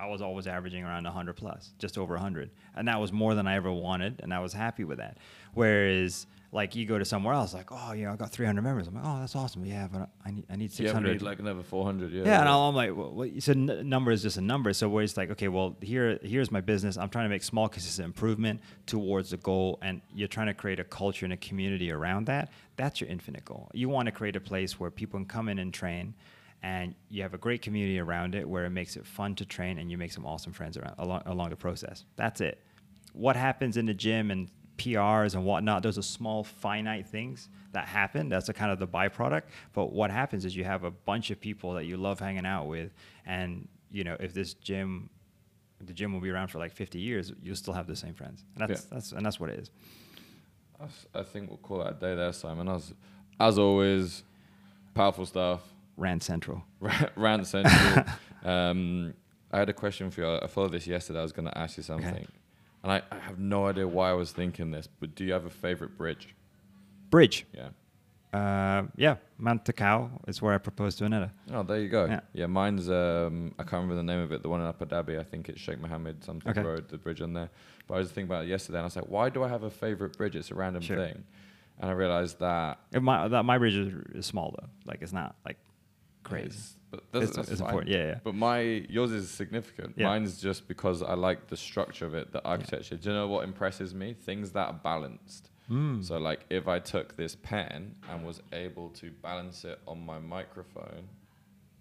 I 0.00 0.06
was 0.06 0.22
always 0.22 0.46
averaging 0.46 0.82
around 0.84 1.04
100 1.04 1.34
plus, 1.34 1.72
just 1.78 1.98
over 1.98 2.14
100, 2.14 2.50
and 2.74 2.88
that 2.88 3.00
was 3.00 3.12
more 3.12 3.34
than 3.34 3.46
I 3.46 3.56
ever 3.56 3.70
wanted, 3.70 4.20
and 4.22 4.32
I 4.32 4.40
was 4.40 4.52
happy 4.52 4.84
with 4.84 4.98
that. 4.98 5.18
Whereas, 5.54 6.26
like 6.52 6.74
you 6.74 6.84
go 6.86 6.98
to 6.98 7.04
somewhere 7.04 7.34
else, 7.34 7.54
like, 7.54 7.70
oh, 7.70 7.92
you 7.92 8.04
know, 8.06 8.12
I 8.12 8.16
got 8.16 8.32
300 8.32 8.60
members. 8.62 8.88
I'm 8.88 8.94
like, 8.94 9.04
oh, 9.06 9.20
that's 9.20 9.36
awesome. 9.36 9.64
Yeah, 9.64 9.86
but 9.92 10.08
I 10.24 10.30
need, 10.32 10.46
I 10.50 10.56
need 10.56 10.70
Yeah, 10.70 10.86
600. 10.86 11.12
need 11.12 11.22
like 11.22 11.38
another 11.38 11.62
400. 11.62 12.10
Yeah, 12.12 12.24
Yeah, 12.24 12.40
and 12.40 12.48
I'm 12.48 12.74
like, 12.74 12.96
well, 12.96 13.12
well, 13.12 13.28
so 13.38 13.52
n- 13.52 13.88
number 13.88 14.10
is 14.10 14.22
just 14.22 14.36
a 14.36 14.40
number. 14.40 14.72
So 14.72 14.88
where 14.88 15.04
it's 15.04 15.16
like, 15.16 15.30
okay, 15.30 15.46
well, 15.48 15.76
here, 15.80 16.18
here's 16.22 16.50
my 16.50 16.60
business. 16.60 16.96
I'm 16.96 17.08
trying 17.08 17.26
to 17.26 17.28
make 17.28 17.44
small, 17.44 17.68
consistent 17.68 18.06
improvement 18.06 18.60
towards 18.86 19.30
the 19.30 19.36
goal, 19.36 19.78
and 19.82 20.00
you're 20.14 20.28
trying 20.28 20.48
to 20.48 20.54
create 20.54 20.80
a 20.80 20.84
culture 20.84 21.24
and 21.24 21.32
a 21.32 21.36
community 21.36 21.92
around 21.92 22.26
that. 22.26 22.50
That's 22.76 23.00
your 23.00 23.10
infinite 23.10 23.44
goal. 23.44 23.70
You 23.74 23.88
want 23.88 24.06
to 24.06 24.12
create 24.12 24.34
a 24.34 24.40
place 24.40 24.80
where 24.80 24.90
people 24.90 25.20
can 25.20 25.26
come 25.26 25.48
in 25.48 25.58
and 25.60 25.72
train, 25.72 26.14
and 26.62 26.94
you 27.08 27.22
have 27.22 27.34
a 27.34 27.38
great 27.38 27.62
community 27.62 27.98
around 27.98 28.34
it 28.34 28.48
where 28.48 28.64
it 28.64 28.70
makes 28.70 28.96
it 28.96 29.06
fun 29.06 29.34
to 29.36 29.44
train 29.44 29.78
and 29.78 29.90
you 29.90 29.96
make 29.98 30.12
some 30.12 30.26
awesome 30.26 30.52
friends 30.52 30.76
around 30.76 30.94
along, 30.98 31.22
along 31.26 31.50
the 31.50 31.56
process. 31.56 32.04
That's 32.16 32.40
it. 32.40 32.62
What 33.12 33.36
happens 33.36 33.76
in 33.76 33.86
the 33.86 33.94
gym 33.94 34.30
and 34.30 34.48
PRs 34.76 35.34
and 35.34 35.44
whatnot, 35.44 35.82
those 35.82 35.98
are 35.98 36.02
small 36.02 36.42
finite 36.44 37.06
things 37.06 37.48
that 37.72 37.86
happen. 37.86 38.28
That's 38.28 38.48
a 38.48 38.52
kind 38.54 38.70
of 38.72 38.78
the 38.78 38.86
byproduct. 38.88 39.42
But 39.72 39.92
what 39.92 40.10
happens 40.10 40.44
is 40.44 40.54
you 40.56 40.64
have 40.64 40.84
a 40.84 40.90
bunch 40.90 41.30
of 41.30 41.40
people 41.40 41.74
that 41.74 41.84
you 41.84 41.96
love 41.96 42.18
hanging 42.20 42.46
out 42.46 42.66
with, 42.66 42.92
and 43.26 43.68
you 43.90 44.04
know 44.04 44.16
if 44.20 44.32
this 44.32 44.54
gym, 44.54 45.10
the 45.80 45.92
gym 45.92 46.12
will 46.12 46.20
be 46.20 46.30
around 46.30 46.48
for 46.48 46.58
like 46.58 46.72
50 46.72 46.98
years, 46.98 47.32
you'll 47.42 47.56
still 47.56 47.74
have 47.74 47.86
the 47.86 47.96
same 47.96 48.14
friends. 48.14 48.44
And 48.54 48.68
that's 48.68 48.82
Yeah. 48.82 48.88
that's 48.92 49.12
and 49.12 49.24
that's 49.26 49.38
what 49.40 49.50
it 49.50 49.58
is. 49.60 49.70
I 51.14 51.22
think 51.24 51.48
we'll 51.50 51.58
call 51.58 51.78
that 51.78 51.88
a 51.96 52.00
day 52.00 52.14
there, 52.14 52.32
Simon. 52.32 52.68
As, 52.68 52.94
as 53.38 53.58
always, 53.58 54.22
powerful 54.94 55.26
stuff. 55.26 55.60
Rand 56.00 56.22
Central. 56.22 56.64
Rand 57.16 57.46
Central. 57.46 58.04
um, 58.44 59.14
I 59.52 59.58
had 59.58 59.68
a 59.68 59.72
question 59.72 60.10
for 60.10 60.20
you. 60.22 60.38
I 60.42 60.46
followed 60.46 60.72
this 60.72 60.86
yesterday. 60.86 61.20
I 61.20 61.22
was 61.22 61.32
going 61.32 61.46
to 61.48 61.56
ask 61.58 61.76
you 61.76 61.82
something. 61.82 62.26
And 62.82 62.90
I, 62.92 63.02
I 63.12 63.18
have 63.18 63.38
no 63.38 63.66
idea 63.66 63.86
why 63.86 64.10
I 64.10 64.14
was 64.14 64.32
thinking 64.32 64.70
this, 64.70 64.88
but 65.00 65.14
do 65.14 65.24
you 65.24 65.32
have 65.34 65.44
a 65.44 65.50
favorite 65.50 65.98
bridge? 65.98 66.34
Bridge. 67.10 67.44
Yeah. 67.52 67.68
Uh, 68.32 68.84
yeah, 68.96 69.16
Mount 69.38 69.64
Takao 69.64 70.08
is 70.28 70.40
where 70.40 70.54
I 70.54 70.58
proposed 70.58 70.98
to 70.98 71.04
Aneta. 71.04 71.32
Oh, 71.52 71.64
there 71.64 71.80
you 71.80 71.88
go. 71.88 72.04
Yeah. 72.06 72.20
Yeah, 72.32 72.46
mine's 72.46 72.88
um, 72.88 73.52
I 73.58 73.64
can't 73.64 73.82
remember 73.82 73.96
the 73.96 74.04
name 74.04 74.20
of 74.20 74.30
it. 74.32 74.42
The 74.42 74.48
one 74.48 74.60
in 74.60 74.66
Abu 74.68 74.86
Dhabi, 74.86 75.18
I 75.18 75.24
think 75.24 75.48
it's 75.48 75.60
Sheikh 75.60 75.80
Mohammed 75.80 76.22
something 76.24 76.50
Okay. 76.52 76.62
road, 76.62 76.88
the 76.88 76.96
bridge 76.96 77.20
on 77.20 77.32
there. 77.34 77.50
But 77.88 77.94
I 77.94 77.98
was 77.98 78.08
thinking 78.12 78.30
about 78.30 78.44
it 78.44 78.48
yesterday, 78.48 78.78
and 78.78 78.84
I 78.84 78.86
was 78.86 78.94
like, 78.96 79.08
why 79.08 79.30
do 79.30 79.42
I 79.42 79.48
have 79.48 79.64
a 79.64 79.70
favorite 79.70 80.16
bridge? 80.16 80.36
It's 80.36 80.52
a 80.52 80.54
random 80.54 80.80
Sure. 80.80 80.96
thing, 80.96 81.24
and 81.80 81.90
I 81.90 81.92
realized 81.92 82.38
that 82.38 82.78
It, 82.92 83.02
my 83.02 83.26
that 83.26 83.42
my 83.42 83.58
bridge 83.58 83.74
is, 83.74 83.92
is 84.14 84.26
small 84.26 84.54
though. 84.58 84.68
Like 84.86 85.02
it's 85.02 85.12
not 85.12 85.34
like 85.44 85.58
crazy. 86.22 86.48
It's, 86.48 86.76
but 86.90 87.04
that's, 87.12 87.36
that's 87.36 87.50
it's 87.50 87.60
important. 87.60 87.90
Yeah, 87.90 88.06
yeah. 88.06 88.18
But 88.24 88.34
my 88.34 88.60
yours 88.60 89.12
is 89.12 89.30
significant. 89.30 89.94
Yeah. 89.96 90.06
Mine's 90.06 90.40
just 90.40 90.66
because 90.66 91.02
I 91.02 91.14
like 91.14 91.46
the 91.48 91.56
structure 91.56 92.06
of 92.06 92.14
it, 92.14 92.32
the 92.32 92.44
architecture. 92.44 92.96
Do 92.96 93.10
you 93.10 93.14
know 93.14 93.28
what 93.28 93.44
impresses 93.44 93.94
me? 93.94 94.14
Things 94.14 94.50
that 94.52 94.66
are 94.66 94.80
balanced. 94.82 95.50
Mm. 95.70 96.04
So 96.04 96.18
like 96.18 96.40
if 96.50 96.66
I 96.66 96.80
took 96.80 97.16
this 97.16 97.36
pen 97.36 97.94
and 98.10 98.26
was 98.26 98.42
able 98.52 98.90
to 98.90 99.10
balance 99.22 99.64
it 99.64 99.78
on 99.86 100.04
my 100.04 100.18
microphone, 100.18 101.08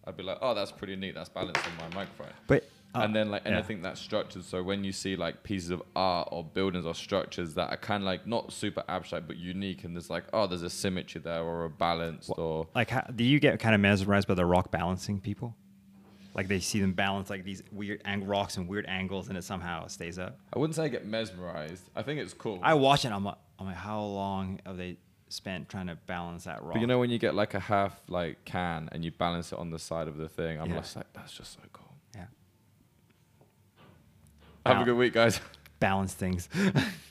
I'd 0.06 0.16
be 0.16 0.24
like, 0.24 0.38
oh, 0.42 0.54
that's 0.54 0.72
pretty 0.72 0.96
neat. 0.96 1.16
That's 1.16 1.30
balanced 1.30 1.66
on 1.66 1.90
my 1.90 1.96
microphone. 1.96 2.34
But 2.48 2.70
uh, 2.96 3.00
and 3.02 3.16
then 3.16 3.30
like 3.30 3.44
and 3.46 3.52
yeah. 3.52 3.60
anything 3.60 3.82
that's 3.82 4.02
structured. 4.02 4.44
So 4.44 4.64
when 4.64 4.84
you 4.84 4.92
see 4.92 5.16
like 5.16 5.44
pieces 5.44 5.70
of 5.70 5.82
art 5.96 6.30
or 6.32 6.44
buildings 6.44 6.86
or 6.86 6.96
structures 6.96 7.54
that 7.54 7.72
are 7.72 7.78
kind 7.78 8.02
of 8.04 8.06
like 8.08 8.26
not 8.26 8.52
super 8.52 8.84
abstract 8.88 9.28
but 9.28 9.38
unique, 9.38 9.84
and 9.84 9.96
there's 9.96 10.10
like 10.10 10.24
oh, 10.34 10.48
there's 10.48 10.64
a 10.64 10.70
symmetry 10.70 11.22
there 11.22 11.44
or 11.44 11.66
a 11.66 11.70
balance 11.70 12.30
or 12.30 12.68
like 12.74 12.90
how, 12.90 13.02
do 13.02 13.24
you 13.24 13.40
get 13.40 13.60
kind 13.60 13.76
of 13.76 13.82
mesmerized 13.82 14.28
by 14.28 14.34
the 14.34 14.46
rock 14.46 14.72
balancing 14.72 15.20
people? 15.20 15.56
Like 16.34 16.48
they 16.48 16.60
see 16.60 16.80
them 16.80 16.94
balance 16.94 17.30
like 17.30 17.44
these 17.44 17.62
weird 17.72 18.02
ang- 18.06 18.26
rocks 18.26 18.58
and 18.58 18.68
weird 18.68 18.86
angles, 18.88 19.30
and 19.30 19.38
it 19.38 19.44
somehow 19.44 19.88
stays 19.88 20.18
up. 20.18 20.40
I 20.54 20.60
wouldn't 20.60 20.76
say 20.76 20.84
I 20.84 20.88
get 20.88 21.06
mesmerized. 21.06 21.90
I 21.96 22.02
think 22.04 22.20
it's 22.20 22.34
cool. 22.34 22.60
I 22.64 22.76
watch 22.76 23.04
it. 23.06 23.12
I'm 23.12 23.24
like, 23.26 23.36
I'm 23.58 23.66
like, 23.66 23.76
how 23.76 24.02
long 24.02 24.60
have 24.66 24.78
they 24.78 24.98
spent 25.28 25.70
trying 25.70 25.88
to 25.88 25.96
balance 26.08 26.46
that 26.46 26.64
rock? 26.64 26.74
But 26.74 26.82
you 26.82 26.88
know 26.88 26.98
when 27.00 27.10
you 27.10 27.20
get 27.20 27.36
like 27.36 27.54
a 27.56 27.60
half 27.60 28.00
like 28.08 28.46
can 28.46 28.90
and 28.92 29.04
you 29.04 29.12
balance 29.12 29.52
it 29.52 29.60
on 29.60 29.70
the 29.72 29.80
side 29.80 30.08
of 30.08 30.18
the 30.18 30.30
thing, 30.30 30.60
I'm 30.60 30.70
Yeah. 30.70 30.78
just 30.78 30.96
like 30.96 31.12
that's 31.14 31.34
just 31.34 31.54
so 31.54 31.60
cool. 31.74 31.89
Have 34.66 34.82
a 34.82 34.86
good 34.86 34.98
week, 34.98 35.14
guys. 35.14 35.40
balance 35.80 36.14
things. 36.14 36.50